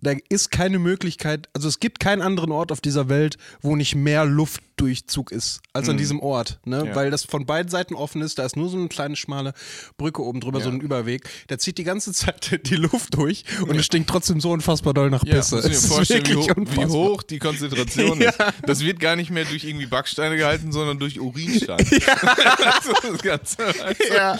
da 0.01 0.13
ist 0.29 0.51
keine 0.51 0.79
Möglichkeit, 0.79 1.49
also 1.53 1.67
es 1.67 1.79
gibt 1.79 1.99
keinen 1.99 2.21
anderen 2.21 2.51
Ort 2.51 2.71
auf 2.71 2.81
dieser 2.81 3.09
Welt, 3.09 3.37
wo 3.61 3.75
nicht 3.75 3.95
mehr 3.95 4.25
Luftdurchzug 4.25 5.31
ist, 5.31 5.61
als 5.73 5.89
an 5.89 5.97
diesem 5.97 6.19
Ort, 6.21 6.59
ne? 6.65 6.83
Ja. 6.87 6.95
Weil 6.95 7.11
das 7.11 7.23
von 7.25 7.45
beiden 7.45 7.69
Seiten 7.69 7.95
offen 7.95 8.21
ist, 8.21 8.39
da 8.39 8.45
ist 8.45 8.55
nur 8.55 8.69
so 8.69 8.77
eine 8.77 8.87
kleine 8.87 9.15
schmale 9.15 9.53
Brücke 9.97 10.23
oben 10.23 10.39
drüber, 10.39 10.59
Ja. 10.59 10.65
so 10.65 10.71
ein 10.71 10.79
Überweg. 10.81 11.23
Der 11.49 11.59
zieht 11.59 11.77
die 11.77 11.83
ganze 11.83 12.13
Zeit 12.13 12.59
die 12.69 12.75
Luft 12.75 13.15
durch 13.15 13.43
und 13.67 13.75
es 13.75 13.85
stinkt 13.85 14.09
trotzdem 14.09 14.39
so 14.39 14.51
unfassbar 14.51 14.93
doll 14.93 15.09
nach 15.09 15.23
Ja, 15.25 15.35
Pisse. 15.35 15.61
dir 15.61 15.69
Es 15.69 15.83
ist 15.83 15.87
vorstellen, 15.93 16.25
wie, 16.27 16.35
hoch, 16.35 16.47
wie 16.55 16.85
hoch 16.85 17.23
die 17.23 17.39
Konzentration 17.39 18.21
Ja. 18.21 18.29
ist. 18.29 18.39
Das 18.65 18.79
wird 18.81 18.99
gar 18.99 19.15
nicht 19.15 19.31
mehr 19.31 19.45
durch 19.45 19.63
irgendwie 19.65 19.85
Backsteine 19.87 20.37
gehalten, 20.37 20.71
sondern 20.71 20.97
durch 20.99 21.19
Urinstein. 21.19 21.85
so 22.83 22.93
das 23.11 23.21
Ganze. 23.21 23.57
weißt 23.59 23.99
du? 23.99 24.13
Ja. 24.15 24.39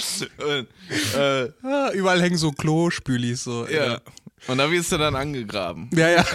Und, 0.57 0.67
äh, 1.19 1.51
Ah, 1.63 1.91
überall 1.93 2.21
hängen 2.21 2.37
so 2.37 2.51
Klospülis 2.51 3.43
so. 3.43 3.67
ja. 3.67 3.99
Und 4.47 4.57
da 4.57 4.71
wirst 4.71 4.91
du 4.91 4.97
dann 4.97 5.15
angegraben. 5.15 5.89
Ja, 5.93 6.09
ja. 6.09 6.25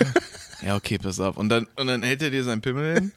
Ja, 0.63 0.77
okay, 0.77 0.99
pass 0.99 1.21
auf. 1.21 1.37
Und 1.37 1.49
dann, 1.49 1.67
und 1.77 1.87
dann 1.87 2.03
hält 2.03 2.23
er 2.23 2.31
dir 2.31 2.43
seinen 2.45 2.63
Pimmel 2.63 2.95
hin 2.95 3.13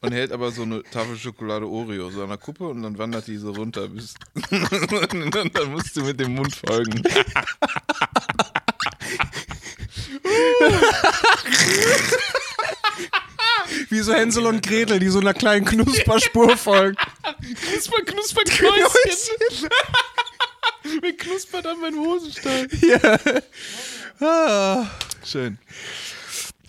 und 0.00 0.12
hält 0.12 0.32
aber 0.32 0.50
so 0.50 0.62
eine 0.62 0.82
Tafel 0.82 1.16
Schokolade 1.16 1.66
Oreo 1.66 2.10
so 2.10 2.22
an 2.22 2.28
der 2.28 2.38
Kuppe 2.38 2.68
und 2.68 2.82
dann 2.82 2.96
wandert 2.96 3.26
die 3.26 3.36
so 3.36 3.52
runter 3.52 3.88
bis. 3.88 4.14
und 4.50 5.34
dann 5.34 5.70
musst 5.72 5.96
du 5.96 6.02
mit 6.02 6.20
dem 6.20 6.34
Mund 6.34 6.54
folgen. 6.54 7.02
Wie 13.88 14.00
so 14.00 14.12
Hänsel 14.12 14.46
und 14.46 14.66
Gretel, 14.66 14.98
die 14.98 15.08
so 15.08 15.20
einer 15.20 15.34
kleinen 15.34 15.64
Knusperspur 15.64 16.56
folgen. 16.56 16.96
Knusper, 17.70 18.02
knusper, 18.04 18.42
Knäuschen. 18.46 19.68
Mir 21.02 21.16
knuspert 21.16 21.66
an 21.66 21.80
meinem 21.80 21.98
Hosenstall. 21.98 22.68
Ja. 22.80 23.18
Ah. 24.20 24.86
Schön. 25.24 25.58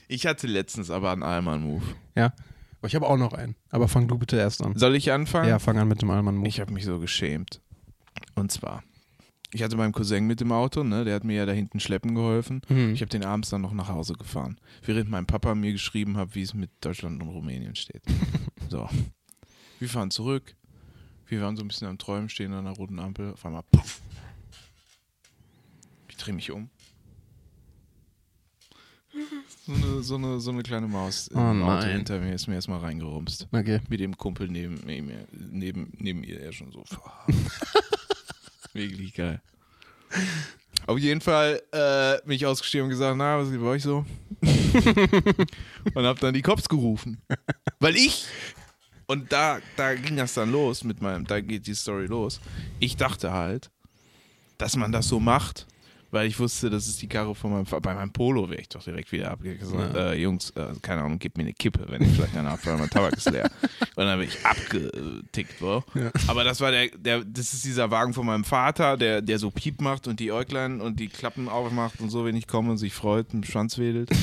Ich 0.07 0.25
hatte 0.25 0.47
letztens 0.47 0.89
aber 0.89 1.11
einen 1.11 1.23
Allmann-Move. 1.23 1.83
Ja. 2.15 2.33
Aber 2.79 2.87
ich 2.87 2.95
habe 2.95 3.07
auch 3.07 3.17
noch 3.17 3.33
einen. 3.33 3.55
Aber 3.69 3.87
fang 3.87 4.07
du 4.07 4.17
bitte 4.17 4.37
erst 4.37 4.63
an. 4.63 4.75
Soll 4.77 4.95
ich 4.95 5.11
anfangen? 5.11 5.49
Ja, 5.49 5.59
fang 5.59 5.77
an 5.77 5.87
mit 5.87 6.01
dem 6.01 6.09
Allmann-Move. 6.09 6.47
Ich 6.47 6.59
habe 6.59 6.73
mich 6.73 6.85
so 6.85 6.99
geschämt. 6.99 7.61
Und 8.35 8.51
zwar, 8.51 8.83
ich 9.51 9.63
hatte 9.63 9.77
meinen 9.77 9.93
Cousin 9.93 10.27
mit 10.27 10.41
dem 10.41 10.51
Auto, 10.51 10.83
ne? 10.83 11.05
der 11.05 11.15
hat 11.15 11.23
mir 11.23 11.35
ja 11.35 11.45
da 11.45 11.51
hinten 11.51 11.79
schleppen 11.79 12.15
geholfen. 12.15 12.61
Mhm. 12.69 12.93
Ich 12.93 13.01
habe 13.01 13.09
den 13.09 13.23
abends 13.23 13.49
dann 13.49 13.61
noch 13.61 13.73
nach 13.73 13.89
Hause 13.89 14.13
gefahren, 14.13 14.59
während 14.83 15.09
mein 15.09 15.25
Papa 15.25 15.55
mir 15.55 15.71
geschrieben 15.71 16.17
hat, 16.17 16.35
wie 16.35 16.41
es 16.41 16.53
mit 16.53 16.69
Deutschland 16.81 17.21
und 17.21 17.29
Rumänien 17.29 17.75
steht. 17.75 18.01
so, 18.69 18.89
wir 19.79 19.89
fahren 19.89 20.11
zurück. 20.11 20.55
Wir 21.27 21.41
waren 21.41 21.57
so 21.57 21.63
ein 21.63 21.67
bisschen 21.67 21.87
am 21.87 21.97
Träumen, 21.97 22.29
stehen 22.29 22.53
an 22.53 22.67
einer 22.67 22.75
roten 22.75 22.99
Ampel. 22.99 23.33
Auf 23.33 23.45
einmal, 23.45 23.63
puff. 23.71 24.01
Ich 26.09 26.17
drehe 26.17 26.33
mich 26.33 26.51
um. 26.51 26.69
So 29.65 29.73
eine, 29.73 30.03
so, 30.03 30.15
eine, 30.15 30.39
so 30.39 30.51
eine 30.51 30.63
kleine 30.63 30.87
Maus 30.87 31.27
im 31.27 31.37
Oh 31.37 31.41
Auto 31.41 31.85
nein. 31.85 31.89
hinter 31.97 32.19
mir 32.19 32.33
ist 32.33 32.47
mir 32.47 32.55
erstmal 32.55 32.79
reingerumst. 32.79 33.47
Okay. 33.51 33.79
Mit 33.89 33.99
dem 33.99 34.15
Kumpel 34.15 34.47
neben, 34.47 34.75
neben, 34.85 35.07
mir- 35.07 35.27
neben, 35.31 35.91
neben 35.97 36.23
ihr 36.23 36.39
er 36.39 36.53
schon 36.53 36.71
so. 36.71 36.83
Wirklich 38.73 39.13
geil. 39.13 39.41
Auf 40.85 40.97
jeden 40.99 41.19
Fall 41.21 41.61
äh, 41.71 42.17
bin 42.25 42.35
ich 42.35 42.45
ausgestiegen 42.45 42.85
und 42.85 42.89
gesagt, 42.91 43.17
na, 43.17 43.37
was 43.39 43.49
ist 43.49 43.59
bei 43.59 43.65
euch 43.65 43.83
so? 43.83 44.05
und 45.93 46.05
hab 46.05 46.19
dann 46.19 46.33
die 46.33 46.41
Cops 46.41 46.69
gerufen. 46.69 47.21
Weil 47.79 47.95
ich, 47.95 48.25
und 49.07 49.31
da, 49.31 49.59
da 49.75 49.95
ging 49.95 50.15
das 50.17 50.33
dann 50.35 50.51
los 50.51 50.83
mit 50.83 51.01
meinem, 51.01 51.25
da 51.25 51.41
geht 51.41 51.67
die 51.67 51.73
Story 51.75 52.05
los. 52.05 52.39
Ich 52.79 52.95
dachte 52.95 53.33
halt, 53.33 53.69
dass 54.57 54.75
man 54.75 54.91
das 54.91 55.07
so 55.07 55.19
macht, 55.19 55.67
weil 56.11 56.27
ich 56.27 56.39
wusste, 56.39 56.69
das 56.69 56.87
ist 56.87 57.01
die 57.01 57.07
Karre 57.07 57.35
von 57.35 57.51
meinem 57.51 57.65
Vater. 57.65 57.81
Bei 57.81 57.93
meinem 57.93 58.11
Polo 58.11 58.49
wäre 58.49 58.61
ich 58.61 58.69
doch 58.69 58.83
direkt 58.83 59.11
wieder 59.11 59.31
abgesagt. 59.31 59.95
Ja. 59.95 60.11
Äh, 60.11 60.21
Jungs, 60.21 60.51
äh, 60.51 60.67
keine 60.81 61.01
Ahnung, 61.01 61.19
gib 61.19 61.37
mir 61.37 61.43
eine 61.43 61.53
Kippe, 61.53 61.85
wenn 61.87 62.01
ich 62.01 62.09
vielleicht 62.09 62.35
eine 62.37 62.49
abfahre, 62.49 62.77
mein 62.77 62.89
Tabak 62.89 63.17
ist 63.17 63.29
leer. 63.29 63.49
Und 63.95 64.05
dann 64.05 64.19
bin 64.19 64.27
ich 64.27 64.45
abgetickt, 64.45 65.59
bro. 65.59 65.83
Ja. 65.95 66.11
Aber 66.27 66.43
das 66.43 66.61
war 66.61 66.71
der, 66.71 66.89
der, 66.89 67.23
das 67.23 67.53
ist 67.53 67.65
dieser 67.65 67.91
Wagen 67.91 68.13
von 68.13 68.25
meinem 68.25 68.43
Vater, 68.43 68.97
der, 68.97 69.21
der 69.21 69.39
so 69.39 69.51
Piep 69.51 69.81
macht 69.81 70.07
und 70.07 70.19
die 70.19 70.31
Äuglein 70.31 70.81
und 70.81 70.99
die 70.99 71.07
Klappen 71.07 71.49
aufmacht 71.49 71.99
und 71.99 72.09
so, 72.09 72.25
wenn 72.25 72.35
ich 72.35 72.47
komme 72.47 72.71
und 72.71 72.77
sich 72.77 72.93
freut, 72.93 73.33
mit 73.33 73.43
dem 73.43 73.49
Schwanz 73.49 73.77
wedelt. 73.77 74.09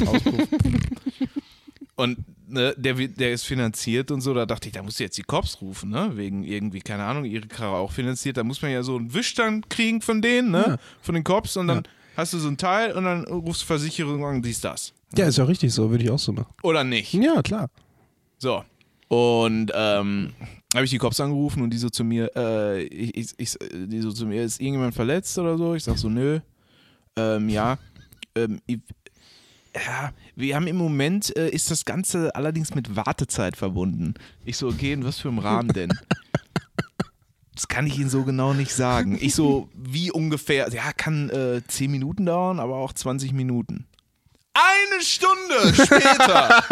Und 1.97 2.19
ne, 2.47 2.75
der, 2.77 2.95
der 2.95 3.33
ist 3.33 3.45
finanziert 3.45 4.11
und 4.11 4.21
so, 4.21 4.35
da 4.35 4.47
dachte 4.47 4.69
ich, 4.69 4.73
da 4.75 4.83
musst 4.83 4.99
du 5.01 5.05
jetzt 5.05 5.19
die 5.19 5.23
Cops 5.23 5.61
rufen, 5.61 5.91
ne? 5.91 6.13
Wegen 6.15 6.45
irgendwie, 6.45 6.81
keine 6.81 7.05
Ahnung, 7.05 7.25
ihre 7.25 7.47
Karre 7.47 7.77
auch 7.77 7.93
finanziert. 7.93 8.37
Da 8.37 8.45
muss 8.45 8.61
man 8.63 8.71
ja 8.71 8.83
so 8.83 8.97
einen 8.97 9.13
Wisch 9.15 9.35
dann 9.35 9.69
kriegen 9.69 10.01
von 10.01 10.23
denen, 10.23 10.51
ne? 10.51 10.65
Ja. 10.67 10.77
Von 11.03 11.15
den 11.15 11.25
Cops 11.25 11.57
und 11.57 11.69
dann 11.69 11.79
Ja. 11.79 11.83
hast 12.17 12.33
du 12.33 12.39
so 12.39 12.49
ein 12.49 12.57
Teil 12.57 12.93
und 12.93 13.05
dann 13.05 13.25
rufst 13.25 13.63
du 13.63 13.67
Versicherung 13.67 14.25
an, 14.25 14.43
dies, 14.43 14.61
das. 14.61 14.93
Ja, 15.17 15.27
ist 15.29 15.39
ja 15.39 15.45
richtig 15.45 15.73
so, 15.73 15.91
würde 15.91 16.05
ich 16.05 16.11
auch 16.11 16.19
so 16.19 16.33
machen. 16.33 16.53
Oder 16.63 16.83
nicht? 16.85 17.13
Ja, 17.15 17.41
klar. 17.43 17.71
So. 18.39 18.65
Und 19.09 19.71
ähm, 19.75 20.33
habe 20.75 20.85
ich 20.85 20.91
die 20.91 20.99
Cops 20.99 21.21
angerufen 21.21 21.63
und 21.63 21.71
die 21.71 21.79
so 21.79 21.89
zu 21.89 22.03
mir, 22.03 22.31
äh, 22.35 22.83
ich, 22.83 23.17
ich, 23.17 23.35
ich, 23.39 23.57
die 23.73 24.01
so 24.01 24.11
zu 24.13 24.27
mir, 24.27 24.43
ist 24.43 24.61
irgendjemand 24.61 24.95
verletzt 24.95 25.39
oder 25.39 25.57
so? 25.57 25.75
Ich 25.75 25.85
sag 25.85 25.99
so, 25.99 26.09
nö. 26.09 26.41
Ähm, 27.17 27.49
ja. 27.49 27.79
Ähm, 28.35 28.61
ich, 28.67 28.81
ja, 29.75 30.13
wir 30.37 30.57
haben 30.57 30.67
im 30.67 30.77
Moment, 30.77 31.37
äh, 31.37 31.49
ist 31.49 31.71
das 31.71 31.85
Ganze 31.85 32.35
allerdings 32.35 32.75
mit 32.75 32.97
Wartezeit 32.97 33.57
verbunden. 33.57 34.15
Ich 34.45 34.57
so, 34.57 34.69
okay, 34.69 34.93
in 34.93 35.05
was 35.05 35.19
für 35.19 35.29
einem 35.29 35.39
Rahmen 35.39 35.69
denn? 35.69 35.93
Das 37.55 37.69
kann 37.69 37.87
ich 37.87 37.97
Ihnen 38.01 38.11
so 38.11 38.25
genau 38.25 38.53
nicht 38.53 38.73
sagen. 38.73 39.17
Ich 39.21 39.37
so, 39.37 39.69
wie 39.75 40.11
ungefähr, 40.11 40.69
ja, 40.73 40.93
kann 40.93 41.31
äh, 41.31 41.63
10 41.65 41.89
Minuten 41.89 42.27
dauern, 42.27 42.59
aber 42.59 42.75
auch 42.75 42.93
20 42.93 43.33
Minuten. 43.33 43.87
Eine 44.55 45.03
Stunde 45.03 45.73
später! 45.73 46.65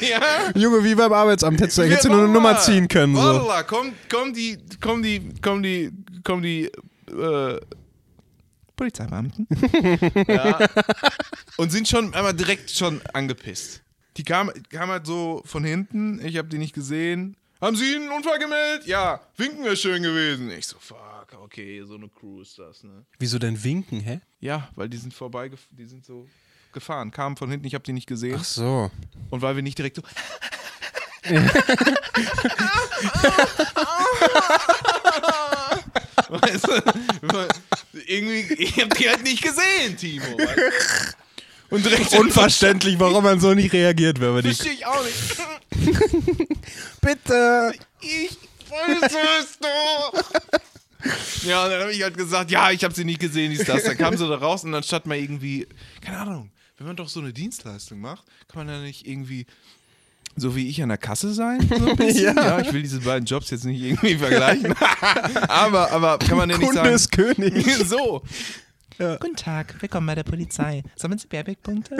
ja? 0.00 0.20
Junge, 0.54 0.82
wie 0.82 0.94
beim 0.94 1.12
Arbeitsamt 1.12 1.60
hättest 1.60 1.76
du, 1.76 1.82
hättest 1.82 2.04
du 2.04 2.08
nur 2.08 2.24
eine 2.24 2.32
Nummer 2.32 2.58
ziehen 2.58 2.88
können. 2.88 3.16
So. 3.16 3.50
Kommt, 3.66 3.94
kommt 4.10 4.36
die, 4.36 4.58
kommen 4.80 5.02
die, 5.02 5.34
kommen 5.42 5.62
die, 5.62 5.90
kommen 6.24 6.42
die, 6.42 6.70
äh, 7.10 7.60
Polizeibeamten. 8.76 9.46
ja. 10.28 10.68
Und 11.56 11.72
sind 11.72 11.88
schon 11.88 12.14
einmal 12.14 12.34
direkt 12.34 12.70
schon 12.70 13.00
angepisst. 13.12 13.82
Die 14.16 14.24
kam, 14.24 14.50
kam 14.70 14.90
halt 14.90 15.06
so 15.06 15.42
von 15.44 15.64
hinten, 15.64 16.24
ich 16.24 16.36
habe 16.36 16.48
die 16.48 16.58
nicht 16.58 16.74
gesehen. 16.74 17.36
Haben 17.60 17.76
Sie 17.76 17.96
einen 17.96 18.10
Unfall 18.10 18.38
gemeldet? 18.38 18.86
Ja, 18.86 19.20
winken 19.36 19.64
wäre 19.64 19.76
schön 19.76 20.02
gewesen. 20.02 20.50
Ich 20.50 20.66
so, 20.66 20.76
fuck, 20.78 21.36
okay, 21.42 21.82
so 21.86 21.94
eine 21.94 22.08
Crew 22.08 22.42
ist 22.42 22.58
das, 22.58 22.84
ne? 22.84 23.04
Wieso 23.18 23.38
denn 23.38 23.62
winken, 23.64 24.00
hä? 24.00 24.20
Ja, 24.40 24.68
weil 24.76 24.90
die 24.90 24.98
sind 24.98 25.14
vorbei, 25.14 25.50
die 25.70 25.86
sind 25.86 26.04
so 26.04 26.28
gefahren, 26.72 27.10
kamen 27.10 27.36
von 27.36 27.50
hinten, 27.50 27.66
ich 27.66 27.74
habe 27.74 27.84
die 27.84 27.94
nicht 27.94 28.06
gesehen. 28.06 28.36
Ach 28.38 28.44
so. 28.44 28.90
Und 29.30 29.40
weil 29.40 29.56
wir 29.56 29.62
nicht 29.62 29.78
direkt 29.78 29.96
so. 29.96 30.02
weißt 36.28 36.66
du, 36.66 36.82
irgendwie, 38.08 38.54
ich 38.62 38.80
hab 38.80 38.94
die 38.94 39.08
halt 39.08 39.22
nicht 39.22 39.42
gesehen, 39.42 39.96
Timo. 39.96 40.38
Weißt 40.38 40.56
du? 40.56 41.16
Und 41.68 41.84
direkt 41.84 42.12
Unverständlich, 42.12 42.98
warum 43.00 43.24
man 43.24 43.40
so 43.40 43.52
nicht 43.52 43.72
reagiert, 43.72 44.20
wenn 44.20 44.34
man 44.34 44.42
die. 44.42 44.54
Verstehe 44.54 44.72
ich 44.72 44.86
auch 44.86 45.04
nicht. 45.04 46.48
Bitte! 47.00 47.72
Ich 48.00 48.38
wollte 48.68 49.18
es 49.40 49.58
doch. 49.58 50.12
Ja, 51.44 51.64
und 51.64 51.70
dann 51.70 51.80
habe 51.80 51.92
ich 51.92 52.02
halt 52.02 52.16
gesagt, 52.16 52.52
ja, 52.52 52.70
ich 52.70 52.84
habe 52.84 52.94
sie 52.94 53.04
nicht 53.04 53.20
gesehen, 53.20 53.50
dies, 53.50 53.64
das. 53.64 53.82
Dann 53.82 53.96
kam 53.96 54.16
sie 54.16 54.28
da 54.28 54.36
raus 54.36 54.62
und 54.62 54.72
dann 54.72 54.84
statt 54.84 55.06
mal 55.06 55.16
irgendwie, 55.16 55.66
keine 56.00 56.18
Ahnung, 56.18 56.50
wenn 56.78 56.86
man 56.86 56.96
doch 56.96 57.08
so 57.08 57.18
eine 57.20 57.32
Dienstleistung 57.32 57.98
macht, 58.00 58.24
kann 58.48 58.64
man 58.64 58.74
ja 58.74 58.80
nicht 58.80 59.06
irgendwie 59.06 59.46
so 60.36 60.54
wie 60.54 60.68
ich 60.68 60.82
an 60.82 60.90
der 60.90 60.98
Kasse 60.98 61.32
sein? 61.32 61.60
So? 61.68 61.86
Ja. 62.16 62.32
ja. 62.32 62.60
ich 62.60 62.72
will 62.72 62.82
diese 62.82 63.00
beiden 63.00 63.26
Jobs 63.26 63.50
jetzt 63.50 63.64
nicht 63.64 63.80
irgendwie 63.80 64.16
vergleichen. 64.16 64.74
aber, 65.48 65.90
aber 65.90 66.18
kann 66.18 66.36
man 66.36 66.48
ja 66.48 66.56
nicht 66.56 66.66
Kunde 66.66 66.82
sagen. 66.82 66.94
ist 66.94 67.12
König. 67.12 67.74
so. 67.84 68.22
Guten 68.98 69.36
Tag, 69.36 69.74
willkommen 69.80 70.06
bei 70.06 70.14
der 70.14 70.22
Polizei. 70.22 70.82
Sammeln 70.94 71.18
Sie 71.18 71.26
Baerbeck-Punkte? 71.26 71.98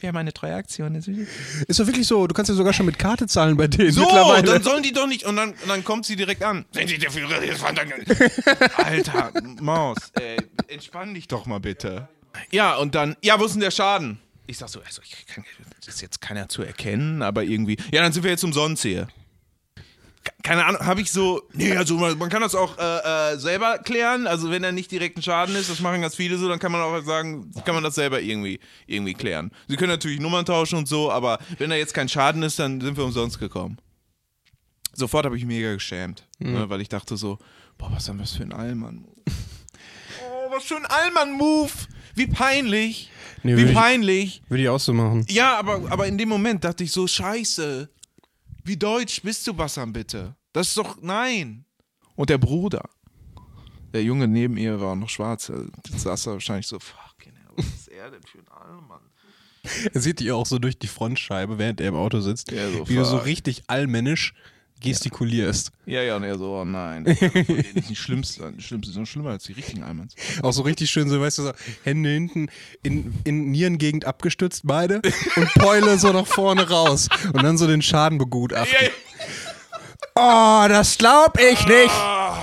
Wir 0.00 0.08
haben 0.08 0.16
eine 0.16 0.32
treue 0.32 0.54
Aktion. 0.54 0.96
Ist 0.96 1.78
doch 1.78 1.86
wirklich 1.86 2.08
so, 2.08 2.26
du 2.26 2.34
kannst 2.34 2.48
ja 2.48 2.56
sogar 2.56 2.72
schon 2.72 2.86
mit 2.86 2.98
Karte 2.98 3.26
zahlen 3.28 3.56
bei 3.56 3.68
denen 3.68 3.92
So, 3.92 4.04
dann 4.04 4.62
sollen 4.62 4.82
die 4.82 4.92
doch 4.92 5.06
nicht. 5.06 5.24
Und 5.24 5.36
dann, 5.36 5.50
und 5.50 5.68
dann 5.68 5.84
kommt 5.84 6.06
sie 6.06 6.16
direkt 6.16 6.42
an. 6.42 6.64
Sind 6.72 6.88
Sie 6.88 6.98
der 6.98 7.12
Führer 7.12 7.40
des 7.40 7.58
Fandangen? 7.58 8.04
Alter, 8.76 9.32
Maus, 9.60 9.98
ey, 10.14 10.38
entspann 10.66 11.14
dich 11.14 11.28
doch 11.28 11.46
mal 11.46 11.60
bitte. 11.60 12.08
Ja, 12.50 12.76
und 12.76 12.96
dann, 12.96 13.16
ja, 13.22 13.38
wo 13.38 13.44
ist 13.44 13.52
denn 13.52 13.60
der 13.60 13.70
Schaden? 13.70 14.18
Ich 14.50 14.58
sag 14.58 14.68
so, 14.70 14.80
also, 14.80 15.02
ich 15.04 15.26
kann, 15.26 15.44
das 15.78 15.94
ist 15.94 16.00
jetzt 16.00 16.20
keiner 16.20 16.48
zu 16.48 16.62
erkennen, 16.62 17.22
aber 17.22 17.44
irgendwie. 17.44 17.76
Ja, 17.92 18.02
dann 18.02 18.12
sind 18.12 18.22
wir 18.24 18.30
jetzt 18.30 18.42
umsonst 18.44 18.82
hier. 18.82 19.06
Ke- 20.24 20.32
Keine 20.42 20.64
Ahnung, 20.64 20.80
habe 20.86 21.00
ich 21.02 21.12
so. 21.12 21.42
Nee, 21.52 21.76
also 21.76 21.96
man, 21.98 22.16
man 22.16 22.30
kann 22.30 22.40
das 22.40 22.54
auch 22.54 22.76
äh, 22.78 23.32
äh, 23.34 23.38
selber 23.38 23.78
klären. 23.78 24.26
Also, 24.26 24.50
wenn 24.50 24.64
er 24.64 24.72
nicht 24.72 24.90
direkt 24.90 25.18
ein 25.18 25.22
Schaden 25.22 25.54
ist, 25.54 25.68
das 25.70 25.80
machen 25.80 26.00
ganz 26.00 26.14
viele 26.16 26.38
so, 26.38 26.48
dann 26.48 26.58
kann 26.58 26.72
man 26.72 26.80
auch 26.80 26.98
sagen, 27.04 27.52
kann 27.66 27.74
man 27.74 27.84
das 27.84 27.94
selber 27.94 28.20
irgendwie, 28.22 28.58
irgendwie 28.86 29.12
klären. 29.14 29.50
Sie 29.68 29.76
können 29.76 29.90
natürlich 29.92 30.18
Nummern 30.18 30.46
tauschen 30.46 30.78
und 30.78 30.88
so, 30.88 31.12
aber 31.12 31.38
wenn 31.58 31.68
da 31.70 31.76
jetzt 31.76 31.92
kein 31.92 32.08
Schaden 32.08 32.42
ist, 32.42 32.58
dann 32.58 32.80
sind 32.80 32.96
wir 32.96 33.04
umsonst 33.04 33.38
gekommen. 33.38 33.78
Sofort 34.94 35.26
habe 35.26 35.36
ich 35.36 35.44
mega 35.44 35.74
geschämt, 35.74 36.26
ne, 36.40 36.68
weil 36.70 36.80
ich 36.80 36.88
dachte 36.88 37.16
so, 37.18 37.38
boah, 37.76 37.92
was 37.92 38.08
haben 38.08 38.18
wir 38.18 38.26
für 38.26 38.42
ein 38.42 38.52
Allmann-Move? 38.54 39.12
Oh, 40.24 40.50
was 40.56 40.64
für 40.64 40.76
ein 40.76 40.86
Allmann-Move! 40.86 41.70
Wie 42.14 42.26
peinlich! 42.26 43.10
Nee, 43.42 43.56
Wie 43.56 43.62
ich- 43.64 43.74
peinlich! 43.74 44.42
Würde 44.48 44.62
ich 44.62 44.68
auch 44.68 44.80
so 44.80 44.92
machen. 44.92 45.24
Ja, 45.28 45.58
aber, 45.58 45.90
aber 45.90 46.06
in 46.06 46.18
dem 46.18 46.28
Moment 46.28 46.64
dachte 46.64 46.84
ich 46.84 46.92
so, 46.92 47.06
scheiße. 47.06 47.88
Wie 48.64 48.76
deutsch 48.76 49.22
bist 49.22 49.46
du, 49.46 49.54
Bassam, 49.54 49.92
bitte? 49.92 50.34
Das 50.52 50.68
ist 50.68 50.76
doch, 50.76 50.98
nein. 51.00 51.64
Und 52.16 52.30
der 52.30 52.38
Bruder, 52.38 52.82
der 53.94 54.02
Junge 54.02 54.26
neben 54.28 54.56
ihr 54.56 54.80
war 54.80 54.96
noch 54.96 55.08
schwarz. 55.08 55.48
äh, 55.48 55.54
Da 55.90 55.98
saß 55.98 56.26
er 56.26 56.32
wahrscheinlich 56.34 56.66
so, 56.66 56.78
fucking 56.78 57.32
hell, 57.34 57.52
was 57.56 57.64
ist 57.66 57.88
er 57.88 58.10
denn 58.10 58.22
für 58.22 58.38
ein 58.38 58.48
Allmann? 58.48 59.00
Er 59.92 60.00
sieht 60.00 60.20
dich 60.20 60.32
auch 60.32 60.46
so 60.46 60.58
durch 60.58 60.78
die 60.78 60.86
Frontscheibe, 60.86 61.58
während 61.58 61.80
er 61.80 61.88
im 61.88 61.94
Auto 61.94 62.20
sitzt, 62.20 62.50
Ja, 62.50 62.70
so 62.70 62.88
wie 62.88 62.94
du 62.96 63.04
so 63.04 63.16
fuck. 63.18 63.26
richtig 63.26 63.64
allmännisch 63.68 64.34
gestikulierst. 64.80 65.70
Ja, 65.86 66.02
ja, 66.02 66.16
und 66.16 66.24
er 66.24 66.38
so, 66.38 66.56
oh 66.56 66.64
nein. 66.64 67.04
Das 67.04 67.20
ist 67.20 67.34
nicht 67.34 67.90
die 67.90 67.96
schlimmste, 67.96 68.52
die 68.52 68.62
schlimmste, 68.62 68.92
sondern 68.92 69.06
schlimmer 69.06 69.30
als 69.30 69.44
die 69.44 69.52
richtigen 69.52 69.82
Allmanns. 69.82 70.14
Auch 70.42 70.52
so 70.52 70.62
richtig 70.62 70.90
schön, 70.90 71.08
so 71.08 71.20
weißt 71.20 71.38
du, 71.38 71.42
so 71.42 71.52
Hände 71.84 72.10
hinten 72.10 72.48
in, 72.82 73.14
in 73.24 73.50
Nierengegend 73.50 74.04
abgestützt, 74.04 74.62
beide, 74.64 75.00
und 75.36 75.54
Keule 75.54 75.98
so 75.98 76.12
nach 76.12 76.26
vorne 76.26 76.68
raus. 76.68 77.08
Und 77.32 77.42
dann 77.42 77.58
so 77.58 77.66
den 77.66 77.82
Schaden 77.82 78.18
begutachten. 78.18 78.74
Ja, 78.80 78.86
ja. 78.86 78.92
Oh, 80.14 80.68
das 80.68 80.98
glaub 80.98 81.38
ich 81.38 81.66
nicht. 81.66 81.90
Ah, 81.90 82.42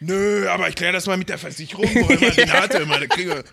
nö, 0.00 0.48
aber 0.48 0.68
ich 0.68 0.74
kläre 0.74 0.92
das 0.92 1.06
mal 1.06 1.16
mit 1.16 1.28
der 1.28 1.38
Versicherung, 1.38 1.88
wo 1.94 2.06
man 2.06 2.34
den 2.34 2.52
hatte. 2.52 2.78
Immer, 2.78 3.00
wir, 3.00 3.44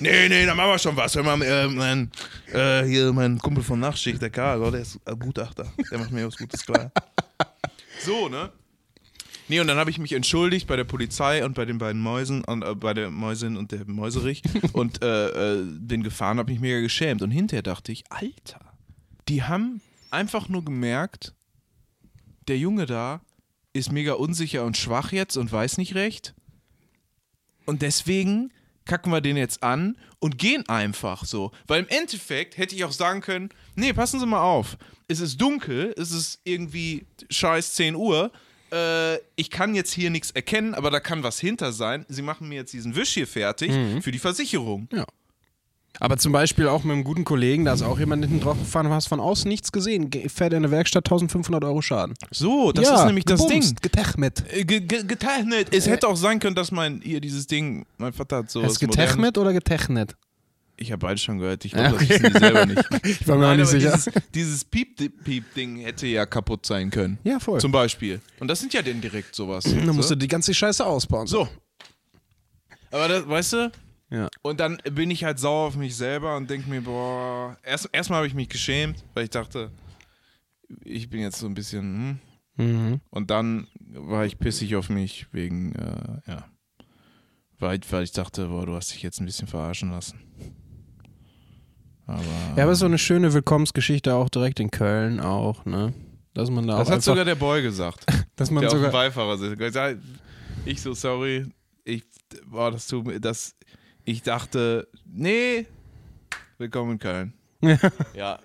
nee, 0.00 0.28
nee, 0.28 0.46
da 0.46 0.54
machen 0.54 0.70
wir 0.70 0.78
schon 0.78 0.96
was. 0.96 1.14
Hör 1.14 1.22
mal, 1.22 1.40
äh, 1.42 1.68
mein, 1.68 2.10
äh, 2.52 2.84
hier 2.84 3.12
mein 3.12 3.38
Kumpel 3.38 3.62
von 3.62 3.80
Nachtschicht, 3.80 4.20
der 4.20 4.30
Karl, 4.30 4.62
oh, 4.62 4.70
der 4.70 4.80
ist 4.80 4.98
Gutachter. 5.18 5.72
Der 5.90 5.98
macht 5.98 6.10
mir 6.12 6.26
was 6.26 6.36
Gutes 6.36 6.64
klar. 6.64 6.90
So, 7.98 8.28
ne? 8.28 8.52
Nee, 9.48 9.60
und 9.60 9.68
dann 9.68 9.78
habe 9.78 9.90
ich 9.90 9.98
mich 9.98 10.12
entschuldigt 10.12 10.66
bei 10.66 10.76
der 10.76 10.84
Polizei 10.84 11.44
und 11.44 11.54
bei 11.54 11.64
den 11.64 11.78
beiden 11.78 12.00
Mäusen, 12.00 12.44
und, 12.44 12.62
äh, 12.62 12.74
bei 12.74 12.94
der 12.94 13.10
Mäusin 13.10 13.56
und 13.56 13.72
der 13.72 13.86
Mäuserich 13.86 14.42
und 14.72 15.02
äh, 15.02 15.60
äh, 15.60 15.64
bin 15.64 16.02
gefahren, 16.02 16.38
habe 16.38 16.50
mich 16.50 16.60
mega 16.60 16.80
geschämt. 16.80 17.22
Und 17.22 17.30
hinterher 17.30 17.62
dachte 17.62 17.92
ich, 17.92 18.04
Alter, 18.10 18.60
die 19.28 19.44
haben 19.44 19.80
einfach 20.10 20.48
nur 20.48 20.64
gemerkt, 20.64 21.32
der 22.48 22.58
Junge 22.58 22.86
da 22.86 23.20
ist 23.72 23.92
mega 23.92 24.14
unsicher 24.14 24.64
und 24.64 24.76
schwach 24.76 25.12
jetzt 25.12 25.36
und 25.36 25.50
weiß 25.50 25.78
nicht 25.78 25.94
recht. 25.94 26.34
Und 27.66 27.82
deswegen 27.82 28.52
kacken 28.86 29.12
wir 29.12 29.20
den 29.20 29.36
jetzt 29.36 29.62
an 29.62 29.96
und 30.18 30.38
gehen 30.38 30.66
einfach 30.68 31.24
so. 31.24 31.52
Weil 31.66 31.82
im 31.82 31.88
Endeffekt 31.88 32.56
hätte 32.56 32.74
ich 32.74 32.84
auch 32.84 32.92
sagen 32.92 33.20
können, 33.20 33.50
nee, 33.74 33.92
passen 33.92 34.18
Sie 34.18 34.26
mal 34.26 34.40
auf. 34.40 34.78
Es 35.08 35.20
ist 35.20 35.40
dunkel, 35.40 35.94
es 35.96 36.10
ist 36.10 36.40
irgendwie 36.44 37.06
scheiß 37.30 37.74
10 37.74 37.94
Uhr. 37.94 38.32
Äh, 38.72 39.16
ich 39.36 39.50
kann 39.50 39.74
jetzt 39.74 39.92
hier 39.92 40.10
nichts 40.10 40.30
erkennen, 40.30 40.74
aber 40.74 40.90
da 40.90 41.00
kann 41.00 41.22
was 41.22 41.38
hinter 41.38 41.72
sein. 41.72 42.06
Sie 42.08 42.22
machen 42.22 42.48
mir 42.48 42.56
jetzt 42.56 42.72
diesen 42.72 42.96
Wisch 42.96 43.10
hier 43.14 43.26
fertig 43.26 43.70
für 44.02 44.10
die 44.10 44.18
Versicherung. 44.18 44.88
Ja. 44.92 45.06
Aber 46.00 46.18
zum 46.18 46.32
Beispiel 46.32 46.68
auch 46.68 46.84
mit 46.84 46.92
einem 46.94 47.04
guten 47.04 47.24
Kollegen, 47.24 47.64
da 47.64 47.72
ist 47.72 47.82
auch 47.82 47.98
jemand 47.98 48.24
hinten 48.24 48.40
drauf 48.40 48.58
gefahren, 48.58 48.88
hast 48.90 49.08
von 49.08 49.20
außen 49.20 49.48
nichts 49.48 49.72
gesehen, 49.72 50.10
ge- 50.10 50.28
fährt 50.28 50.52
in 50.52 50.62
der 50.62 50.70
Werkstatt 50.70 51.06
1500 51.06 51.64
Euro 51.64 51.80
Schaden. 51.82 52.14
So, 52.30 52.72
das 52.72 52.88
ist 52.90 53.04
nämlich 53.06 53.24
das 53.24 53.46
Ding. 53.46 53.64
Getechmet. 53.80 54.44
Äh, 54.52 54.64
ge- 54.64 54.80
ge- 54.80 55.04
Getechnet. 55.04 55.74
Es 55.74 55.86
hätte 55.86 56.06
auch 56.08 56.16
sein 56.16 56.38
können, 56.38 56.54
dass 56.54 56.70
mein, 56.70 57.00
hier 57.02 57.20
dieses 57.20 57.46
Ding, 57.46 57.86
mein 57.98 58.12
Vater 58.12 58.36
hat 58.38 58.50
so 58.50 58.60
Ist 58.62 58.78
getechmet 58.78 59.38
oder 59.38 59.52
getechnet? 59.52 60.14
Ich 60.78 60.92
habe 60.92 60.98
beide 61.06 61.18
schon 61.18 61.38
gehört. 61.38 61.64
Ich 61.64 61.72
glaube, 61.72 61.86
Ja, 61.86 61.92
das 61.94 62.02
okay. 62.02 62.10
wissen 62.10 62.32
die 62.34 62.38
selber 62.38 62.66
nicht. 62.66 62.84
Ich 63.06 63.26
war 63.28 63.38
mir 63.38 63.48
auch 63.50 63.56
nicht 63.56 63.68
sicher. 63.68 63.92
Dieses, 63.96 64.12
dieses 64.34 64.64
Piep-Piep-Ding 64.66 65.78
hätte 65.78 66.06
ja 66.06 66.26
kaputt 66.26 66.66
sein 66.66 66.90
können. 66.90 67.18
Ja, 67.24 67.38
voll. 67.40 67.58
Zum 67.60 67.72
Beispiel. 67.72 68.20
Und 68.40 68.48
das 68.48 68.60
sind 68.60 68.74
ja 68.74 68.82
dann 68.82 69.00
direkt 69.00 69.34
sowas. 69.34 69.64
Dann 69.64 69.86
musst 69.96 70.08
so. 70.10 70.14
du 70.14 70.18
die 70.18 70.28
ganze 70.28 70.52
Scheiße 70.52 70.84
ausbauen. 70.84 71.26
so. 71.26 71.48
Aber 72.90 73.08
das, 73.08 73.26
weißt 73.26 73.52
du? 73.54 73.72
Ja. 74.10 74.28
Und 74.42 74.60
dann 74.60 74.78
bin 74.92 75.10
ich 75.10 75.24
halt 75.24 75.38
sauer 75.38 75.66
auf 75.66 75.76
mich 75.76 75.96
selber 75.96 76.36
und 76.36 76.48
denke 76.48 76.70
mir, 76.70 76.82
boah, 76.82 77.56
erst, 77.62 77.88
erstmal 77.92 78.18
habe 78.18 78.28
ich 78.28 78.34
mich 78.34 78.48
geschämt, 78.48 79.04
weil 79.14 79.24
ich 79.24 79.30
dachte, 79.30 79.70
ich 80.84 81.10
bin 81.10 81.20
jetzt 81.20 81.38
so 81.38 81.46
ein 81.46 81.54
bisschen, 81.54 82.20
hm. 82.56 82.66
Mhm. 82.66 83.00
Und 83.10 83.30
dann 83.30 83.68
war 83.92 84.24
ich 84.24 84.38
pissig 84.38 84.76
auf 84.76 84.88
mich 84.88 85.26
wegen, 85.32 85.74
äh, 85.74 86.30
ja. 86.30 86.44
Weil, 87.58 87.80
weil 87.90 88.04
ich 88.04 88.12
dachte, 88.12 88.48
boah, 88.48 88.66
du 88.66 88.74
hast 88.74 88.92
dich 88.92 89.02
jetzt 89.02 89.20
ein 89.20 89.26
bisschen 89.26 89.48
verarschen 89.48 89.90
lassen. 89.90 90.20
Aber. 92.06 92.22
Ja, 92.56 92.62
aber 92.62 92.72
ist 92.72 92.78
so 92.78 92.86
eine 92.86 92.98
schöne 92.98 93.32
Willkommensgeschichte 93.32 94.14
auch 94.14 94.28
direkt 94.28 94.60
in 94.60 94.70
Köln 94.70 95.20
auch, 95.20 95.64
ne? 95.64 95.92
Dass 96.34 96.50
man 96.50 96.66
da 96.66 96.78
das 96.78 96.90
hat 96.90 97.02
sogar 97.02 97.24
der 97.24 97.34
Boy 97.34 97.62
gesagt. 97.62 98.04
dass 98.36 98.50
man 98.50 98.60
der 98.60 98.68
auf 98.68 98.74
dem 98.74 98.78
sogar 98.78 98.92
Beifahrer 98.92 99.38
sitzt. 99.38 99.58
Gesagt, 99.58 99.98
Ich 100.64 100.82
so, 100.82 100.92
sorry. 100.92 101.46
Ich, 101.84 102.02
boah, 102.46 102.70
das 102.70 102.86
tut 102.86 103.06
mir, 103.06 103.20
das, 103.20 103.56
ich 104.06 104.22
dachte, 104.22 104.88
nee, 105.04 105.66
willkommen 106.58 106.92
in 106.92 106.98
Köln. 106.98 107.34
ja. 108.14 108.38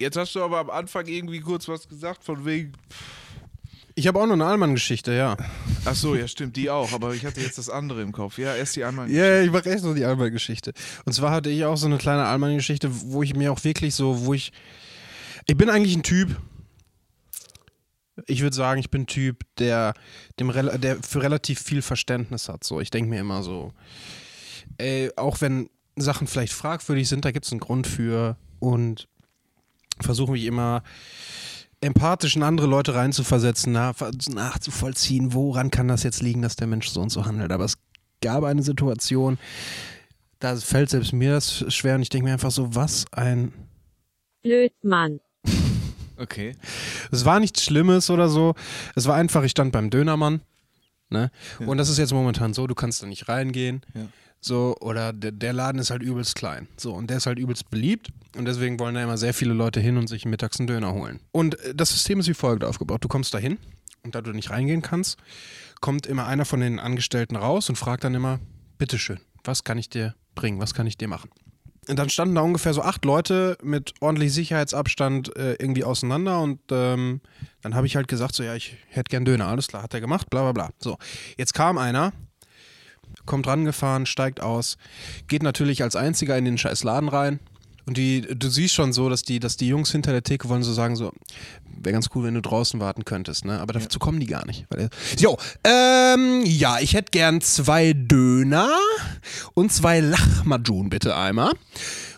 Jetzt 0.00 0.16
hast 0.16 0.34
du 0.34 0.42
aber 0.42 0.58
am 0.58 0.70
Anfang 0.70 1.06
irgendwie 1.06 1.40
kurz 1.40 1.68
was 1.68 1.86
gesagt 1.86 2.24
von 2.24 2.44
wegen, 2.46 2.72
Ich 3.94 4.06
habe 4.06 4.18
auch 4.18 4.26
noch 4.26 4.32
eine 4.32 4.46
Allmann-Geschichte, 4.46 5.12
ja. 5.12 5.36
ach 5.84 5.94
so, 5.94 6.16
ja 6.16 6.26
stimmt, 6.26 6.56
die 6.56 6.70
auch, 6.70 6.92
aber 6.92 7.14
ich 7.14 7.26
hatte 7.26 7.42
jetzt 7.42 7.58
das 7.58 7.68
andere 7.68 8.00
im 8.00 8.10
Kopf. 8.12 8.38
Ja, 8.38 8.56
erst 8.56 8.74
die 8.74 8.84
einmal. 8.84 9.10
Ja, 9.10 9.42
ich 9.42 9.50
mache 9.50 9.70
echt 9.70 9.84
noch 9.84 9.94
die 9.94 10.04
Allmann-Geschichte. 10.04 10.72
Und 11.04 11.12
zwar 11.12 11.30
hatte 11.30 11.50
ich 11.50 11.66
auch 11.66 11.76
so 11.76 11.86
eine 11.86 11.98
kleine 11.98 12.24
Allmann-Geschichte, 12.24 12.88
wo 12.90 13.22
ich 13.22 13.36
mir 13.36 13.52
auch 13.52 13.62
wirklich 13.62 13.94
so, 13.94 14.24
wo 14.24 14.32
ich. 14.32 14.50
Ich 15.46 15.58
bin 15.58 15.68
eigentlich 15.68 15.94
ein 15.94 16.02
Typ. 16.02 16.40
Ich 18.26 18.40
würde 18.40 18.56
sagen, 18.56 18.80
ich 18.80 18.90
bin 18.90 19.02
ein 19.02 19.06
Typ, 19.06 19.44
der, 19.58 19.92
dem, 20.40 20.52
der 20.80 21.02
für 21.02 21.22
relativ 21.22 21.60
viel 21.60 21.82
Verständnis 21.82 22.48
hat. 22.48 22.64
So, 22.64 22.80
ich 22.80 22.90
denke 22.90 23.10
mir 23.10 23.20
immer 23.20 23.42
so, 23.42 23.72
ey, 24.78 25.10
auch 25.16 25.40
wenn 25.40 25.68
Sachen 25.96 26.26
vielleicht 26.26 26.52
fragwürdig 26.52 27.08
sind, 27.08 27.24
da 27.24 27.30
gibt 27.32 27.46
es 27.46 27.52
einen 27.52 27.60
Grund 27.60 27.86
für 27.86 28.36
und 28.58 29.08
versuche 30.00 30.32
mich 30.32 30.44
immer 30.44 30.82
empathisch 31.80 32.36
in 32.36 32.42
andere 32.42 32.66
Leute 32.66 32.94
reinzuversetzen, 32.94 33.72
nach, 33.72 33.94
nachzuvollziehen, 34.28 35.34
woran 35.34 35.70
kann 35.70 35.88
das 35.88 36.04
jetzt 36.04 36.22
liegen, 36.22 36.42
dass 36.42 36.56
der 36.56 36.68
Mensch 36.68 36.88
so 36.88 37.00
und 37.00 37.10
so 37.10 37.26
handelt. 37.26 37.52
Aber 37.52 37.64
es 37.64 37.76
gab 38.20 38.44
eine 38.44 38.62
Situation, 38.62 39.38
da 40.38 40.56
fällt 40.56 40.90
selbst 40.90 41.12
mir 41.12 41.32
das 41.32 41.64
schwer 41.74 41.96
und 41.96 42.02
ich 42.02 42.08
denke 42.08 42.26
mir 42.26 42.32
einfach 42.32 42.50
so, 42.50 42.74
was 42.74 43.04
ein. 43.12 43.52
Blödmann. 44.42 45.20
Okay. 46.18 46.54
Es 47.10 47.24
war 47.24 47.40
nichts 47.40 47.64
Schlimmes 47.64 48.08
oder 48.08 48.28
so. 48.28 48.54
Es 48.94 49.06
war 49.06 49.16
einfach, 49.16 49.42
ich 49.42 49.50
stand 49.50 49.72
beim 49.72 49.90
Dönermann. 49.90 50.40
Ne? 51.08 51.32
Und 51.66 51.78
das 51.78 51.88
ist 51.88 51.98
jetzt 51.98 52.12
momentan 52.12 52.54
so, 52.54 52.68
du 52.68 52.76
kannst 52.76 53.02
da 53.02 53.06
nicht 53.06 53.28
reingehen. 53.28 53.82
Ja. 53.92 54.06
So, 54.44 54.76
oder 54.80 55.12
der, 55.12 55.30
der 55.30 55.52
Laden 55.52 55.80
ist 55.80 55.90
halt 55.90 56.02
übelst 56.02 56.34
klein. 56.34 56.66
So, 56.76 56.92
und 56.92 57.08
der 57.08 57.18
ist 57.18 57.26
halt 57.26 57.38
übelst 57.38 57.70
beliebt. 57.70 58.08
Und 58.36 58.44
deswegen 58.44 58.78
wollen 58.80 58.96
da 58.96 59.02
immer 59.02 59.16
sehr 59.16 59.34
viele 59.34 59.54
Leute 59.54 59.78
hin 59.78 59.96
und 59.96 60.08
sich 60.08 60.24
mittags 60.24 60.58
einen 60.58 60.66
Döner 60.66 60.92
holen. 60.92 61.20
Und 61.30 61.58
äh, 61.60 61.74
das 61.74 61.90
System 61.90 62.18
ist 62.18 62.28
wie 62.28 62.34
folgt 62.34 62.64
aufgebaut. 62.64 63.04
Du 63.04 63.08
kommst 63.08 63.32
da 63.32 63.38
hin 63.38 63.58
und 64.02 64.16
da 64.16 64.20
du 64.20 64.32
nicht 64.32 64.50
reingehen 64.50 64.82
kannst, 64.82 65.16
kommt 65.80 66.06
immer 66.06 66.26
einer 66.26 66.44
von 66.44 66.60
den 66.60 66.80
Angestellten 66.80 67.36
raus 67.36 67.68
und 67.68 67.76
fragt 67.76 68.02
dann 68.02 68.14
immer, 68.14 68.40
bitteschön, 68.78 69.20
was 69.44 69.62
kann 69.62 69.78
ich 69.78 69.88
dir 69.88 70.16
bringen? 70.34 70.58
Was 70.58 70.74
kann 70.74 70.88
ich 70.88 70.98
dir 70.98 71.08
machen? 71.08 71.30
Und 71.88 71.98
dann 71.98 72.10
standen 72.10 72.36
da 72.36 72.42
ungefähr 72.42 72.74
so 72.74 72.82
acht 72.82 73.04
Leute 73.04 73.58
mit 73.62 73.94
ordentlich 74.00 74.32
Sicherheitsabstand 74.32 75.36
äh, 75.36 75.54
irgendwie 75.54 75.82
auseinander 75.82 76.40
und 76.40 76.60
ähm, 76.70 77.20
dann 77.60 77.74
habe 77.74 77.86
ich 77.88 77.96
halt 77.96 78.06
gesagt, 78.06 78.36
so 78.36 78.44
ja, 78.44 78.54
ich 78.54 78.76
hätte 78.88 79.10
gern 79.10 79.24
Döner, 79.24 79.48
alles 79.48 79.66
klar, 79.66 79.82
hat 79.82 79.92
er 79.92 80.00
gemacht, 80.00 80.30
bla 80.30 80.42
bla 80.42 80.52
bla. 80.52 80.70
So, 80.78 80.96
jetzt 81.36 81.54
kam 81.54 81.78
einer, 81.78 82.12
kommt 83.26 83.46
rangefahren, 83.46 84.06
steigt 84.06 84.40
aus, 84.40 84.76
geht 85.28 85.42
natürlich 85.42 85.82
als 85.82 85.96
einziger 85.96 86.36
in 86.36 86.44
den 86.44 86.58
scheiß 86.58 86.84
Laden 86.84 87.08
rein 87.08 87.40
und 87.84 87.96
die, 87.96 88.20
du 88.20 88.48
siehst 88.48 88.74
schon 88.74 88.92
so, 88.92 89.08
dass 89.08 89.22
die, 89.22 89.40
dass 89.40 89.56
die 89.56 89.66
Jungs 89.66 89.90
hinter 89.90 90.12
der 90.12 90.22
Theke 90.22 90.48
wollen 90.48 90.62
so 90.62 90.72
sagen, 90.72 90.94
so, 90.94 91.12
wäre 91.64 91.92
ganz 91.92 92.10
cool, 92.14 92.24
wenn 92.24 92.34
du 92.34 92.40
draußen 92.40 92.78
warten 92.78 93.04
könntest, 93.04 93.44
ne? 93.44 93.60
Aber 93.60 93.72
dazu 93.72 93.98
kommen 93.98 94.20
die 94.20 94.26
gar 94.26 94.46
nicht. 94.46 94.66
Weil, 94.68 94.88
jo, 95.18 95.36
ähm, 95.64 96.42
ja, 96.44 96.78
ich 96.78 96.94
hätte 96.94 97.10
gern 97.10 97.40
zwei 97.40 97.92
Döner 97.92 98.70
und 99.54 99.72
zwei 99.72 99.98
Lachmajun 99.98 100.90
bitte 100.90 101.16
einmal. 101.16 101.52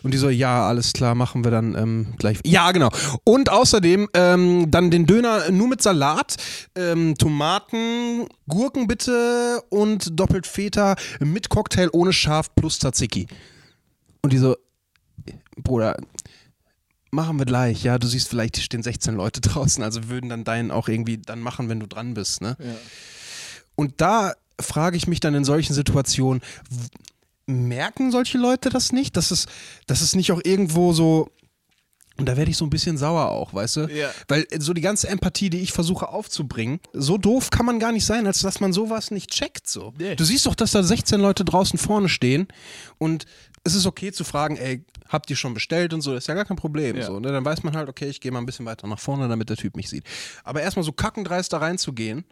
Und 0.05 0.13
die 0.13 0.19
so, 0.19 0.29
ja, 0.29 0.67
alles 0.67 0.93
klar, 0.93 1.15
machen 1.15 1.43
wir 1.43 1.49
dann 1.49 1.73
ähm, 1.73 2.13
gleich. 2.19 2.37
Ja, 2.45 2.71
genau. 2.71 2.91
Und 3.23 3.49
außerdem 3.49 4.07
ähm, 4.13 4.69
dann 4.69 4.91
den 4.91 5.07
Döner 5.07 5.49
nur 5.49 5.67
mit 5.67 5.81
Salat, 5.81 6.35
ähm, 6.75 7.15
Tomaten, 7.17 8.27
Gurken 8.47 8.85
bitte 8.85 9.63
und 9.69 10.19
doppelt 10.19 10.45
Feta 10.45 10.93
mit 11.19 11.49
Cocktail 11.49 11.89
ohne 11.91 12.13
Schaf 12.13 12.53
plus 12.53 12.77
Tzatziki. 12.77 13.25
Und 14.21 14.31
die 14.31 14.37
so, 14.37 14.55
Bruder, 15.57 15.97
machen 17.09 17.39
wir 17.39 17.47
gleich, 17.47 17.83
ja, 17.83 17.97
du 17.97 18.05
siehst 18.05 18.29
vielleicht, 18.29 18.57
hier 18.57 18.63
stehen 18.63 18.83
16 18.83 19.15
Leute 19.15 19.41
draußen, 19.49 19.83
also 19.83 20.07
würden 20.07 20.29
dann 20.29 20.43
deinen 20.43 20.69
auch 20.69 20.87
irgendwie 20.87 21.17
dann 21.17 21.39
machen, 21.39 21.67
wenn 21.67 21.79
du 21.79 21.87
dran 21.87 22.13
bist, 22.13 22.41
ne? 22.41 22.57
Und 23.73 24.01
da 24.01 24.33
frage 24.61 24.97
ich 24.97 25.07
mich 25.07 25.19
dann 25.19 25.33
in 25.33 25.45
solchen 25.45 25.73
Situationen, 25.73 26.43
merken 27.45 28.11
solche 28.11 28.37
Leute 28.37 28.69
das 28.69 28.91
nicht? 28.91 29.17
Dass 29.17 29.31
es, 29.31 29.45
dass 29.87 30.01
es 30.01 30.15
nicht 30.15 30.31
auch 30.31 30.41
irgendwo 30.43 30.93
so. 30.93 31.29
Und 32.17 32.27
da 32.27 32.37
werde 32.37 32.49
ich 32.49 32.55
so 32.55 32.65
ein 32.65 32.69
bisschen 32.69 32.97
sauer 32.97 33.29
auch, 33.29 33.53
weißt 33.53 33.75
du? 33.75 33.81
Ja. 33.87 34.09
Weil 34.29 34.47
so 34.59 34.73
die 34.73 34.81
ganze 34.81 35.09
Empathie, 35.09 35.49
die 35.49 35.59
ich 35.59 35.73
versuche 35.73 36.07
aufzubringen, 36.07 36.79
so 36.93 37.17
doof 37.17 37.49
kann 37.49 37.65
man 37.65 37.77
gar 37.77 37.91
nicht 37.91 38.05
sein, 38.05 38.25
als 38.25 38.39
dass 38.39 38.61
man 38.61 38.71
sowas 38.71 39.11
nicht 39.11 39.31
checkt. 39.31 39.67
So. 39.67 39.93
Nee. 39.97 40.15
Du 40.15 40.23
siehst 40.23 40.45
doch, 40.45 40.55
dass 40.55 40.71
da 40.71 40.81
16 40.81 41.19
Leute 41.19 41.43
draußen 41.43 41.77
vorne 41.77 42.07
stehen 42.07 42.47
und 42.99 43.25
es 43.65 43.75
ist 43.75 43.85
okay 43.85 44.13
zu 44.13 44.23
fragen, 44.23 44.55
ey, 44.55 44.85
habt 45.09 45.29
ihr 45.29 45.35
schon 45.35 45.53
bestellt 45.53 45.93
und 45.93 46.01
so, 46.01 46.13
das 46.13 46.23
ist 46.23 46.27
ja 46.27 46.35
gar 46.35 46.45
kein 46.45 46.55
Problem. 46.55 46.95
Ja. 46.95 47.05
So, 47.05 47.19
ne? 47.19 47.31
Dann 47.31 47.43
weiß 47.43 47.63
man 47.63 47.75
halt, 47.75 47.89
okay, 47.89 48.07
ich 48.07 48.21
gehe 48.21 48.31
mal 48.31 48.39
ein 48.39 48.45
bisschen 48.45 48.65
weiter 48.65 48.87
nach 48.87 48.99
vorne, 48.99 49.27
damit 49.27 49.49
der 49.49 49.57
Typ 49.57 49.75
mich 49.75 49.89
sieht. 49.89 50.05
Aber 50.43 50.61
erstmal 50.61 50.85
so 50.85 50.91
kackendreist 50.91 51.51
da 51.51 51.57
reinzugehen, 51.57 52.25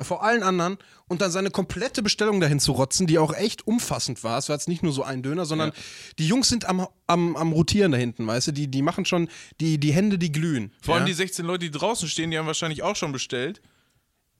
vor 0.00 0.22
allen 0.22 0.42
anderen 0.42 0.78
und 1.08 1.20
dann 1.20 1.30
seine 1.30 1.50
komplette 1.50 2.02
Bestellung 2.02 2.40
dahin 2.40 2.60
zu 2.60 2.72
rotzen, 2.72 3.06
die 3.06 3.18
auch 3.18 3.34
echt 3.34 3.66
umfassend 3.66 4.22
war. 4.24 4.38
Es 4.38 4.48
war 4.48 4.56
jetzt 4.56 4.68
nicht 4.68 4.82
nur 4.82 4.92
so 4.92 5.02
ein 5.02 5.22
Döner, 5.22 5.46
sondern 5.46 5.72
die 6.18 6.26
Jungs 6.26 6.48
sind 6.48 6.66
am, 6.66 6.86
am, 7.06 7.36
am 7.36 7.52
Rotieren 7.52 7.92
da 7.92 7.98
hinten, 7.98 8.26
weißt 8.26 8.48
du? 8.48 8.52
Die, 8.52 8.68
die 8.68 8.82
machen 8.82 9.04
schon, 9.04 9.28
die, 9.60 9.78
die 9.78 9.92
Hände, 9.92 10.18
die 10.18 10.32
glühen. 10.32 10.72
Vor 10.82 10.94
allem 10.94 11.04
ja? 11.04 11.08
die 11.08 11.14
16 11.14 11.46
Leute, 11.46 11.66
die 11.66 11.70
draußen 11.70 12.08
stehen, 12.08 12.30
die 12.30 12.38
haben 12.38 12.46
wahrscheinlich 12.46 12.82
auch 12.82 12.96
schon 12.96 13.12
bestellt. 13.12 13.60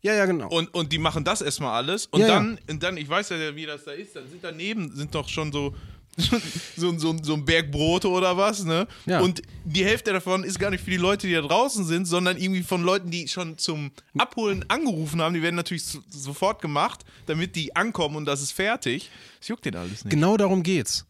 Ja, 0.02 0.14
ja, 0.14 0.26
genau. 0.26 0.48
Und, 0.48 0.72
und 0.74 0.92
die 0.92 0.98
machen 0.98 1.24
das 1.24 1.40
erstmal 1.40 1.72
alles. 1.72 2.06
Und 2.06 2.20
Ja, 2.20 2.28
ja. 2.28 2.34
dann, 2.34 2.58
und 2.68 2.82
dann, 2.82 2.96
ich 2.96 3.08
weiß 3.08 3.30
ja, 3.30 3.56
wie 3.56 3.66
das 3.66 3.84
da 3.84 3.92
ist, 3.92 4.14
dann 4.14 4.28
sind 4.28 4.44
daneben, 4.44 4.94
sind 4.94 5.14
doch 5.14 5.28
schon 5.28 5.52
so, 5.52 5.74
so, 6.76 6.98
so, 6.98 7.16
so 7.22 7.34
ein 7.34 7.44
Berg 7.44 7.70
Brote 7.70 8.08
oder 8.08 8.36
was, 8.36 8.64
ne? 8.64 8.86
Ja. 9.04 9.20
Und 9.20 9.42
die 9.64 9.84
Hälfte 9.84 10.12
davon 10.12 10.44
ist 10.44 10.58
gar 10.58 10.70
nicht 10.70 10.82
für 10.82 10.90
die 10.90 10.96
Leute, 10.96 11.26
die 11.26 11.34
da 11.34 11.42
draußen 11.42 11.84
sind, 11.84 12.06
sondern 12.06 12.36
irgendwie 12.36 12.62
von 12.62 12.82
Leuten, 12.82 13.10
die 13.10 13.28
schon 13.28 13.58
zum 13.58 13.90
Abholen 14.16 14.64
angerufen 14.68 15.20
haben. 15.20 15.34
Die 15.34 15.42
werden 15.42 15.56
natürlich 15.56 15.84
so, 15.84 16.00
sofort 16.08 16.62
gemacht, 16.62 17.04
damit 17.26 17.54
die 17.54 17.76
ankommen 17.76 18.16
und 18.16 18.24
das 18.24 18.40
ist 18.40 18.52
fertig. 18.52 19.10
Das 19.40 19.48
juckt 19.48 19.64
den 19.64 19.76
alles 19.76 20.04
nicht. 20.04 20.10
Genau 20.10 20.36
darum 20.36 20.62
geht's. 20.62 21.06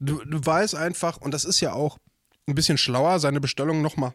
Du, 0.00 0.24
du 0.24 0.44
weißt 0.44 0.74
einfach, 0.74 1.18
und 1.18 1.32
das 1.32 1.44
ist 1.44 1.60
ja 1.60 1.72
auch 1.72 1.98
ein 2.46 2.54
bisschen 2.54 2.78
schlauer, 2.78 3.18
seine 3.18 3.40
Bestellung 3.40 3.82
nochmal 3.82 4.14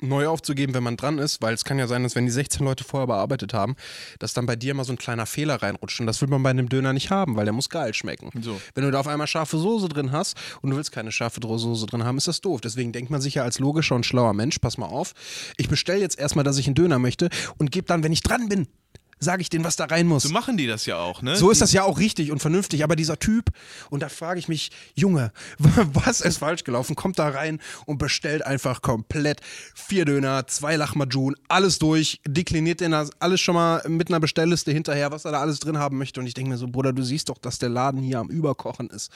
neu 0.00 0.28
aufzugeben, 0.28 0.74
wenn 0.74 0.82
man 0.82 0.96
dran 0.96 1.18
ist, 1.18 1.42
weil 1.42 1.54
es 1.54 1.64
kann 1.64 1.78
ja 1.78 1.86
sein, 1.86 2.02
dass 2.02 2.14
wenn 2.14 2.26
die 2.26 2.32
16 2.32 2.64
Leute 2.64 2.84
vorher 2.84 3.06
bearbeitet 3.06 3.54
haben, 3.54 3.76
dass 4.18 4.32
dann 4.32 4.46
bei 4.46 4.56
dir 4.56 4.74
mal 4.74 4.84
so 4.84 4.92
ein 4.92 4.98
kleiner 4.98 5.26
Fehler 5.26 5.56
reinrutscht. 5.56 6.00
Und 6.00 6.06
das 6.06 6.20
will 6.20 6.28
man 6.28 6.42
bei 6.42 6.50
einem 6.50 6.68
Döner 6.68 6.92
nicht 6.92 7.10
haben, 7.10 7.36
weil 7.36 7.44
der 7.44 7.52
muss 7.52 7.68
geil 7.68 7.94
schmecken. 7.94 8.30
So. 8.42 8.60
Wenn 8.74 8.84
du 8.84 8.90
da 8.90 9.00
auf 9.00 9.08
einmal 9.08 9.26
scharfe 9.26 9.58
Soße 9.58 9.88
drin 9.88 10.12
hast 10.12 10.36
und 10.62 10.70
du 10.70 10.76
willst 10.76 10.92
keine 10.92 11.12
scharfe 11.12 11.40
Soße 11.42 11.86
drin 11.86 12.04
haben, 12.04 12.18
ist 12.18 12.28
das 12.28 12.40
doof. 12.40 12.60
Deswegen 12.60 12.92
denkt 12.92 13.10
man 13.10 13.20
sich 13.20 13.34
ja 13.34 13.42
als 13.42 13.58
logischer 13.58 13.94
und 13.94 14.06
schlauer 14.06 14.34
Mensch, 14.34 14.58
pass 14.58 14.78
mal 14.78 14.86
auf, 14.86 15.14
ich 15.56 15.68
bestelle 15.68 16.00
jetzt 16.00 16.18
erstmal, 16.18 16.44
dass 16.44 16.58
ich 16.58 16.66
einen 16.66 16.74
Döner 16.74 16.98
möchte 16.98 17.28
und 17.58 17.70
gebe 17.70 17.86
dann, 17.86 18.02
wenn 18.02 18.12
ich 18.12 18.22
dran 18.22 18.48
bin, 18.48 18.68
sage 19.20 19.42
ich 19.42 19.48
denen, 19.50 19.64
was 19.64 19.76
da 19.76 19.84
rein 19.86 20.06
muss. 20.06 20.22
So 20.24 20.28
machen 20.30 20.56
die 20.56 20.66
das 20.66 20.86
ja 20.86 20.96
auch, 20.98 21.22
ne? 21.22 21.36
So 21.36 21.50
ist 21.50 21.60
das 21.60 21.72
ja 21.72 21.82
auch 21.84 21.98
richtig 21.98 22.30
und 22.30 22.40
vernünftig, 22.40 22.84
aber 22.84 22.96
dieser 22.96 23.18
Typ, 23.18 23.50
und 23.90 24.02
da 24.02 24.08
frage 24.08 24.38
ich 24.38 24.48
mich, 24.48 24.70
Junge, 24.94 25.32
was 25.58 26.20
ist 26.20 26.38
falsch 26.38 26.64
gelaufen? 26.64 26.96
Kommt 26.96 27.18
da 27.18 27.28
rein 27.28 27.60
und 27.86 27.98
bestellt 27.98 28.44
einfach 28.44 28.82
komplett 28.82 29.40
vier 29.74 30.04
Döner, 30.04 30.46
zwei 30.46 30.76
Lachmajun, 30.76 31.34
alles 31.48 31.78
durch, 31.78 32.20
dekliniert 32.26 32.80
den 32.80 32.92
das 32.92 33.10
alles 33.20 33.40
schon 33.40 33.54
mal 33.54 33.82
mit 33.88 34.08
einer 34.08 34.20
Bestellliste 34.20 34.72
hinterher, 34.72 35.10
was 35.10 35.24
er 35.24 35.32
da 35.32 35.40
alles 35.40 35.58
drin 35.60 35.78
haben 35.78 35.98
möchte. 35.98 36.20
Und 36.20 36.26
ich 36.26 36.34
denke 36.34 36.50
mir 36.50 36.58
so, 36.58 36.68
Bruder, 36.68 36.92
du 36.92 37.02
siehst 37.02 37.28
doch, 37.28 37.38
dass 37.38 37.58
der 37.58 37.68
Laden 37.68 38.02
hier 38.02 38.18
am 38.18 38.28
Überkochen 38.28 38.88
ist. 38.90 39.10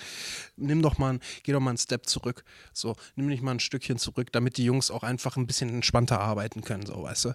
Nimm 0.56 0.82
doch 0.82 0.98
mal, 0.98 1.10
einen- 1.10 1.20
geh 1.42 1.52
doch 1.52 1.60
mal 1.60 1.70
einen 1.70 1.78
Step 1.78 2.06
zurück. 2.06 2.44
So, 2.72 2.96
nimm 3.16 3.28
dich 3.28 3.42
mal 3.42 3.52
ein 3.52 3.60
Stückchen 3.60 3.98
zurück, 3.98 4.28
damit 4.32 4.56
die 4.56 4.64
Jungs 4.64 4.90
auch 4.90 5.02
einfach 5.02 5.36
ein 5.36 5.46
bisschen 5.46 5.68
entspannter 5.70 6.20
arbeiten 6.20 6.62
können, 6.62 6.86
so, 6.86 7.02
weißt 7.02 7.26
du? 7.26 7.34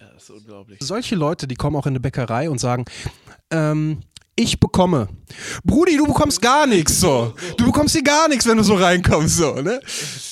Ja, 0.00 0.06
das 0.14 0.22
ist 0.22 0.30
unglaublich. 0.30 0.78
Solche 0.80 1.14
Leute, 1.14 1.46
die 1.46 1.56
kommen 1.56 1.76
auch 1.76 1.86
in 1.86 1.92
eine 1.92 2.00
Bäckerei 2.00 2.48
und 2.48 2.58
sagen, 2.58 2.86
ähm, 3.50 3.98
ich 4.34 4.58
bekomme. 4.58 5.08
Brudi, 5.64 5.98
du 5.98 6.06
bekommst 6.06 6.40
gar 6.40 6.66
nichts 6.66 6.98
so. 7.00 7.34
Du 7.58 7.66
bekommst 7.66 7.94
hier 7.94 8.02
gar 8.02 8.26
nichts, 8.28 8.46
wenn 8.46 8.56
du 8.56 8.62
so 8.62 8.74
reinkommst 8.74 9.36
so, 9.36 9.56
ne? 9.56 9.80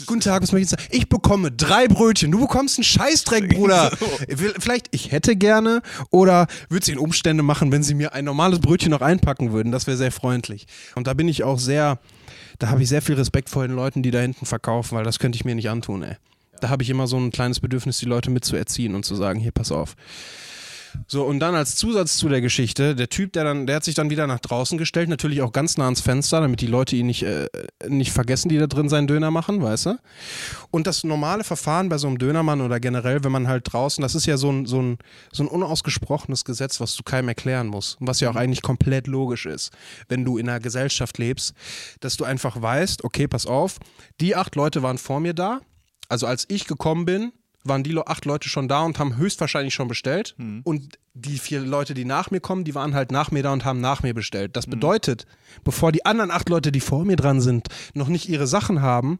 Guten 0.06 0.20
Tag, 0.20 0.42
was 0.42 0.52
möchte 0.52 0.64
ich 0.64 0.70
sagen? 0.70 0.82
Ich 0.90 1.08
bekomme 1.10 1.52
drei 1.52 1.86
Brötchen. 1.88 2.30
Du 2.30 2.40
bekommst 2.40 2.78
einen 2.78 2.84
Scheißdreck, 2.84 3.50
Bruder. 3.50 3.90
Vielleicht, 4.58 4.86
ich 4.92 5.12
hätte 5.12 5.36
gerne 5.36 5.82
oder 6.08 6.46
würde 6.70 6.84
es 6.84 6.88
in 6.88 6.98
Umstände 6.98 7.42
machen, 7.42 7.70
wenn 7.70 7.82
sie 7.82 7.92
mir 7.92 8.14
ein 8.14 8.24
normales 8.24 8.60
Brötchen 8.60 8.90
noch 8.90 9.02
einpacken 9.02 9.52
würden. 9.52 9.72
Das 9.72 9.86
wäre 9.86 9.98
sehr 9.98 10.12
freundlich. 10.12 10.66
Und 10.94 11.06
da 11.06 11.12
bin 11.12 11.28
ich 11.28 11.44
auch 11.44 11.58
sehr, 11.58 11.98
da 12.58 12.70
habe 12.70 12.82
ich 12.82 12.88
sehr 12.88 13.02
viel 13.02 13.16
Respekt 13.16 13.50
vor 13.50 13.66
den 13.66 13.76
Leuten, 13.76 14.02
die 14.02 14.10
da 14.10 14.20
hinten 14.20 14.46
verkaufen, 14.46 14.96
weil 14.96 15.04
das 15.04 15.18
könnte 15.18 15.36
ich 15.36 15.44
mir 15.44 15.54
nicht 15.54 15.68
antun, 15.68 16.02
ey. 16.02 16.16
Da 16.60 16.68
habe 16.68 16.82
ich 16.82 16.90
immer 16.90 17.06
so 17.06 17.16
ein 17.16 17.30
kleines 17.30 17.60
Bedürfnis, 17.60 17.98
die 17.98 18.06
Leute 18.06 18.30
mitzuerziehen 18.30 18.94
und 18.94 19.04
zu 19.04 19.14
sagen, 19.14 19.40
hier, 19.40 19.52
pass 19.52 19.72
auf. 19.72 19.96
So, 21.06 21.24
und 21.24 21.40
dann 21.40 21.54
als 21.54 21.76
Zusatz 21.76 22.16
zu 22.16 22.28
der 22.28 22.40
Geschichte, 22.40 22.94
der 22.94 23.08
Typ, 23.08 23.32
der 23.32 23.44
dann, 23.44 23.66
der 23.66 23.76
hat 23.76 23.84
sich 23.84 23.94
dann 23.94 24.10
wieder 24.10 24.26
nach 24.26 24.40
draußen 24.40 24.78
gestellt, 24.78 25.08
natürlich 25.08 25.42
auch 25.42 25.52
ganz 25.52 25.76
nah 25.76 25.84
ans 25.84 26.00
Fenster, 26.00 26.40
damit 26.40 26.60
die 26.60 26.66
Leute 26.66 26.96
ihn 26.96 27.06
nicht, 27.06 27.22
äh, 27.22 27.48
nicht 27.86 28.12
vergessen, 28.12 28.48
die 28.48 28.58
da 28.58 28.66
drin 28.66 28.88
seinen 28.88 29.06
Döner 29.06 29.30
machen, 29.30 29.62
weißt 29.62 29.86
du? 29.86 29.98
Und 30.70 30.86
das 30.86 31.04
normale 31.04 31.44
Verfahren 31.44 31.88
bei 31.88 31.98
so 31.98 32.08
einem 32.08 32.18
Dönermann 32.18 32.60
oder 32.60 32.80
generell, 32.80 33.22
wenn 33.24 33.32
man 33.32 33.48
halt 33.48 33.72
draußen, 33.72 34.02
das 34.02 34.14
ist 34.14 34.26
ja 34.26 34.36
so 34.36 34.50
ein, 34.50 34.66
so 34.66 34.80
ein, 34.80 34.98
so 35.32 35.44
ein 35.44 35.48
unausgesprochenes 35.48 36.44
Gesetz, 36.44 36.80
was 36.80 36.96
du 36.96 37.02
keinem 37.02 37.28
erklären 37.28 37.68
musst. 37.68 37.96
Was 38.00 38.20
ja 38.20 38.30
auch 38.30 38.36
eigentlich 38.36 38.62
komplett 38.62 39.06
logisch 39.06 39.46
ist, 39.46 39.72
wenn 40.08 40.24
du 40.24 40.38
in 40.38 40.48
einer 40.48 40.60
Gesellschaft 40.60 41.18
lebst, 41.18 41.54
dass 42.00 42.16
du 42.16 42.24
einfach 42.24 42.60
weißt, 42.60 43.04
okay, 43.04 43.28
pass 43.28 43.46
auf, 43.46 43.78
die 44.20 44.36
acht 44.36 44.56
Leute 44.56 44.82
waren 44.82 44.98
vor 44.98 45.20
mir 45.20 45.34
da, 45.34 45.60
also 46.08 46.26
als 46.26 46.44
ich 46.48 46.66
gekommen 46.66 47.04
bin, 47.04 47.32
waren 47.64 47.82
die 47.82 47.96
acht 47.98 48.24
Leute 48.24 48.48
schon 48.48 48.68
da 48.68 48.82
und 48.82 48.98
haben 48.98 49.16
höchstwahrscheinlich 49.16 49.74
schon 49.74 49.88
bestellt. 49.88 50.34
Und 50.64 50.98
die 51.14 51.38
vier 51.38 51.60
Leute, 51.60 51.92
die 51.92 52.04
nach 52.04 52.30
mir 52.30 52.40
kommen, 52.40 52.64
die 52.64 52.74
waren 52.74 52.94
halt 52.94 53.10
nach 53.12 53.30
mir 53.30 53.42
da 53.42 53.52
und 53.52 53.64
haben 53.64 53.80
nach 53.80 54.02
mir 54.02 54.14
bestellt. 54.14 54.56
Das 54.56 54.66
bedeutet, 54.66 55.26
bevor 55.64 55.92
die 55.92 56.06
anderen 56.06 56.30
acht 56.30 56.48
Leute, 56.48 56.72
die 56.72 56.80
vor 56.80 57.04
mir 57.04 57.16
dran 57.16 57.40
sind, 57.40 57.68
noch 57.94 58.08
nicht 58.08 58.28
ihre 58.28 58.46
Sachen 58.46 58.80
haben, 58.80 59.18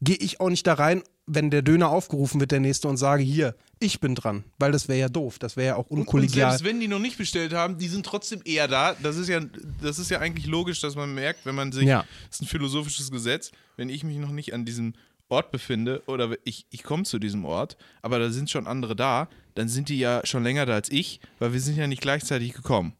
gehe 0.00 0.16
ich 0.16 0.40
auch 0.40 0.50
nicht 0.50 0.66
da 0.66 0.74
rein, 0.74 1.02
wenn 1.26 1.50
der 1.50 1.62
Döner 1.62 1.88
aufgerufen 1.88 2.40
wird, 2.40 2.52
der 2.52 2.60
nächste, 2.60 2.86
und 2.88 2.96
sage, 2.96 3.22
hier, 3.22 3.56
ich 3.80 3.98
bin 4.00 4.14
dran. 4.14 4.44
Weil 4.58 4.70
das 4.72 4.86
wäre 4.88 4.98
ja 5.00 5.08
doof. 5.08 5.38
Das 5.38 5.56
wäre 5.56 5.66
ja 5.68 5.76
auch 5.76 5.86
Und 5.90 6.00
unkollegial. 6.00 6.50
selbst 6.50 6.64
wenn 6.64 6.78
die 6.80 6.88
noch 6.88 7.00
nicht 7.00 7.18
bestellt 7.18 7.52
haben, 7.52 7.78
die 7.78 7.88
sind 7.88 8.06
trotzdem 8.06 8.40
eher 8.44 8.68
da. 8.68 8.94
Das 9.02 9.16
ist 9.16 9.28
ja, 9.28 9.40
das 9.82 9.98
ist 9.98 10.10
ja 10.10 10.20
eigentlich 10.20 10.46
logisch, 10.46 10.80
dass 10.80 10.94
man 10.94 11.12
merkt, 11.14 11.44
wenn 11.46 11.54
man 11.56 11.72
sich, 11.72 11.84
Ja. 11.84 12.04
das 12.28 12.36
ist 12.36 12.42
ein 12.42 12.46
philosophisches 12.48 13.10
Gesetz, 13.10 13.50
wenn 13.76 13.88
ich 13.88 14.04
mich 14.04 14.18
noch 14.18 14.30
nicht 14.30 14.54
an 14.54 14.64
diesem 14.64 14.94
Ort 15.28 15.50
befinde 15.50 16.02
oder 16.06 16.36
ich, 16.44 16.66
ich 16.70 16.82
komme 16.82 17.04
zu 17.04 17.18
diesem 17.18 17.44
Ort, 17.44 17.76
aber 18.02 18.18
da 18.18 18.30
sind 18.30 18.50
schon 18.50 18.66
andere 18.66 18.96
da, 18.96 19.28
dann 19.54 19.68
sind 19.68 19.88
die 19.88 19.98
ja 19.98 20.24
schon 20.24 20.42
länger 20.42 20.66
da 20.66 20.74
als 20.74 20.90
ich, 20.90 21.20
weil 21.38 21.52
wir 21.52 21.60
sind 21.60 21.76
ja 21.76 21.86
nicht 21.86 22.00
gleichzeitig 22.00 22.52
gekommen. 22.54 22.94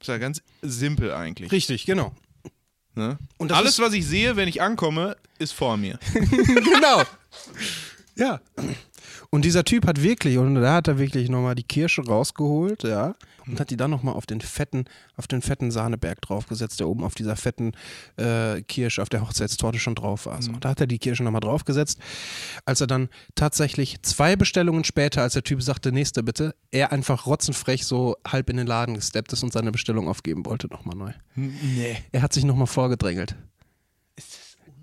Ist 0.00 0.08
ja 0.08 0.18
ganz 0.18 0.42
simpel 0.62 1.12
eigentlich. 1.12 1.52
Richtig, 1.52 1.84
genau. 1.84 2.12
Ne? 2.94 3.18
Und 3.38 3.52
Alles, 3.52 3.78
was 3.78 3.92
ich 3.92 4.06
sehe, 4.06 4.36
wenn 4.36 4.48
ich 4.48 4.60
ankomme, 4.60 5.16
ist 5.38 5.52
vor 5.52 5.76
mir. 5.76 5.98
genau. 6.12 7.02
Ja. 8.16 8.40
Und 9.34 9.46
dieser 9.46 9.64
Typ 9.64 9.86
hat 9.86 10.02
wirklich, 10.02 10.36
und 10.36 10.56
da 10.56 10.74
hat 10.74 10.88
er 10.88 10.98
wirklich 10.98 11.30
nochmal 11.30 11.54
die 11.54 11.62
Kirsche 11.62 12.02
rausgeholt, 12.02 12.82
ja, 12.82 13.14
und 13.46 13.58
hat 13.58 13.70
die 13.70 13.78
dann 13.78 13.90
nochmal 13.90 14.14
auf 14.14 14.26
den 14.26 14.42
fetten, 14.42 14.84
auf 15.16 15.26
den 15.26 15.40
fetten 15.40 15.70
Sahneberg 15.70 16.20
draufgesetzt, 16.20 16.80
der 16.80 16.88
oben 16.88 17.02
auf 17.02 17.14
dieser 17.14 17.34
fetten 17.34 17.72
äh, 18.18 18.60
Kirsche, 18.60 19.00
auf 19.00 19.08
der 19.08 19.22
Hochzeitstorte 19.22 19.78
schon 19.78 19.94
drauf 19.94 20.26
war. 20.26 20.42
So, 20.42 20.52
da 20.52 20.68
hat 20.68 20.82
er 20.82 20.86
die 20.86 20.98
Kirsche 20.98 21.24
nochmal 21.24 21.40
draufgesetzt. 21.40 21.98
Als 22.66 22.82
er 22.82 22.86
dann 22.86 23.08
tatsächlich 23.34 24.02
zwei 24.02 24.36
Bestellungen 24.36 24.84
später, 24.84 25.22
als 25.22 25.32
der 25.32 25.44
Typ 25.44 25.62
sagte, 25.62 25.92
nächste 25.92 26.22
bitte, 26.22 26.54
er 26.70 26.92
einfach 26.92 27.24
rotzenfrech 27.24 27.86
so 27.86 28.16
halb 28.28 28.50
in 28.50 28.58
den 28.58 28.66
Laden 28.66 28.96
gesteppt 28.96 29.32
ist 29.32 29.42
und 29.42 29.50
seine 29.50 29.72
Bestellung 29.72 30.08
aufgeben 30.08 30.44
wollte, 30.44 30.66
nochmal 30.66 30.96
neu. 30.96 31.12
Nee. 31.36 31.96
Er 32.12 32.20
hat 32.20 32.34
sich 32.34 32.44
nochmal 32.44 32.66
vorgedrängelt. 32.66 33.34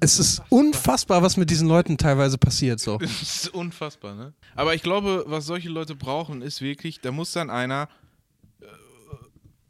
Es 0.02 0.20
ist 0.20 0.42
unfassbar, 0.50 1.22
was 1.22 1.36
mit 1.38 1.50
diesen 1.50 1.68
Leuten 1.68 1.98
teilweise 1.98 2.38
passiert. 2.38 2.80
So. 2.80 2.98
Das 3.00 3.22
ist 3.22 3.50
unfassbar, 3.50 4.16
ne? 4.16 4.34
Aber 4.56 4.74
ich 4.76 4.82
glaube, 4.82 5.26
was 5.28 5.46
solche 5.46 5.70
Leute 5.70 5.96
brauchen, 5.96 6.42
ist 6.42 6.62
wirklich, 6.62 7.02
da 7.02 7.12
muss 7.12 7.34
dann 7.34 7.50
einer 7.50 7.90
äh, 8.62 8.66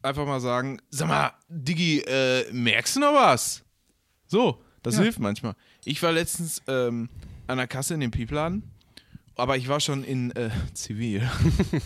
einfach 0.03 0.25
mal 0.25 0.39
sagen, 0.39 0.81
sag 0.89 1.07
mal, 1.07 1.31
Diggi, 1.47 1.99
äh, 2.01 2.51
merkst 2.51 2.97
du 2.97 2.99
noch 2.99 3.13
was? 3.13 3.63
So, 4.27 4.61
das 4.83 4.97
hilft 4.97 5.19
manchmal. 5.19 5.55
Ich 5.85 6.01
war 6.03 6.11
letztens 6.11 6.61
ähm, 6.67 7.09
an 7.47 7.57
der 7.57 7.67
Kasse 7.67 7.95
in 7.95 7.99
dem 7.99 8.11
Piepladen, 8.11 8.63
aber 9.35 9.57
ich 9.57 9.67
war 9.67 9.79
schon 9.79 10.03
in 10.03 10.31
äh, 10.31 10.49
Zivil. 10.73 11.27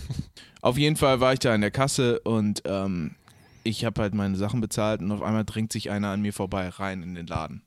auf 0.61 0.77
jeden 0.77 0.97
Fall 0.97 1.19
war 1.19 1.33
ich 1.33 1.39
da 1.39 1.55
in 1.55 1.61
der 1.61 1.71
Kasse 1.71 2.19
und 2.19 2.61
ähm, 2.65 3.15
ich 3.63 3.85
habe 3.85 4.01
halt 4.01 4.13
meine 4.13 4.35
Sachen 4.35 4.59
bezahlt 4.59 5.01
und 5.01 5.11
auf 5.11 5.21
einmal 5.21 5.45
drängt 5.45 5.71
sich 5.71 5.89
einer 5.89 6.09
an 6.09 6.21
mir 6.21 6.33
vorbei 6.33 6.67
rein 6.67 7.01
in 7.01 7.15
den 7.15 7.27
Laden. 7.27 7.61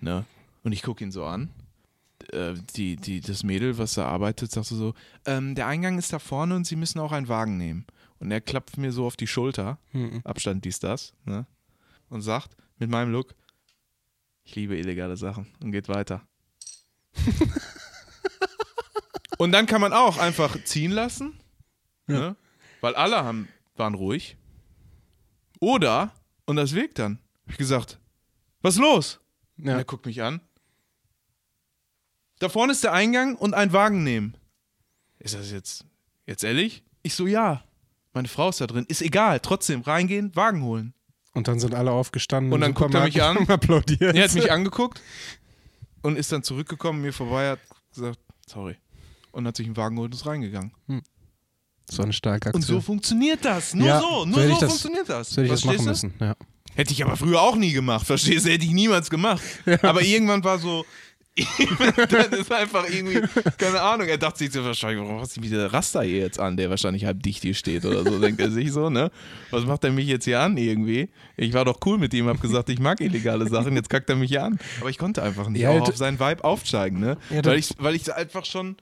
Ne? 0.00 0.24
Und 0.62 0.72
ich 0.72 0.82
gucke 0.82 1.04
ihn 1.04 1.12
so 1.12 1.24
an 1.24 1.50
äh, 2.32 2.54
die, 2.74 2.96
die, 2.96 3.20
das 3.20 3.42
Mädel, 3.42 3.78
was 3.78 3.94
da 3.94 4.06
arbeitet, 4.06 4.50
sagte 4.50 4.74
so, 4.74 4.94
ähm, 5.24 5.54
der 5.54 5.66
Eingang 5.66 5.98
ist 5.98 6.12
da 6.12 6.18
vorne 6.18 6.54
und 6.54 6.66
Sie 6.66 6.76
müssen 6.76 6.98
auch 6.98 7.12
einen 7.12 7.28
Wagen 7.28 7.56
nehmen. 7.56 7.86
Und 8.18 8.30
er 8.30 8.40
klappt 8.40 8.78
mir 8.78 8.92
so 8.92 9.06
auf 9.06 9.16
die 9.16 9.26
Schulter, 9.26 9.78
Abstand 10.24 10.64
dies, 10.64 10.78
das, 10.78 11.12
ne? 11.24 11.46
Und 12.08 12.22
sagt 12.22 12.56
mit 12.78 12.88
meinem 12.88 13.12
Look, 13.12 13.34
ich 14.44 14.54
liebe 14.54 14.76
illegale 14.76 15.16
Sachen 15.16 15.46
und 15.62 15.72
geht 15.72 15.88
weiter. 15.88 16.22
und 19.38 19.52
dann 19.52 19.66
kann 19.66 19.80
man 19.80 19.92
auch 19.92 20.16
einfach 20.18 20.56
ziehen 20.64 20.92
lassen, 20.92 21.38
ne? 22.06 22.36
weil 22.80 22.94
alle 22.94 23.22
haben, 23.22 23.48
waren 23.76 23.94
ruhig. 23.94 24.36
Oder, 25.60 26.12
und 26.46 26.56
das 26.56 26.74
wirkt 26.74 26.98
dann, 26.98 27.18
hab 27.44 27.50
ich 27.50 27.58
gesagt, 27.58 27.98
was 28.62 28.74
ist 28.74 28.80
los? 28.80 29.20
Und 29.58 29.66
Ja. 29.66 29.76
er 29.76 29.84
guckt 29.84 30.06
mich 30.06 30.22
an. 30.22 30.40
Da 32.38 32.48
vorne 32.48 32.72
ist 32.72 32.84
der 32.84 32.92
Eingang 32.92 33.34
und 33.36 33.54
ein 33.54 33.72
Wagen 33.72 34.04
nehmen. 34.04 34.36
Ist 35.18 35.34
das 35.34 35.50
jetzt, 35.50 35.86
jetzt 36.26 36.44
ehrlich? 36.44 36.82
Ich 37.02 37.14
so, 37.14 37.26
ja. 37.26 37.64
Meine 38.12 38.28
Frau 38.28 38.50
ist 38.50 38.60
da 38.60 38.66
drin. 38.66 38.84
Ist 38.88 39.02
egal. 39.02 39.40
Trotzdem 39.40 39.80
reingehen, 39.82 40.34
Wagen 40.36 40.62
holen. 40.62 40.92
Und 41.32 41.48
dann 41.48 41.58
sind 41.60 41.74
alle 41.74 41.90
aufgestanden. 41.90 42.52
Und 42.52 42.60
dann 42.60 42.74
guckt 42.74 42.94
er 42.94 43.04
mich 43.04 43.22
an. 43.22 43.36
und 43.38 43.50
applaudiert. 43.50 44.14
Er 44.14 44.24
hat 44.24 44.34
mich 44.34 44.50
angeguckt 44.50 45.00
und 46.02 46.16
ist 46.16 46.32
dann 46.32 46.42
zurückgekommen, 46.42 47.00
mir 47.02 47.12
vorbei, 47.12 47.50
hat 47.50 47.60
gesagt, 47.94 48.18
sorry. 48.46 48.76
Und 49.32 49.46
hat 49.46 49.56
sich 49.56 49.66
einen 49.66 49.76
Wagen 49.76 49.96
geholt 49.96 50.12
und 50.12 50.18
ist 50.18 50.26
reingegangen. 50.26 50.72
So 51.90 52.02
eine 52.02 52.12
starke 52.14 52.48
Und 52.50 52.56
Aktion. 52.56 52.78
so 52.78 52.80
funktioniert 52.80 53.44
das. 53.44 53.74
Nur 53.74 53.86
Ja, 53.86 54.00
so, 54.00 54.24
nur 54.24 54.42
so 54.42 54.48
das- 54.48 54.58
funktioniert 54.70 55.08
das. 55.08 55.28
Das 55.28 55.36
hätte 55.36 55.44
ich 55.44 55.50
das 55.50 55.64
machen 55.64 55.84
müssen. 55.84 56.14
Ja. 56.20 56.34
Hätte 56.76 56.92
ich 56.92 57.02
aber 57.04 57.16
früher 57.16 57.40
auch 57.42 57.56
nie 57.56 57.72
gemacht, 57.72 58.06
verstehst 58.06 58.46
du? 58.46 58.50
Hätte 58.50 58.64
ich 58.64 58.72
niemals 58.72 59.10
gemacht. 59.10 59.42
Aber 59.82 60.02
irgendwann 60.02 60.44
war 60.44 60.58
so, 60.58 60.84
dann 62.08 62.32
ist 62.32 62.50
einfach 62.50 62.88
irgendwie, 62.88 63.20
keine 63.58 63.80
Ahnung, 63.82 64.08
er 64.08 64.16
dachte 64.16 64.38
sich 64.38 64.52
so 64.52 64.64
wahrscheinlich, 64.64 65.04
warum 65.04 65.20
hast 65.20 65.36
du 65.36 65.42
wieder 65.42 65.70
Raster 65.72 66.02
hier 66.02 66.18
jetzt 66.20 66.40
an, 66.40 66.56
der 66.56 66.70
wahrscheinlich 66.70 67.04
halb 67.04 67.22
dicht 67.22 67.42
hier 67.42 67.52
steht 67.54 67.84
oder 67.84 68.04
so, 68.04 68.18
denkt 68.18 68.40
er 68.40 68.50
sich 68.50 68.72
so, 68.72 68.88
ne? 68.88 69.10
Was 69.50 69.64
macht 69.66 69.84
er 69.84 69.92
mich 69.92 70.06
jetzt 70.06 70.24
hier 70.24 70.40
an 70.40 70.56
irgendwie? 70.56 71.10
Ich 71.36 71.52
war 71.52 71.66
doch 71.66 71.78
cool 71.84 71.98
mit 71.98 72.14
ihm, 72.14 72.26
hab 72.28 72.40
gesagt, 72.40 72.70
ich 72.70 72.78
mag 72.78 73.00
illegale 73.02 73.46
Sachen, 73.48 73.74
jetzt 73.76 73.90
kackt 73.90 74.08
er 74.08 74.16
mich 74.16 74.30
hier 74.30 74.44
an. 74.44 74.58
Aber 74.80 74.88
ich 74.88 74.96
konnte 74.96 75.22
einfach 75.22 75.48
nicht 75.50 75.60
Ja, 75.62 75.70
auch 75.70 75.86
auf 75.88 75.96
seinen 75.96 76.18
Vibe 76.18 76.42
aufsteigen, 76.42 77.00
ne? 77.00 77.18
Ja, 77.30 77.44
weil, 77.44 77.58
ich, 77.58 77.68
weil 77.78 77.94
ich 77.94 78.12
einfach 78.14 78.46
schon, 78.46 78.76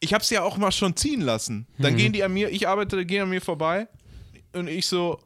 ich 0.00 0.12
hab's 0.12 0.28
ja 0.28 0.42
auch 0.42 0.58
mal 0.58 0.72
schon 0.72 0.94
ziehen 0.94 1.22
lassen. 1.22 1.66
Dann 1.78 1.94
Mhm. 1.94 1.96
gehen 1.98 2.12
die 2.12 2.22
an 2.22 2.34
mir, 2.34 2.50
ich 2.50 2.68
arbeite, 2.68 3.06
gehen 3.06 3.22
an 3.22 3.30
mir 3.30 3.40
vorbei 3.40 3.88
und 4.52 4.68
ich 4.68 4.86
so, 4.86 5.18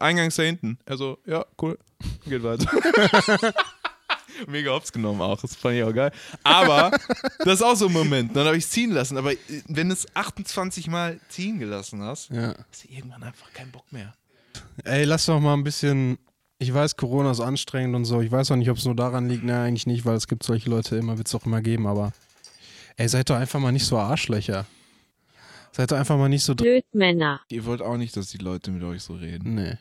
Eingang 0.00 0.28
ist 0.28 0.38
da 0.38 0.42
hinten. 0.42 0.78
Er 0.84 0.96
so, 0.96 1.18
ja, 1.26 1.44
cool. 1.62 1.78
Geht 2.26 2.42
weiter. 2.42 2.70
Mega 4.46 4.70
hops 4.72 4.92
genommen 4.92 5.22
auch, 5.22 5.40
das 5.40 5.56
fand 5.56 5.76
ich 5.76 5.82
auch 5.82 5.94
geil. 5.94 6.10
Aber 6.44 6.90
das 7.38 7.54
ist 7.54 7.62
auch 7.62 7.74
so 7.74 7.86
ein 7.86 7.92
Moment. 7.92 8.36
Dann 8.36 8.46
habe 8.46 8.56
ich 8.58 8.64
es 8.64 8.70
ziehen 8.70 8.90
lassen. 8.92 9.16
Aber 9.16 9.32
äh, 9.32 9.36
wenn 9.66 9.88
du 9.88 9.94
es 9.94 10.06
28 10.14 10.88
Mal 10.88 11.18
ziehen 11.30 11.58
gelassen 11.58 12.02
hast, 12.02 12.28
Ja. 12.30 12.54
hast 12.70 12.84
du 12.84 12.92
irgendwann 12.92 13.22
einfach 13.22 13.50
keinen 13.54 13.70
Bock 13.70 13.90
mehr. 13.92 14.12
Ey, 14.84 15.04
lass 15.04 15.26
doch 15.26 15.40
mal 15.40 15.54
ein 15.54 15.64
bisschen. 15.64 16.18
Ich 16.58 16.72
weiß, 16.72 16.96
Corona 16.96 17.30
ist 17.30 17.40
anstrengend 17.40 17.94
und 17.96 18.04
so. 18.04 18.20
Ich 18.20 18.30
weiß 18.30 18.50
auch 18.50 18.56
nicht, 18.56 18.70
ob 18.70 18.76
es 18.76 18.84
nur 18.84 18.94
daran 18.96 19.28
liegt. 19.28 19.44
Ne, 19.44 19.58
eigentlich 19.60 19.86
nicht, 19.86 20.04
weil 20.04 20.16
es 20.16 20.26
gibt 20.28 20.42
solche 20.42 20.68
Leute 20.68 20.96
immer, 20.96 21.16
wird 21.16 21.28
es 21.28 21.34
auch 21.34 21.46
immer 21.46 21.62
geben. 21.62 21.86
Aber 21.86 22.12
ey, 22.96 23.08
seid 23.08 23.30
doch 23.30 23.36
einfach 23.36 23.60
mal 23.60 23.72
nicht 23.72 23.86
so 23.86 23.96
Arschlöcher. 23.98 24.66
Seid 25.76 25.90
doch 25.90 25.98
einfach 25.98 26.16
mal 26.16 26.28
nicht 26.28 26.42
so. 26.44 26.54
dr- 26.54 26.64
Blödmänner. 26.64 27.40
Ihr 27.50 27.64
wollt 27.66 27.82
auch 27.82 27.96
nicht, 27.98 28.16
dass 28.16 28.28
die 28.30 28.38
Leute 28.38 28.70
mit 28.70 28.82
euch 28.82 29.02
so 29.02 29.14
reden. 29.14 29.54
Nee. 29.56 29.76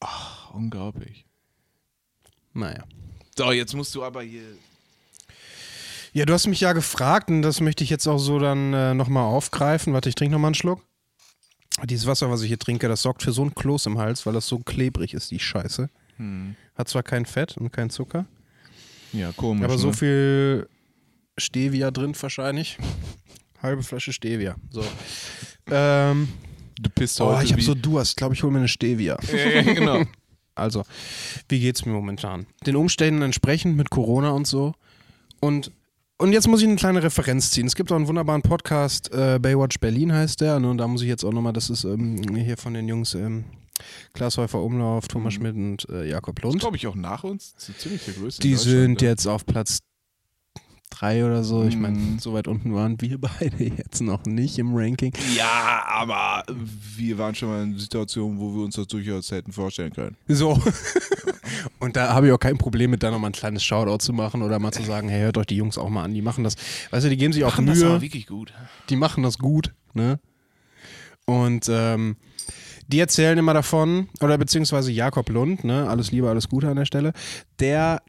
Ach, 0.00 0.50
unglaublich. 0.54 1.24
Naja. 2.52 2.84
So, 3.36 3.52
jetzt 3.52 3.74
musst 3.74 3.94
du 3.94 4.02
aber 4.02 4.22
hier. 4.22 4.42
Ja, 6.12 6.24
du 6.24 6.32
hast 6.32 6.46
mich 6.46 6.60
ja 6.60 6.72
gefragt 6.72 7.28
und 7.28 7.42
das 7.42 7.60
möchte 7.60 7.84
ich 7.84 7.90
jetzt 7.90 8.06
auch 8.06 8.18
so 8.18 8.38
dann 8.38 8.72
äh, 8.72 8.94
nochmal 8.94 9.24
aufgreifen. 9.24 9.92
Warte, 9.92 10.08
ich 10.08 10.14
trinke 10.14 10.32
nochmal 10.32 10.48
einen 10.48 10.54
Schluck. 10.54 10.82
Dieses 11.84 12.06
Wasser, 12.06 12.30
was 12.30 12.40
ich 12.40 12.48
hier 12.48 12.58
trinke, 12.58 12.88
das 12.88 13.02
sorgt 13.02 13.22
für 13.22 13.32
so 13.32 13.44
ein 13.44 13.54
Kloß 13.54 13.84
im 13.86 13.98
Hals, 13.98 14.24
weil 14.24 14.32
das 14.32 14.46
so 14.46 14.58
klebrig 14.58 15.12
ist, 15.12 15.30
die 15.30 15.38
Scheiße. 15.38 15.90
Hm. 16.16 16.56
Hat 16.74 16.88
zwar 16.88 17.02
kein 17.02 17.26
Fett 17.26 17.58
und 17.58 17.70
kein 17.70 17.90
Zucker, 17.90 18.24
Ja, 19.12 19.30
komisch. 19.32 19.64
aber 19.64 19.76
so 19.76 19.88
ne? 19.88 19.92
viel 19.94 20.68
Stevia 21.36 21.90
drin 21.90 22.14
wahrscheinlich. 22.18 22.78
Halbe 23.66 23.82
Flasche 23.82 24.12
Stevia. 24.12 24.56
So. 24.70 24.84
ähm, 25.70 26.28
Du 26.80 26.90
pisst 26.90 27.20
oh, 27.20 27.26
heute. 27.34 27.44
ich 27.46 27.52
habe 27.52 27.62
so 27.62 27.74
Durst. 27.74 28.10
Ich 28.12 28.16
glaube, 28.16 28.34
ich 28.34 28.42
hole 28.42 28.52
mir 28.52 28.58
eine 28.58 28.68
Stevia. 28.68 29.18
Ja, 29.32 29.62
genau. 29.62 30.02
Also, 30.58 30.84
wie 31.50 31.60
geht's 31.60 31.84
mir 31.84 31.92
momentan? 31.92 32.46
Den 32.66 32.76
Umständen 32.76 33.20
entsprechend 33.20 33.76
mit 33.76 33.90
Corona 33.90 34.30
und 34.30 34.46
so. 34.46 34.72
Und, 35.38 35.70
und 36.16 36.32
jetzt 36.32 36.48
muss 36.48 36.62
ich 36.62 36.66
eine 36.66 36.76
kleine 36.76 37.02
Referenz 37.02 37.50
ziehen. 37.50 37.66
Es 37.66 37.74
gibt 37.74 37.92
auch 37.92 37.96
einen 37.96 38.08
wunderbaren 38.08 38.40
Podcast, 38.40 39.12
äh, 39.12 39.38
Baywatch 39.38 39.78
Berlin 39.80 40.14
heißt 40.14 40.40
der. 40.40 40.58
Ne? 40.58 40.70
Und 40.70 40.78
da 40.78 40.88
muss 40.88 41.02
ich 41.02 41.08
jetzt 41.08 41.24
auch 41.24 41.32
nochmal, 41.32 41.52
das 41.52 41.68
ist 41.68 41.84
ähm, 41.84 42.22
hier 42.34 42.56
von 42.56 42.72
den 42.72 42.88
Jungs 42.88 43.12
ähm, 43.14 43.44
Klaas 44.14 44.38
Häufer 44.38 44.62
Umlauf, 44.62 45.08
Thomas 45.08 45.34
Mhm. 45.34 45.36
Schmidt 45.36 45.54
und 45.56 45.88
äh, 45.90 46.08
Jakob 46.08 46.36
Das 46.36 46.44
Lund. 46.44 46.60
glaube 46.60 46.76
ich 46.78 46.86
auch 46.86 46.94
nach 46.94 47.22
uns. 47.22 47.52
Das 47.52 47.68
ist 47.68 47.84
in 47.84 48.30
Die 48.42 48.54
sind 48.54 49.02
ja. 49.02 49.10
jetzt 49.10 49.26
auf 49.26 49.44
Platz 49.44 49.80
drei 50.90 51.24
oder 51.24 51.42
so. 51.44 51.64
Ich 51.64 51.76
meine, 51.76 51.98
Mhm. 51.98 52.18
so 52.18 52.32
weit 52.32 52.48
unten 52.48 52.74
waren 52.74 53.00
wir 53.00 53.18
beide 53.20 53.64
jetzt 53.64 54.00
noch 54.00 54.24
nicht 54.24 54.58
im 54.58 54.74
Ranking. 54.74 55.12
Ja, 55.36 55.84
aber 55.88 56.44
wir 56.96 57.18
waren 57.18 57.34
schon 57.34 57.48
mal 57.48 57.62
in 57.62 57.78
Situationen, 57.78 58.38
wo 58.38 58.54
wir 58.54 58.64
uns 58.64 58.76
das 58.76 58.86
durchaus 58.86 59.30
hätten 59.30 59.52
vorstellen 59.52 59.92
können. 59.92 60.16
So. 60.28 60.60
Und 61.80 61.96
da 61.96 62.12
habe 62.14 62.26
ich 62.28 62.32
auch 62.32 62.38
kein 62.38 62.58
Problem 62.58 62.90
mit, 62.90 63.02
da 63.02 63.10
nochmal 63.10 63.30
ein 63.30 63.34
kleines 63.34 63.62
Shoutout 63.64 63.98
zu 63.98 64.12
machen 64.12 64.42
oder 64.42 64.58
mal 64.58 64.72
zu 64.72 64.82
sagen, 64.82 65.08
hey, 65.08 65.22
hört 65.22 65.38
euch 65.38 65.46
die 65.46 65.56
Jungs 65.56 65.78
auch 65.78 65.88
mal 65.88 66.04
an, 66.04 66.14
die 66.14 66.22
machen 66.22 66.44
das. 66.44 66.56
Weißt 66.90 67.04
du, 67.04 67.10
die 67.10 67.16
geben 67.16 67.32
sich 67.32 67.44
auch 67.44 67.52
Machen 67.52 67.66
das 67.66 67.78
Mühe, 67.78 67.88
aber 67.88 68.00
wirklich 68.02 68.26
gut. 68.26 68.52
die 68.88 68.96
machen 68.96 69.22
das 69.22 69.38
gut, 69.38 69.72
ne? 69.94 70.18
Und 71.24 71.68
ähm, 71.68 72.16
die 72.88 73.00
erzählen 73.00 73.36
immer 73.36 73.52
davon, 73.54 74.08
oder 74.20 74.38
beziehungsweise 74.38 74.92
Jakob 74.92 75.28
Lund, 75.28 75.64
ne, 75.64 75.88
alles 75.88 76.12
Liebe, 76.12 76.28
alles 76.30 76.48
Gute 76.48 76.68
an 76.68 76.76
der 76.76 76.84
Stelle, 76.84 77.12
der 77.58 78.00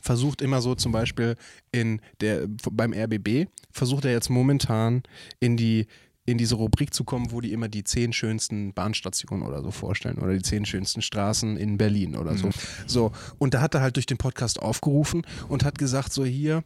versucht 0.00 0.42
immer 0.42 0.60
so 0.62 0.74
zum 0.74 0.92
Beispiel 0.92 1.36
in 1.72 2.00
der, 2.20 2.46
beim 2.70 2.92
RBB, 2.92 3.46
versucht 3.70 4.04
er 4.04 4.12
jetzt 4.12 4.30
momentan 4.30 5.02
in 5.40 5.56
die 5.56 5.86
in 6.26 6.38
diese 6.38 6.54
Rubrik 6.54 6.94
zu 6.94 7.02
kommen, 7.02 7.32
wo 7.32 7.40
die 7.40 7.52
immer 7.52 7.68
die 7.68 7.82
zehn 7.82 8.12
schönsten 8.12 8.72
Bahnstationen 8.72 9.44
oder 9.44 9.62
so 9.62 9.70
vorstellen 9.70 10.18
oder 10.18 10.32
die 10.32 10.42
zehn 10.42 10.64
schönsten 10.64 11.02
Straßen 11.02 11.56
in 11.56 11.76
Berlin 11.76 12.14
oder 12.14 12.36
so. 12.36 12.50
So, 12.86 13.12
und 13.38 13.54
da 13.54 13.60
hat 13.60 13.74
er 13.74 13.80
halt 13.80 13.96
durch 13.96 14.06
den 14.06 14.18
Podcast 14.18 14.60
aufgerufen 14.60 15.26
und 15.48 15.64
hat 15.64 15.78
gesagt, 15.78 16.12
so 16.12 16.24
hier, 16.24 16.62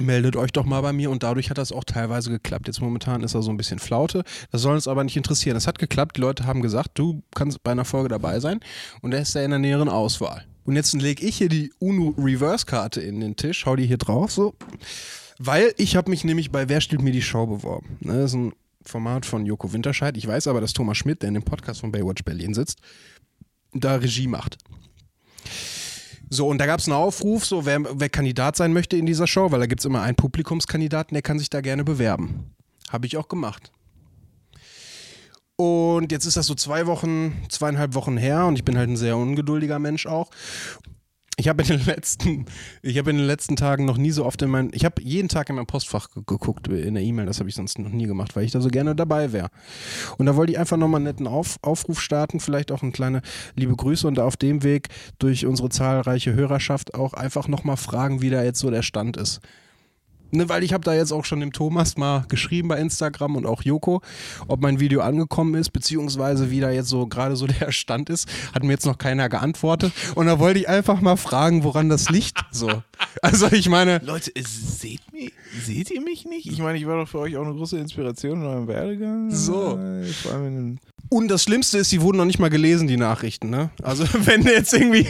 meldet 0.00 0.36
euch 0.36 0.50
doch 0.50 0.64
mal 0.64 0.80
bei 0.80 0.92
mir 0.92 1.10
und 1.10 1.22
dadurch 1.22 1.50
hat 1.50 1.58
das 1.58 1.72
auch 1.72 1.84
teilweise 1.84 2.30
geklappt. 2.30 2.66
Jetzt 2.66 2.80
momentan 2.80 3.22
ist 3.22 3.34
er 3.34 3.42
so 3.42 3.50
ein 3.50 3.56
bisschen 3.56 3.78
Flaute. 3.78 4.24
Das 4.50 4.62
soll 4.62 4.74
uns 4.74 4.88
aber 4.88 5.04
nicht 5.04 5.16
interessieren. 5.16 5.56
Es 5.56 5.66
hat 5.66 5.78
geklappt. 5.78 6.16
Die 6.16 6.20
Leute 6.20 6.46
haben 6.46 6.62
gesagt, 6.62 6.90
du 6.94 7.22
kannst 7.34 7.62
bei 7.62 7.72
einer 7.72 7.84
Folge 7.84 8.08
dabei 8.08 8.40
sein 8.40 8.60
und 9.02 9.12
er 9.12 9.20
ist 9.20 9.34
da 9.36 9.42
in 9.42 9.50
der 9.50 9.58
näheren 9.58 9.88
Auswahl. 9.88 10.44
Und 10.70 10.76
jetzt 10.76 10.92
lege 10.92 11.26
ich 11.26 11.36
hier 11.38 11.48
die 11.48 11.72
UNO 11.80 12.14
Reverse 12.16 12.64
Karte 12.64 13.00
in 13.00 13.18
den 13.18 13.34
Tisch, 13.34 13.66
hau 13.66 13.74
die 13.74 13.86
hier 13.86 13.98
drauf 13.98 14.30
so, 14.30 14.54
weil 15.36 15.74
ich 15.78 15.96
habe 15.96 16.08
mich 16.08 16.22
nämlich 16.22 16.52
bei 16.52 16.68
Wer 16.68 16.80
stellt 16.80 17.02
mir 17.02 17.10
die 17.10 17.22
Show 17.22 17.44
beworben. 17.44 17.98
Ne, 17.98 18.12
das 18.12 18.30
ist 18.30 18.36
ein 18.36 18.52
Format 18.86 19.26
von 19.26 19.44
Joko 19.44 19.72
Winterscheid. 19.72 20.16
Ich 20.16 20.28
weiß 20.28 20.46
aber, 20.46 20.60
dass 20.60 20.72
Thomas 20.72 20.96
Schmidt, 20.96 21.22
der 21.22 21.28
in 21.30 21.34
dem 21.34 21.42
Podcast 21.42 21.80
von 21.80 21.90
Baywatch 21.90 22.22
Berlin 22.22 22.54
sitzt, 22.54 22.78
da 23.72 23.96
Regie 23.96 24.28
macht. 24.28 24.58
So, 26.28 26.46
und 26.46 26.58
da 26.58 26.66
gab 26.66 26.78
es 26.78 26.86
einen 26.86 26.94
Aufruf, 26.94 27.44
so 27.44 27.66
wer, 27.66 27.80
wer 27.98 28.08
Kandidat 28.08 28.54
sein 28.54 28.72
möchte 28.72 28.96
in 28.96 29.06
dieser 29.06 29.26
Show, 29.26 29.50
weil 29.50 29.58
da 29.58 29.66
gibt 29.66 29.80
es 29.80 29.86
immer 29.86 30.02
einen 30.02 30.14
Publikumskandidaten, 30.14 31.16
der 31.16 31.22
kann 31.22 31.40
sich 31.40 31.50
da 31.50 31.62
gerne 31.62 31.82
bewerben. 31.82 32.54
Habe 32.90 33.08
ich 33.08 33.16
auch 33.16 33.26
gemacht. 33.26 33.72
Und 35.60 36.10
jetzt 36.10 36.24
ist 36.24 36.38
das 36.38 36.46
so 36.46 36.54
zwei 36.54 36.86
Wochen, 36.86 37.34
zweieinhalb 37.50 37.92
Wochen 37.92 38.16
her 38.16 38.46
und 38.46 38.56
ich 38.56 38.64
bin 38.64 38.78
halt 38.78 38.88
ein 38.88 38.96
sehr 38.96 39.18
ungeduldiger 39.18 39.78
Mensch 39.78 40.06
auch. 40.06 40.30
Ich 41.36 41.48
habe 41.48 41.60
in 41.62 41.68
den 41.68 41.84
letzten, 41.84 42.46
ich 42.80 42.96
habe 42.96 43.10
in 43.10 43.18
den 43.18 43.26
letzten 43.26 43.56
Tagen 43.56 43.84
noch 43.84 43.98
nie 43.98 44.10
so 44.10 44.24
oft 44.24 44.40
in 44.40 44.48
mein, 44.48 44.70
ich 44.72 44.86
habe 44.86 45.02
jeden 45.02 45.28
Tag 45.28 45.50
in 45.50 45.56
mein 45.56 45.66
Postfach 45.66 46.08
ge- 46.14 46.22
geguckt 46.26 46.68
in 46.68 46.94
der 46.94 47.02
E-Mail, 47.02 47.26
das 47.26 47.40
habe 47.40 47.50
ich 47.50 47.54
sonst 47.54 47.78
noch 47.78 47.90
nie 47.90 48.06
gemacht, 48.06 48.36
weil 48.36 48.44
ich 48.44 48.52
da 48.52 48.62
so 48.62 48.70
gerne 48.70 48.96
dabei 48.96 49.32
wäre. 49.32 49.50
Und 50.16 50.24
da 50.24 50.34
wollte 50.34 50.52
ich 50.52 50.58
einfach 50.58 50.78
nochmal 50.78 51.00
einen 51.00 51.04
netten 51.04 51.26
Auf, 51.26 51.58
Aufruf 51.60 52.00
starten, 52.00 52.40
vielleicht 52.40 52.72
auch 52.72 52.82
eine 52.82 52.92
kleine 52.92 53.20
liebe 53.54 53.76
Grüße 53.76 54.08
und 54.08 54.18
auf 54.18 54.38
dem 54.38 54.62
Weg 54.62 54.88
durch 55.18 55.44
unsere 55.44 55.68
zahlreiche 55.68 56.32
Hörerschaft 56.32 56.94
auch 56.94 57.12
einfach 57.12 57.48
nochmal 57.48 57.76
fragen, 57.76 58.22
wie 58.22 58.30
da 58.30 58.42
jetzt 58.42 58.60
so 58.60 58.70
der 58.70 58.82
Stand 58.82 59.18
ist. 59.18 59.40
Ne, 60.32 60.48
weil 60.48 60.62
ich 60.62 60.72
habe 60.72 60.84
da 60.84 60.94
jetzt 60.94 61.12
auch 61.12 61.24
schon 61.24 61.40
dem 61.40 61.52
Thomas 61.52 61.96
mal 61.96 62.24
geschrieben 62.28 62.68
bei 62.68 62.78
Instagram 62.78 63.36
und 63.36 63.46
auch 63.46 63.62
Joko, 63.62 64.00
ob 64.48 64.60
mein 64.60 64.80
Video 64.80 65.00
angekommen 65.00 65.54
ist, 65.54 65.70
beziehungsweise 65.70 66.50
wie 66.50 66.60
da 66.60 66.70
jetzt 66.70 66.88
so 66.88 67.06
gerade 67.06 67.36
so 67.36 67.46
der 67.60 67.72
Stand 67.72 68.10
ist. 68.10 68.28
Hat 68.54 68.62
mir 68.62 68.72
jetzt 68.72 68.86
noch 68.86 68.98
keiner 68.98 69.28
geantwortet. 69.28 69.92
Und 70.14 70.26
da 70.26 70.38
wollte 70.38 70.60
ich 70.60 70.68
einfach 70.68 71.00
mal 71.00 71.16
fragen, 71.16 71.64
woran 71.64 71.88
das 71.88 72.10
liegt. 72.10 72.38
So. 72.50 72.70
Also 73.22 73.50
ich 73.50 73.68
meine, 73.68 73.98
Leute, 74.04 74.30
seht, 74.40 75.00
mich, 75.12 75.32
seht 75.64 75.90
ihr 75.90 76.00
mich 76.00 76.26
nicht? 76.26 76.46
Ich 76.46 76.58
meine, 76.58 76.78
ich 76.78 76.86
war 76.86 76.96
doch 76.96 77.08
für 77.08 77.18
euch 77.18 77.36
auch 77.36 77.44
eine 77.44 77.54
große 77.54 77.76
Inspiration 77.76 78.42
in 78.42 78.46
eurem 78.46 78.68
Werdegang. 78.68 79.30
So. 79.30 79.78
Vor 80.22 80.32
allem 80.32 80.46
in 80.46 80.80
und 81.12 81.26
das 81.26 81.42
Schlimmste 81.42 81.78
ist, 81.78 81.90
die 81.90 82.00
wurden 82.02 82.18
noch 82.18 82.24
nicht 82.24 82.38
mal 82.38 82.50
gelesen, 82.50 82.86
die 82.86 82.96
Nachrichten, 82.96 83.50
ne? 83.50 83.70
Also 83.82 84.04
wenn 84.26 84.42
jetzt 84.42 84.72
irgendwie. 84.72 85.06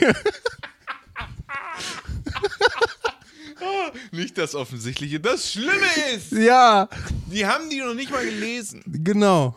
Nicht 4.13 4.39
das 4.39 4.55
Offensichtliche. 4.55 5.21
Das 5.21 5.53
Schlimme 5.53 5.87
ist, 6.15 6.33
ja, 6.33 6.89
die 7.33 7.47
haben 7.47 7.69
die 7.71 7.79
noch 7.81 7.95
nicht 7.95 8.11
mal 8.11 8.25
gelesen. 8.25 8.83
genau. 8.87 9.55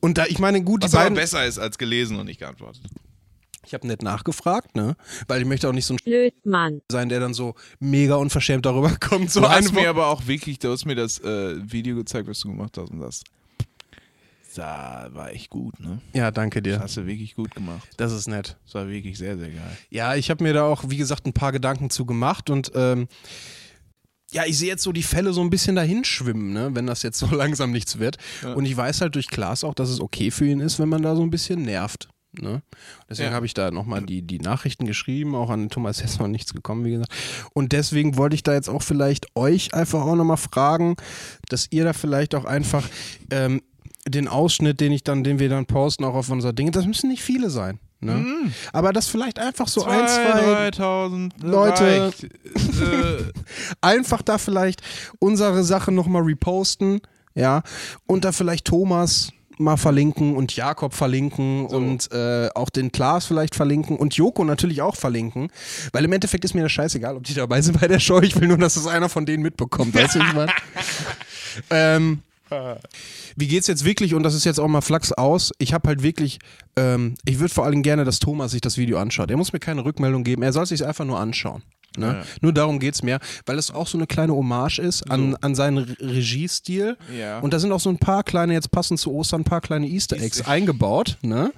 Und 0.00 0.18
da, 0.18 0.26
ich 0.26 0.38
meine, 0.40 0.62
gut, 0.64 0.82
Was 0.82 0.90
die 0.90 0.96
aber 0.96 1.04
beiden. 1.06 1.16
besser 1.16 1.46
ist 1.46 1.58
als 1.58 1.78
gelesen 1.78 2.18
und 2.18 2.26
nicht 2.26 2.40
geantwortet. 2.40 2.82
Ich 3.64 3.72
habe 3.74 3.86
nett 3.86 4.02
nachgefragt, 4.02 4.74
ne? 4.74 4.96
Weil 5.28 5.42
ich 5.42 5.46
möchte 5.46 5.68
auch 5.68 5.72
nicht 5.72 5.84
so 5.86 5.94
ein 5.94 5.98
Blödmann. 6.04 6.80
sein, 6.90 7.08
der 7.08 7.20
dann 7.20 7.34
so 7.34 7.54
mega 7.78 8.16
unverschämt 8.16 8.66
darüber 8.66 8.90
kommt. 9.00 9.30
So 9.30 9.40
Du 9.42 9.48
hast 9.48 9.72
mir 9.72 9.88
aber 9.88 10.08
auch 10.08 10.26
wirklich, 10.26 10.58
du 10.58 10.72
hast 10.72 10.86
mir 10.86 10.96
das 10.96 11.20
äh, 11.20 11.54
Video 11.70 11.94
gezeigt, 11.94 12.26
was 12.28 12.40
du 12.40 12.48
gemacht 12.48 12.76
hast 12.78 12.90
und 12.90 12.98
das 12.98 13.22
sah, 14.50 15.08
war 15.12 15.30
echt 15.30 15.50
gut, 15.50 15.78
ne? 15.78 16.00
Ja, 16.12 16.32
danke 16.32 16.60
Das 16.62 16.72
dir. 16.78 16.80
hast 16.82 16.96
du 16.96 17.06
wirklich 17.06 17.36
gut 17.36 17.54
gemacht. 17.54 17.88
Das 17.96 18.10
ist 18.12 18.26
nett. 18.26 18.56
Das 18.64 18.74
war 18.74 18.88
wirklich 18.88 19.18
sehr, 19.18 19.38
sehr 19.38 19.50
geil. 19.50 19.78
Ja, 19.90 20.16
ich 20.16 20.30
habe 20.30 20.42
mir 20.42 20.52
da 20.52 20.64
auch, 20.64 20.84
wie 20.88 20.96
gesagt, 20.96 21.26
ein 21.26 21.32
paar 21.32 21.52
Gedanken 21.52 21.90
zu 21.90 22.04
gemacht 22.04 22.50
und 22.50 22.72
ähm, 22.74 23.06
ja, 24.32 24.44
ich 24.46 24.58
sehe 24.58 24.68
jetzt 24.68 24.82
so 24.82 24.92
die 24.92 25.02
Fälle 25.02 25.32
so 25.32 25.40
ein 25.40 25.50
bisschen 25.50 25.76
dahin 25.76 26.04
schwimmen, 26.04 26.52
ne, 26.52 26.70
wenn 26.72 26.86
das 26.86 27.02
jetzt 27.02 27.18
so 27.18 27.26
langsam 27.34 27.70
nichts 27.72 27.98
wird. 27.98 28.16
Ja. 28.42 28.54
Und 28.54 28.64
ich 28.64 28.76
weiß 28.76 29.00
halt 29.00 29.14
durch 29.14 29.28
Klaas 29.28 29.64
auch, 29.64 29.74
dass 29.74 29.88
es 29.88 30.00
okay 30.00 30.30
für 30.30 30.46
ihn 30.46 30.60
ist, 30.60 30.78
wenn 30.78 30.88
man 30.88 31.02
da 31.02 31.16
so 31.16 31.22
ein 31.22 31.30
bisschen 31.30 31.62
nervt. 31.62 32.08
Ne? 32.32 32.62
Deswegen 33.08 33.30
Ja. 33.30 33.34
habe 33.34 33.44
ich 33.46 33.54
da 33.54 33.72
nochmal 33.72 34.02
die, 34.02 34.22
die 34.22 34.38
Nachrichten 34.38 34.86
geschrieben, 34.86 35.34
auch 35.34 35.50
an 35.50 35.68
Thomas 35.68 36.00
ist 36.04 36.20
noch 36.20 36.28
nichts 36.28 36.54
gekommen, 36.54 36.84
wie 36.84 36.92
gesagt. 36.92 37.12
Und 37.54 37.72
deswegen 37.72 38.16
wollte 38.16 38.36
ich 38.36 38.44
da 38.44 38.54
jetzt 38.54 38.68
auch 38.68 38.82
vielleicht 38.82 39.34
euch 39.34 39.74
einfach 39.74 40.02
auch 40.02 40.14
nochmal 40.14 40.36
fragen, 40.36 40.94
dass 41.48 41.66
ihr 41.70 41.82
da 41.84 41.92
vielleicht 41.92 42.36
auch 42.36 42.44
einfach 42.44 42.88
ähm, 43.32 43.62
den 44.06 44.28
Ausschnitt, 44.28 44.80
den 44.80 44.92
ich 44.92 45.02
dann, 45.02 45.24
den 45.24 45.40
wir 45.40 45.48
dann 45.48 45.66
posten, 45.66 46.04
auch 46.04 46.14
auf 46.14 46.30
unser 46.30 46.52
Ding, 46.52 46.70
das 46.70 46.86
müssen 46.86 47.08
nicht 47.10 47.22
viele 47.22 47.50
sein. 47.50 47.80
Ne? 48.00 48.50
Aber 48.72 48.92
das 48.92 49.08
vielleicht 49.08 49.38
einfach 49.38 49.68
so 49.68 49.84
ein, 49.84 50.08
zwei 50.08 50.70
3000 50.70 51.34
Leute- 51.42 52.12
äh, 52.54 53.32
einfach 53.82 54.22
da 54.22 54.38
vielleicht 54.38 54.80
unsere 55.18 55.62
Sache 55.64 55.92
nochmal 55.92 56.22
reposten, 56.22 57.00
ja, 57.34 57.62
und 58.06 58.24
da 58.24 58.32
vielleicht 58.32 58.64
Thomas 58.64 59.32
mal 59.58 59.76
verlinken 59.76 60.34
und 60.34 60.56
Jakob 60.56 60.94
verlinken 60.94 61.66
und 61.66 62.10
äh, 62.12 62.48
auch 62.54 62.70
den 62.70 62.90
Klaas 62.90 63.26
vielleicht 63.26 63.54
verlinken 63.54 63.96
und 63.96 64.14
Joko 64.14 64.42
natürlich 64.44 64.80
auch 64.80 64.96
verlinken, 64.96 65.50
weil 65.92 66.04
im 66.04 66.12
Endeffekt 66.12 66.44
ist 66.46 66.54
mir 66.54 66.62
das 66.62 66.72
scheißegal, 66.72 67.16
ob 67.16 67.24
die 67.24 67.34
dabei 67.34 67.60
sind 67.60 67.78
bei 67.78 67.86
der 67.86 68.00
Show, 68.00 68.20
ich 68.22 68.40
will 68.40 68.48
nur, 68.48 68.56
dass 68.56 68.76
es 68.76 68.86
einer 68.86 69.10
von 69.10 69.26
denen 69.26 69.42
mitbekommt, 69.42 69.94
weißt 69.94 70.14
du, 70.14 70.18
ich 70.20 70.32
meine? 70.32 70.52
ähm, 71.70 72.22
wie 73.36 73.48
geht's 73.48 73.66
jetzt 73.66 73.84
wirklich, 73.84 74.14
und 74.14 74.22
das 74.22 74.34
ist 74.34 74.44
jetzt 74.44 74.60
auch 74.60 74.68
mal 74.68 74.80
Flachs 74.80 75.12
aus, 75.12 75.52
ich 75.58 75.72
habe 75.72 75.88
halt 75.88 76.02
wirklich, 76.02 76.38
ähm, 76.76 77.14
ich 77.24 77.38
würde 77.38 77.52
vor 77.52 77.64
allem 77.64 77.82
gerne, 77.82 78.04
dass 78.04 78.18
Thomas 78.18 78.52
sich 78.52 78.60
das 78.60 78.76
Video 78.76 78.98
anschaut. 78.98 79.30
Er 79.30 79.36
muss 79.36 79.52
mir 79.52 79.60
keine 79.60 79.84
Rückmeldung 79.84 80.24
geben, 80.24 80.42
er 80.42 80.52
soll 80.52 80.66
sich 80.66 80.84
einfach 80.84 81.04
nur 81.04 81.18
anschauen. 81.18 81.62
Ne? 81.96 82.06
Ja. 82.06 82.22
Nur 82.40 82.52
darum 82.52 82.78
geht 82.78 82.94
es 82.94 83.02
mir, 83.02 83.18
weil 83.46 83.58
es 83.58 83.72
auch 83.72 83.88
so 83.88 83.98
eine 83.98 84.06
kleine 84.06 84.32
Hommage 84.32 84.78
ist 84.78 85.10
an, 85.10 85.34
an 85.40 85.56
seinen 85.56 85.78
Re- 85.78 85.96
Regiestil. 85.98 86.96
Ja. 87.18 87.40
Und 87.40 87.52
da 87.52 87.58
sind 87.58 87.72
auch 87.72 87.80
so 87.80 87.90
ein 87.90 87.98
paar 87.98 88.22
kleine, 88.22 88.52
jetzt 88.52 88.70
passend 88.70 89.00
zu 89.00 89.12
Ostern, 89.12 89.40
ein 89.40 89.44
paar 89.44 89.60
kleine 89.60 89.88
Easter 89.88 90.16
Eggs 90.16 90.46
eingebaut, 90.46 91.18
ne? 91.22 91.52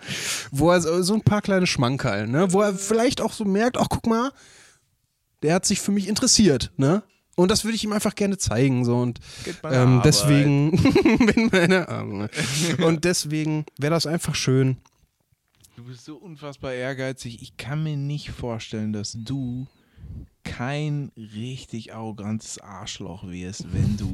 Wo 0.51 0.71
er 0.71 0.81
so, 0.81 1.03
so 1.03 1.13
ein 1.13 1.21
paar 1.21 1.43
kleine 1.43 1.67
Schmankerl, 1.67 2.29
ne? 2.29 2.51
Wo 2.51 2.63
er 2.63 2.73
vielleicht 2.73 3.21
auch 3.21 3.35
so 3.35 3.45
merkt, 3.45 3.77
ach 3.77 3.89
guck 3.91 4.07
mal, 4.07 4.31
der 5.43 5.55
hat 5.55 5.67
sich 5.67 5.81
für 5.81 5.93
mich 5.93 6.09
interessiert, 6.09 6.73
ne? 6.79 7.03
Und 7.35 7.51
das 7.51 7.65
würde 7.65 7.77
ich 7.77 7.85
ihm 7.85 7.93
einfach 7.93 8.15
gerne 8.15 8.37
zeigen. 8.37 8.85
So. 8.85 8.97
Und 8.97 9.21
ähm, 9.65 9.99
Arbeit. 9.99 10.05
deswegen 10.05 10.71
bin 11.27 11.49
meine 11.51 11.89
Arme. 11.89 12.29
Und 12.79 13.05
deswegen 13.05 13.65
wäre 13.79 13.93
das 13.95 14.07
einfach 14.07 14.35
schön. 14.35 14.77
Du 15.77 15.85
bist 15.85 16.05
so 16.05 16.17
unfassbar 16.17 16.75
ehrgeizig. 16.75 17.41
Ich 17.41 17.57
kann 17.57 17.83
mir 17.83 17.97
nicht 17.97 18.31
vorstellen, 18.31 18.93
dass 18.93 19.17
du 19.19 19.67
kein 20.45 21.11
richtig 21.17 21.95
arrogantes 21.95 22.59
Arschloch 22.59 23.27
wirst, 23.29 23.73
wenn 23.73 23.97
du 23.97 24.13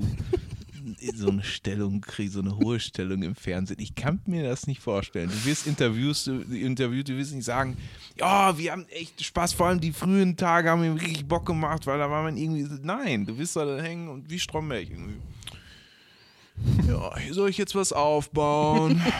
so 1.14 1.28
eine 1.28 1.43
Stellung 1.43 2.01
kriegst, 2.01 2.34
so 2.34 2.41
eine 2.41 2.57
hohe 2.57 2.80
Stellung 2.80 3.22
im 3.22 3.34
Fernsehen. 3.34 3.80
Ich 3.80 3.95
kann 3.95 4.20
mir 4.26 4.49
das 4.49 4.66
nicht 4.66 4.80
vorstellen. 4.80 5.30
Du 5.30 5.45
wirst 5.45 5.66
Interviews, 5.66 6.24
du, 6.24 6.41
interviewt, 6.41 7.09
du 7.09 7.16
wirst 7.16 7.34
nicht 7.34 7.45
sagen, 7.45 7.76
ja, 8.18 8.57
wir 8.57 8.72
haben 8.72 8.86
echt 8.89 9.22
Spaß, 9.24 9.53
vor 9.53 9.66
allem 9.66 9.80
die 9.80 9.93
frühen 9.93 10.36
Tage 10.36 10.70
haben 10.70 10.80
mir 10.80 11.01
richtig 11.01 11.26
Bock 11.26 11.47
gemacht, 11.47 11.86
weil 11.86 11.99
da 11.99 12.11
war 12.11 12.22
man 12.22 12.36
irgendwie, 12.36 12.66
nein, 12.82 13.26
du 13.26 13.36
wirst 13.39 13.57
da 13.57 13.64
dann 13.64 13.80
hängen 13.80 14.09
und 14.09 14.30
wie 14.30 14.39
Stromberg 14.39 14.89
irgendwie. 14.91 15.16
Ja, 16.89 17.16
hier 17.18 17.34
soll 17.34 17.51
ich 17.51 17.59
jetzt 17.59 17.74
was 17.74 17.93
aufbauen? 17.93 19.01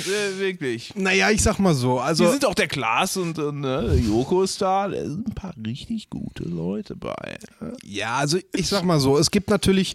Äh, 0.00 0.38
Wirklich. 0.38 0.94
Naja, 0.96 1.30
ich 1.30 1.42
sag 1.42 1.58
mal 1.58 1.74
so. 1.74 2.00
Also, 2.00 2.24
Wir 2.24 2.32
sind 2.32 2.46
auch 2.46 2.54
der 2.54 2.66
Klaas 2.68 3.16
und, 3.18 3.38
und 3.38 3.60
ne, 3.60 3.94
Joko 3.94 4.42
ist 4.42 4.60
da. 4.60 4.88
Da 4.88 5.04
sind 5.04 5.28
ein 5.28 5.34
paar 5.34 5.54
richtig 5.64 6.08
gute 6.08 6.44
Leute 6.44 6.96
bei. 6.96 7.38
Ja, 7.84 8.16
also 8.16 8.38
ich 8.54 8.66
sag 8.66 8.82
mal 8.82 8.98
so, 8.98 9.18
es 9.18 9.30
gibt 9.30 9.50
natürlich 9.50 9.94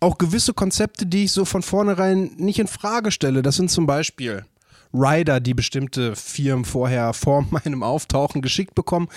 auch 0.00 0.18
gewisse 0.18 0.54
Konzepte, 0.54 1.06
die 1.06 1.24
ich 1.24 1.32
so 1.32 1.44
von 1.44 1.62
vornherein 1.62 2.32
nicht 2.36 2.58
in 2.58 2.68
Frage 2.68 3.10
stelle. 3.10 3.42
Das 3.42 3.56
sind 3.56 3.70
zum 3.70 3.86
Beispiel 3.86 4.44
Rider, 4.92 5.40
die 5.40 5.54
bestimmte 5.54 6.16
Firmen 6.16 6.64
vorher 6.64 7.12
vor 7.12 7.42
meinem 7.50 7.82
Auftauchen 7.82 8.42
geschickt 8.42 8.74
bekommen, 8.74 9.08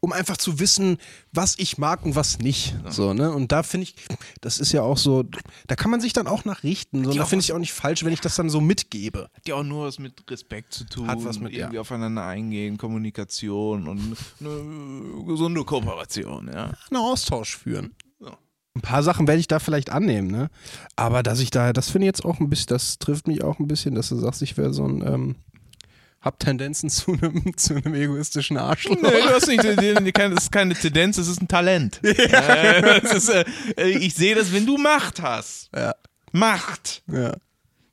um 0.00 0.12
einfach 0.12 0.36
zu 0.36 0.58
wissen, 0.58 0.98
was 1.32 1.58
ich 1.58 1.78
mag 1.78 2.04
und 2.04 2.14
was 2.14 2.38
nicht. 2.38 2.74
So, 2.88 3.12
ne? 3.12 3.32
Und 3.32 3.52
da 3.52 3.62
finde 3.62 3.84
ich, 3.84 3.94
das 4.40 4.58
ist 4.58 4.72
ja 4.72 4.82
auch 4.82 4.96
so, 4.96 5.24
da 5.66 5.76
kann 5.76 5.90
man 5.90 6.00
sich 6.00 6.12
dann 6.12 6.26
auch 6.26 6.44
nachrichten. 6.44 7.04
So, 7.04 7.10
und 7.10 7.16
da 7.16 7.26
finde 7.26 7.44
ich 7.44 7.52
auch 7.52 7.58
nicht 7.58 7.72
falsch, 7.72 8.04
wenn 8.04 8.12
ich 8.12 8.20
das 8.20 8.36
dann 8.36 8.50
so 8.50 8.60
mitgebe. 8.60 9.28
Hat 9.34 9.48
ja 9.48 9.56
auch 9.56 9.62
nur 9.62 9.86
was 9.86 9.98
mit 9.98 10.30
Respekt 10.30 10.72
zu 10.72 10.84
tun. 10.84 11.08
Hat 11.08 11.24
was 11.24 11.38
mit- 11.38 11.52
irgendwie 11.52 11.76
ja. 11.76 11.80
aufeinander 11.80 12.24
eingehen, 12.24 12.78
Kommunikation 12.78 13.88
und 13.88 14.16
eine 14.40 15.24
gesunde 15.26 15.64
Kooperation, 15.64 16.50
ja. 16.52 16.72
einen 16.90 16.96
Austausch 16.96 17.56
führen. 17.56 17.94
Ja. 18.74 18.78
Ein 18.78 18.82
paar 18.82 19.02
Sachen 19.02 19.26
werde 19.26 19.40
ich 19.40 19.48
da 19.48 19.58
vielleicht 19.58 19.90
annehmen, 19.90 20.30
ne? 20.30 20.48
Aber 20.96 21.22
dass 21.22 21.40
ich 21.40 21.50
da, 21.50 21.72
das 21.72 21.90
finde 21.90 22.06
ich 22.06 22.08
jetzt 22.08 22.24
auch 22.24 22.40
ein 22.40 22.48
bisschen, 22.48 22.68
das 22.68 22.98
trifft 22.98 23.28
mich 23.28 23.42
auch 23.42 23.58
ein 23.58 23.68
bisschen, 23.68 23.94
dass 23.94 24.08
du 24.08 24.16
sagst, 24.16 24.42
ich 24.42 24.56
wäre 24.56 24.72
so 24.72 24.86
ein, 24.86 25.06
ähm, 25.06 25.36
hab 26.22 26.38
Tendenzen 26.38 26.88
zu 26.90 27.12
einem, 27.12 27.56
zu 27.56 27.74
einem 27.74 27.94
egoistischen 27.94 28.56
Arschloch. 28.56 28.96
Nee, 28.96 29.10
du 29.10 29.34
hast 29.34 29.48
nicht, 29.48 29.62
das 29.64 30.44
ist 30.44 30.52
keine 30.52 30.74
Tendenz, 30.74 31.16
das 31.16 31.28
ist 31.28 31.42
ein 31.42 31.48
Talent. 31.48 32.00
Äh, 32.02 33.00
das 33.00 33.12
ist, 33.12 33.28
äh, 33.28 33.44
ich 33.88 34.14
sehe 34.14 34.34
das, 34.34 34.52
wenn 34.52 34.64
du 34.64 34.78
Macht 34.78 35.20
hast. 35.20 35.70
Ja. 35.74 35.94
Macht. 36.32 37.02
Ja. 37.08 37.36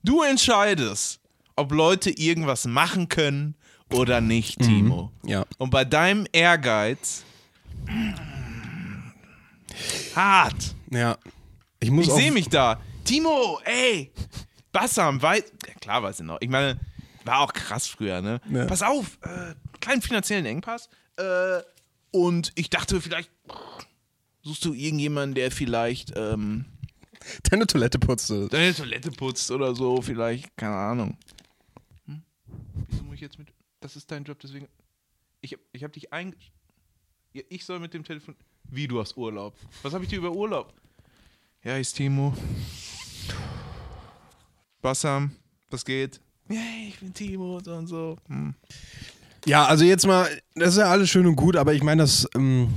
Du 0.03 0.21
entscheidest, 0.21 1.19
ob 1.55 1.73
Leute 1.73 2.09
irgendwas 2.09 2.65
machen 2.65 3.09
können 3.09 3.55
oder 3.91 4.21
nicht, 4.21 4.59
Timo. 4.59 5.11
Ja. 5.25 5.45
Und 5.57 5.71
bei 5.71 5.83
deinem 5.83 6.25
Ehrgeiz 6.31 7.23
hart. 10.15 10.75
Ja. 10.91 11.17
Ich 11.79 11.91
muss 11.91 12.07
Ich 12.07 12.13
sehe 12.13 12.31
mich 12.31 12.49
da. 12.49 12.81
Timo, 13.05 13.59
ey, 13.63 14.11
Bassam, 14.71 15.21
weiß. 15.21 15.43
Ja, 15.67 15.73
klar 15.75 16.03
weiß 16.03 16.19
ich 16.19 16.25
noch. 16.25 16.37
Ich 16.41 16.49
meine, 16.49 16.79
war 17.25 17.39
auch 17.39 17.53
krass 17.53 17.87
früher, 17.87 18.21
ne? 18.21 18.39
Ja. 18.51 18.65
Pass 18.65 18.81
auf, 18.83 19.17
äh, 19.23 19.53
kleinen 19.79 20.01
finanziellen 20.01 20.45
Engpass. 20.45 20.89
Äh, 21.17 21.61
und 22.11 22.51
ich 22.55 22.69
dachte, 22.69 22.99
vielleicht 23.01 23.29
suchst 24.41 24.65
du 24.65 24.73
irgendjemanden, 24.73 25.35
der 25.35 25.51
vielleicht 25.51 26.13
ähm, 26.15 26.65
deine 27.49 27.65
Toilette 27.67 27.99
putzte. 27.99 28.47
deine 28.49 28.73
Toilette 28.73 29.11
putzt 29.11 29.49
oder 29.51 29.75
so, 29.75 30.01
vielleicht, 30.01 30.55
keine 30.57 30.75
Ahnung. 30.75 31.17
Hm? 32.05 32.21
Wieso 32.89 33.03
muss 33.03 33.15
ich 33.15 33.21
jetzt 33.21 33.37
mit. 33.39 33.47
Das 33.81 33.95
ist 33.95 34.09
dein 34.11 34.23
Job, 34.23 34.39
deswegen. 34.39 34.67
Ich, 35.41 35.53
hab- 35.53 35.59
ich 35.71 35.83
habe 35.83 35.93
dich 35.93 36.11
einge. 36.13 36.35
Ja, 37.33 37.43
Ich 37.49 37.65
soll 37.65 37.79
mit 37.79 37.93
dem 37.93 38.03
Telefon. 38.03 38.35
Wie, 38.71 38.87
du 38.87 38.99
hast 38.99 39.17
Urlaub? 39.17 39.55
Was 39.81 39.93
habe 39.93 40.03
ich 40.03 40.09
dir 40.09 40.17
über 40.19 40.31
Urlaub? 40.31 40.73
Ja, 41.63 41.77
ist 41.77 41.93
Timo. 41.93 42.33
Bassam, 44.81 45.31
was 45.69 45.83
geht? 45.83 46.21
Hey, 46.47 46.89
ich 46.89 46.99
bin 46.99 47.13
Timo 47.13 47.57
und 47.57 47.65
so 47.65 47.73
und 47.75 47.87
so. 47.87 48.17
Hm. 48.27 48.53
Ja, 49.45 49.65
also 49.65 49.83
jetzt 49.85 50.05
mal, 50.07 50.27
das 50.55 50.69
ist 50.69 50.77
ja 50.77 50.85
alles 50.89 51.09
schön 51.09 51.25
und 51.25 51.35
gut, 51.35 51.55
aber 51.55 51.73
ich 51.73 51.83
meine, 51.83 52.03
das, 52.03 52.27
ähm, 52.35 52.73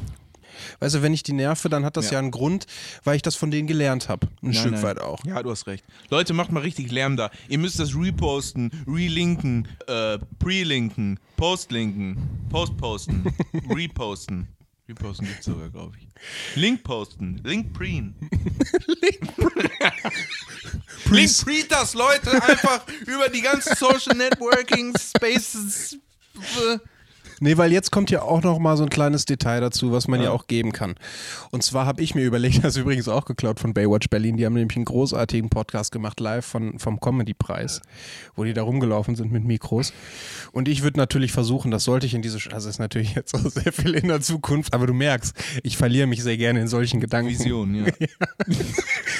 weißt 0.80 0.97
du, 0.97 1.03
wenn 1.03 1.12
ich 1.14 1.22
die 1.22 1.32
nerve, 1.32 1.68
dann 1.68 1.84
hat 1.84 1.97
das 1.97 2.07
ja, 2.07 2.12
Ja. 2.14 2.18
einen 2.20 2.30
Grund, 2.30 2.66
weil 3.05 3.16
ich 3.16 3.22
das 3.22 3.34
von 3.36 3.51
denen 3.51 3.66
gelernt 3.68 4.09
habe. 4.09 4.26
Ein 4.26 4.51
Nein, 4.51 4.55
Stück 4.55 4.72
nein. 4.72 4.82
weit 4.82 5.01
auch. 5.01 5.24
Ja, 5.24 5.43
du 5.43 5.51
hast 5.51 5.66
recht. 5.66 5.84
Leute, 6.11 6.34
macht 6.34 6.51
mal 6.53 6.61
richtig 6.61 6.90
Lärm 6.90 7.16
da. 7.16 7.30
Ihr 7.49 7.59
müsst 7.59 7.78
das 7.78 7.95
reposten, 7.95 8.70
relinken, 8.86 9.68
äh, 9.86 10.18
prelinken, 10.38 11.18
postlinken, 11.36 12.16
postposten, 12.49 13.32
reposten. 13.70 14.49
Reposten 14.89 15.26
gibt's 15.26 15.47
sogar, 15.47 15.70
glaube 15.70 15.97
ich. 15.99 16.09
Link 16.57 16.83
posten, 16.83 17.41
Link 17.45 17.72
preen. 17.72 18.16
Link 18.87 19.37
pre 21.45 21.64
das, 21.68 21.95
Leute, 21.95 22.33
einfach 22.43 22.85
über 23.07 23.28
die 23.28 23.43
ganzen 23.43 23.76
Social 23.76 24.16
Networking 24.16 24.93
Spaces. 24.99 25.99
Äh, 26.35 26.78
Nee, 27.43 27.57
weil 27.57 27.72
jetzt 27.72 27.90
kommt 27.90 28.12
ja 28.12 28.22
auch 28.22 28.40
noch 28.45 28.61
mal 28.61 28.76
so 28.76 28.84
ein 28.84 28.88
kleines 28.88 29.24
Detail 29.24 29.61
dazu, 29.61 29.90
was 29.90 30.07
man 30.07 30.22
ja, 30.22 30.30
auch 30.30 30.47
geben 30.47 30.70
kann. 30.70 30.95
Und 31.51 31.64
zwar 31.64 31.86
habe 31.86 32.01
ich 32.01 32.14
mir 32.14 32.22
überlegt, 32.22 32.59
das 32.62 32.76
ist 32.76 32.82
übrigens 32.82 33.09
auch 33.09 33.24
geklaut 33.24 33.59
von 33.59 33.74
Baywatch 33.74 34.11
Berlin, 34.11 34.36
die 34.36 34.47
haben 34.47 34.53
nämlich 34.53 34.76
einen 34.76 34.84
großartigen 34.84 35.51
Podcast 35.51 35.90
gemacht, 35.90 36.20
live 36.20 36.47
von, 36.47 36.78
vom 36.78 37.01
Comedy-Preis, 37.01 37.82
wo 38.36 38.45
die 38.45 38.53
da 38.53 38.62
rumgelaufen 38.62 39.16
sind 39.16 39.32
mit 39.32 39.43
Mikros. 39.43 39.93
Und 40.53 40.68
ich 40.68 40.84
würde 40.84 41.01
natürlich 41.01 41.32
versuchen, 41.32 41.72
das 41.72 41.82
sollte 41.82 42.07
ich 42.07 42.14
in 42.14 42.22
diese, 42.22 42.38
also 42.53 42.68
ist 42.68 42.78
natürlich 42.78 43.14
jetzt 43.16 43.34
auch 43.34 43.51
sehr 43.51 43.72
viel 43.72 43.95
in 43.95 44.07
der 44.07 44.20
Zukunft, 44.20 44.72
aber 44.72 44.86
du 44.86 44.95
merkst, 44.95 45.34
ich 45.64 45.76
verliere 45.76 46.07
mich 46.07 46.22
sehr 46.22 46.36
gerne 46.36 46.61
in 46.61 46.68
solchen 46.68 47.01
Gedanken. 47.01 47.30
Vision, 47.30 47.74
ja. 47.86 48.09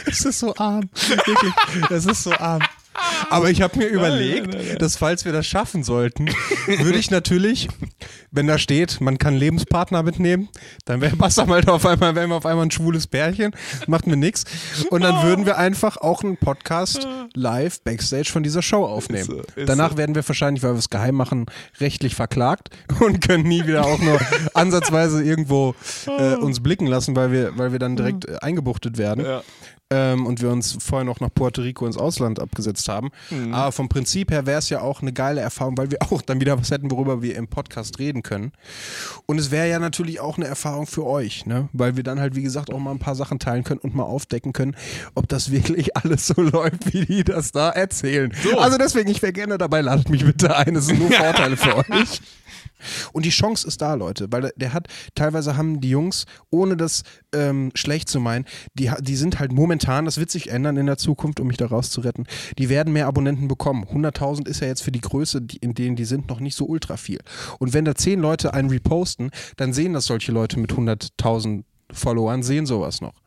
Es 0.07 0.25
ist 0.25 0.39
so 0.39 0.55
arm. 0.55 0.89
Wirklich, 0.95 1.55
das 1.89 2.07
ist 2.07 2.23
so 2.23 2.33
arm. 2.35 2.63
Aber 3.31 3.51
ich 3.51 3.63
habe 3.63 3.79
mir 3.79 3.87
überlegt, 3.87 4.81
dass 4.81 4.97
falls 4.97 5.25
wir 5.25 5.33
das 5.33 5.47
schaffen 5.47 5.83
sollten, 5.83 6.29
würde 6.67 6.99
ich 6.99 7.11
natürlich, 7.11 7.69
wenn 8.31 8.47
da 8.47 8.59
steht, 8.59 9.01
man 9.01 9.19
kann 9.19 9.35
Lebenspartner 9.35 10.03
mitnehmen, 10.03 10.49
dann 10.85 11.01
wäre 11.01 11.17
Bassam 11.17 11.51
halt 11.51 11.69
auf 11.69 11.87
einmal, 11.87 12.15
wären 12.15 12.31
wir 12.31 12.37
auf 12.37 12.47
einmal 12.47 12.67
ein 12.67 12.71
schwules 12.71 13.07
Pärchen, 13.07 13.53
macht 13.87 14.07
mir 14.07 14.17
nichts. 14.17 14.45
Und 14.91 15.03
dann 15.03 15.23
würden 15.23 15.47
wir 15.47 15.59
einfach 15.59 15.97
auch 15.97 16.23
einen 16.23 16.37
Podcast 16.37 17.07
live 17.35 17.81
backstage 17.83 18.31
von 18.31 18.43
dieser 18.43 18.63
Show 18.63 18.85
aufnehmen. 18.85 19.25
so, 19.25 19.43
ist 19.57 19.69
Danach 19.69 19.93
so. 19.93 19.99
werden 19.99 20.15
wir 20.15 20.27
wahrscheinlich, 20.27 20.63
weil 20.63 20.73
wir 20.73 20.79
es 20.79 20.91
geheim 20.91 21.15
machen, 21.15 21.47
rechtlich 21.81 22.15
verklagt 22.15 22.71
und 23.01 23.21
können 23.27 23.45
nie 23.45 23.67
wieder 23.67 23.85
auch 23.87 24.01
nur 24.01 24.21
ansatzweise 24.55 25.23
irgendwo 25.23 25.75
äh, 26.07 26.35
uns 26.35 26.63
blicken 26.63 26.87
lassen, 26.87 27.17
weil 27.17 27.33
wir, 27.33 27.57
weil 27.57 27.73
wir 27.73 27.79
dann 27.79 27.97
direkt 27.97 28.29
äh, 28.29 28.37
eingebuchtet 28.41 28.99
werden 28.99 29.25
Ja. 29.25 29.43
Ähm, 29.93 30.25
und 30.27 30.41
wir 30.41 30.51
uns 30.51 30.79
vorher 30.81 31.05
noch 31.05 31.21
nach 31.21 31.29
Puerto 31.33 31.61
Rico 31.61 31.87
ins 31.87 31.99
Ausland 31.99 32.41
abgesetzt 32.41 32.89
haben. 32.89 33.11
Mhm. 33.31 33.53
Aber 33.53 33.73
vom 33.73 33.91
Prinzip 33.91 34.31
her 34.31 34.47
wäre 34.47 34.59
es 34.59 34.71
ja 34.71 34.81
auch 34.81 35.03
eine 35.03 35.13
geile 35.13 35.43
Erfahrung, 35.43 35.77
weil 35.77 35.91
wir 35.91 35.99
auch 36.11 36.23
dann 36.23 36.41
wieder 36.41 36.59
was 36.59 36.71
hätten, 36.71 36.91
worüber 36.91 37.21
wir 37.21 37.37
im 37.37 37.49
Podcast 37.49 37.99
reden 37.99 38.23
können. 38.23 38.53
Und 39.27 39.39
es 39.39 39.51
wäre 39.51 39.69
ja 39.69 39.79
natürlich 39.79 40.21
auch 40.21 40.39
eine 40.39 40.47
Erfahrung 40.47 40.87
für 40.87 41.05
euch, 41.05 41.45
ne? 41.45 41.69
weil 41.73 41.97
wir 41.97 42.03
dann 42.03 42.21
halt, 42.21 42.35
wie 42.35 42.43
gesagt, 42.43 42.73
auch 42.73 42.79
mal 42.79 42.93
ein 42.93 42.99
paar 42.99 43.15
Sachen 43.15 43.39
teilen 43.39 43.65
können 43.65 43.81
und 43.81 43.95
mal 43.95 44.05
aufdecken 44.05 44.53
können, 44.53 44.77
ob 45.15 45.29
das 45.29 45.51
wirklich 45.53 45.97
alles 45.97 46.27
so 46.27 46.41
läuft, 46.41 46.93
wie 46.93 47.05
die 47.05 47.25
das 47.25 47.53
da 47.53 47.69
erzählen. 47.71 48.33
Also 48.59 48.79
deswegen, 48.79 49.11
ich 49.11 49.21
wäre 49.21 49.33
gerne 49.33 49.59
dabei, 49.59 49.83
ladet 49.83 50.09
mich 50.09 50.25
bitte 50.25 50.57
ein, 50.57 50.75
es 50.77 50.87
sind 50.87 51.01
nur 51.01 51.11
Vorteile 51.13 51.57
für 51.57 51.77
euch. 51.77 52.21
Und 53.13 53.25
die 53.25 53.31
Chance 53.31 53.67
ist 53.67 53.81
da, 53.81 53.95
Leute, 53.95 54.31
weil 54.31 54.53
der, 54.57 54.73
hat, 54.73 54.89
teilweise 55.15 55.57
haben 55.57 55.81
die 55.81 55.91
Jungs, 55.91 56.27
ohne 56.51 56.77
das 56.77 57.03
ähm, 57.33 57.71
schlecht 57.75 58.09
zu 58.09 58.21
meinen, 58.21 58.45
die, 58.75 58.91
die 59.01 59.17
sind 59.17 59.39
halt 59.39 59.53
momentan, 59.53 59.82
das 59.87 60.19
wird 60.19 60.31
sich 60.31 60.51
ändern 60.51 60.77
in 60.77 60.87
der 60.87 60.97
Zukunft, 60.99 61.41
um 61.41 61.47
mich 61.47 61.57
da 61.57 61.67
rauszuretten, 61.67 62.27
die 62.59 62.69
werden 62.69 62.93
mehr 62.93 63.07
Abonnenten 63.07 63.49
bekommen. 63.49 63.85
100.000 63.85 64.49
ist 64.49 64.61
ja 64.61 64.67
jetzt 64.67 64.83
für 64.83 64.93
die 64.93 65.01
Größe, 65.01 65.43
die, 65.43 65.59
in 65.59 65.75
denen 65.75 65.97
die 65.97 66.05
sind, 66.05 66.29
noch 66.29 66.41
nicht 66.41 66.57
so 66.57 66.67
ultra 66.67 66.97
viel. 66.97 67.21
Und 67.59 67.73
wenn 67.73 67.85
da 67.85 67.95
10 67.95 68.21
Leute 68.21 68.55
einen 68.55 68.71
reposten, 68.71 69.31
dann 69.57 69.73
sehen 69.73 69.93
das 69.93 70.07
solche 70.07 70.33
Leute 70.33 70.59
mit 70.59 70.73
100.000 70.73 71.65
Followern, 71.93 72.43
sehen 72.43 72.67
sowas 72.67 73.01
noch. 73.01 73.22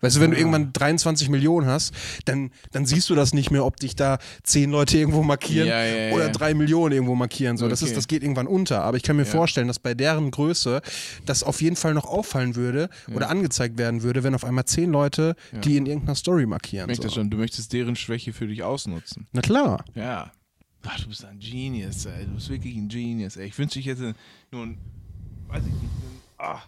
Weißt 0.00 0.16
du, 0.16 0.20
wenn 0.20 0.30
du 0.30 0.36
irgendwann 0.36 0.72
23 0.72 1.28
Millionen 1.28 1.66
hast, 1.66 1.92
dann, 2.24 2.50
dann 2.72 2.86
siehst 2.86 3.08
du 3.10 3.14
das 3.14 3.32
nicht 3.34 3.50
mehr, 3.50 3.64
ob 3.64 3.76
dich 3.78 3.96
da 3.96 4.18
10 4.44 4.70
Leute 4.70 4.98
irgendwo 4.98 5.22
markieren 5.22 5.68
Ja, 5.68 5.84
ja, 5.84 5.96
ja. 6.08 6.14
oder 6.14 6.28
3 6.30 6.54
Millionen 6.54 6.92
irgendwo 6.94 7.14
markieren. 7.14 7.56
So, 7.56 7.68
das, 7.68 7.82
Okay. 7.82 7.90
ist, 7.90 7.96
das 7.96 8.08
geht 8.08 8.22
irgendwann 8.22 8.46
unter. 8.46 8.82
Aber 8.82 8.96
ich 8.96 9.02
kann 9.02 9.16
mir 9.16 9.24
vorstellen, 9.26 9.68
dass 9.68 9.78
bei 9.78 9.94
deren 9.94 10.30
Größe 10.30 10.80
das 11.26 11.42
auf 11.42 11.60
jeden 11.62 11.76
Fall 11.76 11.94
noch 11.94 12.06
auffallen 12.06 12.56
würde 12.56 12.88
oder 13.14 13.30
angezeigt 13.30 13.78
werden 13.78 14.02
würde, 14.02 14.22
wenn 14.24 14.34
auf 14.34 14.44
einmal 14.44 14.64
10 14.64 14.90
Leute 14.90 15.36
die 15.64 15.76
in 15.76 15.86
irgendeiner 15.86 16.14
Story 16.14 16.46
markieren. 16.46 16.88
Ich 16.90 16.98
das 17.00 17.12
So. 17.12 17.20
schon, 17.20 17.30
du 17.30 17.36
möchtest 17.36 17.72
deren 17.72 17.96
Schwäche 17.96 18.32
für 18.32 18.46
dich 18.46 18.62
ausnutzen. 18.62 19.26
Na 19.32 19.40
klar. 19.40 19.84
Ja. 19.94 20.32
Ach, 20.86 21.00
du 21.00 21.08
bist 21.08 21.24
ein 21.24 21.38
Genius, 21.38 22.06
ey. 22.06 22.24
Du 22.24 22.34
bist 22.36 22.48
wirklich 22.50 22.76
ein 22.76 22.88
Genius, 22.88 23.36
ey. 23.36 23.46
Ich 23.48 23.58
wünschte, 23.58 23.78
ich 23.80 23.86
hätte 23.86 24.14
nur 24.50 24.62
ein, 24.62 24.78
weiß 25.48 25.62
ich 25.66 25.72
nicht, 25.72 25.82
ein, 25.82 26.20
ah. 26.46 26.62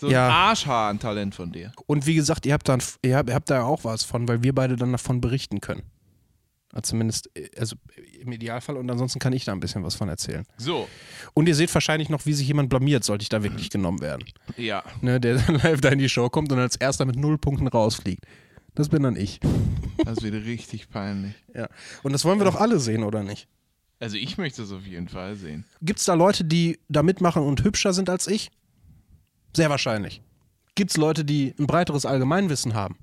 So 0.00 0.10
Ja. 0.10 0.26
ein 0.26 0.32
Arschhaar 0.32 0.90
an 0.90 0.98
Talent 0.98 1.34
von 1.34 1.52
dir. 1.52 1.72
Und 1.86 2.06
wie 2.06 2.14
gesagt, 2.14 2.46
ihr 2.46 2.52
habt, 2.52 2.68
dann, 2.68 2.82
ihr, 3.02 3.16
habt, 3.16 3.28
ihr 3.28 3.34
habt 3.34 3.50
da 3.50 3.62
auch 3.64 3.84
was 3.84 4.04
von, 4.04 4.26
weil 4.28 4.42
wir 4.42 4.54
beide 4.54 4.76
dann 4.76 4.92
davon 4.92 5.20
berichten 5.20 5.60
können. 5.60 5.82
Also 6.72 6.90
zumindest, 6.90 7.30
äh, 7.36 7.48
also 7.58 7.76
im 8.20 8.32
Idealfall 8.32 8.76
und 8.76 8.90
ansonsten 8.90 9.18
kann 9.18 9.32
ich 9.32 9.44
da 9.44 9.52
ein 9.52 9.60
bisschen 9.60 9.82
was 9.84 9.94
von 9.94 10.08
erzählen. 10.08 10.44
So. 10.58 10.88
Und 11.32 11.48
ihr 11.48 11.54
seht 11.54 11.72
wahrscheinlich 11.72 12.08
noch, 12.08 12.26
wie 12.26 12.32
sich 12.34 12.46
jemand 12.46 12.68
blamiert, 12.68 13.04
sollte 13.04 13.22
ich 13.22 13.28
da 13.28 13.42
wirklich 13.42 13.70
genommen 13.70 14.00
werden. 14.00 14.24
Ja. 14.56 14.82
Ne, 15.00 15.20
der 15.20 15.36
dann 15.38 15.54
live 15.62 15.80
da 15.80 15.88
in 15.90 15.98
die 15.98 16.08
Show 16.08 16.28
kommt 16.28 16.52
und 16.52 16.58
als 16.58 16.76
erster 16.76 17.04
mit 17.04 17.16
null 17.16 17.38
Punkten 17.38 17.66
rausfliegt. 17.68 18.24
Das 18.74 18.90
bin 18.90 19.02
dann 19.04 19.16
ich. 19.16 19.40
Das 20.04 20.20
wird 20.22 20.34
richtig 20.44 20.90
peinlich. 20.90 21.34
Ja. 21.54 21.68
Und 22.02 22.12
das 22.12 22.24
wollen 22.26 22.38
wir 22.38 22.44
doch 22.44 22.56
alle 22.56 22.78
sehen, 22.78 23.04
oder 23.04 23.22
nicht? 23.22 23.48
Also 23.98 24.18
ich 24.18 24.36
möchte 24.36 24.62
es 24.62 24.72
auf 24.72 24.84
jeden 24.86 25.08
Fall 25.08 25.36
sehen. 25.36 25.64
Gibt 25.80 26.00
es 26.00 26.04
da 26.04 26.12
Leute, 26.12 26.44
die 26.44 26.78
da 26.90 27.02
mitmachen 27.02 27.42
und 27.42 27.64
hübscher 27.64 27.94
sind 27.94 28.10
als 28.10 28.26
ich? 28.26 28.50
Sehr 29.54 29.70
wahrscheinlich. 29.70 30.22
Gibt 30.74 30.90
es 30.90 30.96
Leute, 30.96 31.24
die 31.24 31.54
ein 31.58 31.66
breiteres 31.66 32.04
Allgemeinwissen 32.04 32.74
haben? 32.74 32.98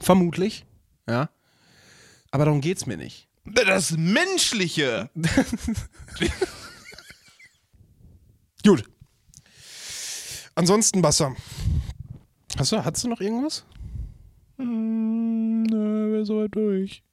Vermutlich, 0.00 0.66
ja. 1.08 1.30
Aber 2.30 2.44
darum 2.44 2.60
geht's 2.60 2.86
mir 2.86 2.96
nicht. 2.96 3.28
Das 3.44 3.92
Menschliche! 3.92 5.08
Gut. 8.64 8.84
Ansonsten, 10.56 11.02
Basser. 11.02 11.36
Hast 12.58 12.72
du, 12.72 12.84
hast 12.84 13.04
du 13.04 13.08
noch 13.08 13.20
irgendwas? 13.20 13.64
Hm, 14.56 15.62
na, 15.64 15.76
wir 16.12 16.24
so 16.24 16.40
weit 16.40 16.54
durch. 16.54 17.04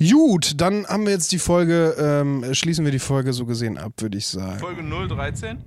Gut, 0.00 0.58
dann 0.58 0.86
haben 0.86 1.04
wir 1.04 1.12
jetzt 1.12 1.30
die 1.30 1.38
Folge, 1.38 1.94
ähm, 1.98 2.54
schließen 2.54 2.86
wir 2.86 2.92
die 2.92 2.98
Folge 2.98 3.34
so 3.34 3.44
gesehen 3.44 3.76
ab, 3.76 3.92
würde 3.98 4.16
ich 4.16 4.26
sagen. 4.26 4.58
Folge 4.58 4.82
013? 4.82 5.62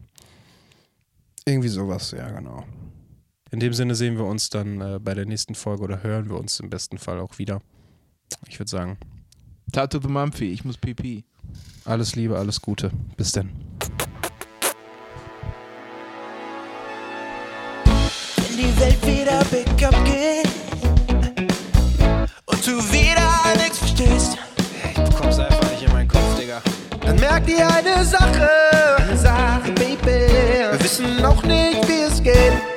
Irgendwie 1.46 1.68
sowas, 1.68 2.12
ja, 2.18 2.32
genau. 2.32 2.64
In 3.52 3.60
dem 3.60 3.74
Sinne 3.74 3.94
sehen 3.94 4.18
wir 4.18 4.26
uns 4.26 4.50
dann 4.50 4.82
äh, 4.82 5.00
bei 5.00 5.14
der 5.14 5.28
nächsten 5.28 5.54
Folge 5.54 5.84
oder 5.84 6.02
hören 6.02 6.30
wir 6.30 6.38
uns 6.40 6.60
im 6.60 6.72
besten 6.72 6.98
Fall 6.98 7.20
auch 7.20 7.38
wieder. 7.38 7.62
Ich 8.48 8.60
würde 8.60 8.72
sagen, 8.72 8.98
Tattoo 9.72 10.02
the 10.02 10.08
Mumphy, 10.08 10.46
ich 10.46 10.66
muss 10.66 10.78
pipi. 10.78 11.24
alles 11.86 12.16
Liebe, 12.16 12.36
alles 12.36 12.60
Gute. 12.60 12.90
Bis 13.16 13.34
dann. 13.34 13.52
wenn 18.38 18.58
die 18.58 18.80
Welt 18.80 19.06
wieder 19.06 19.46
bergab 19.46 20.06
geht 20.06 20.53
merk 27.24 27.46
dir 27.46 27.66
eine 27.68 28.04
Sache, 28.04 28.50
sag 29.16 29.64
Baby, 29.76 30.28
wir 30.72 30.80
wissen 30.84 31.22
noch 31.22 31.42
nicht, 31.44 31.88
wie 31.88 32.02
es 32.02 32.22
geht. 32.22 32.73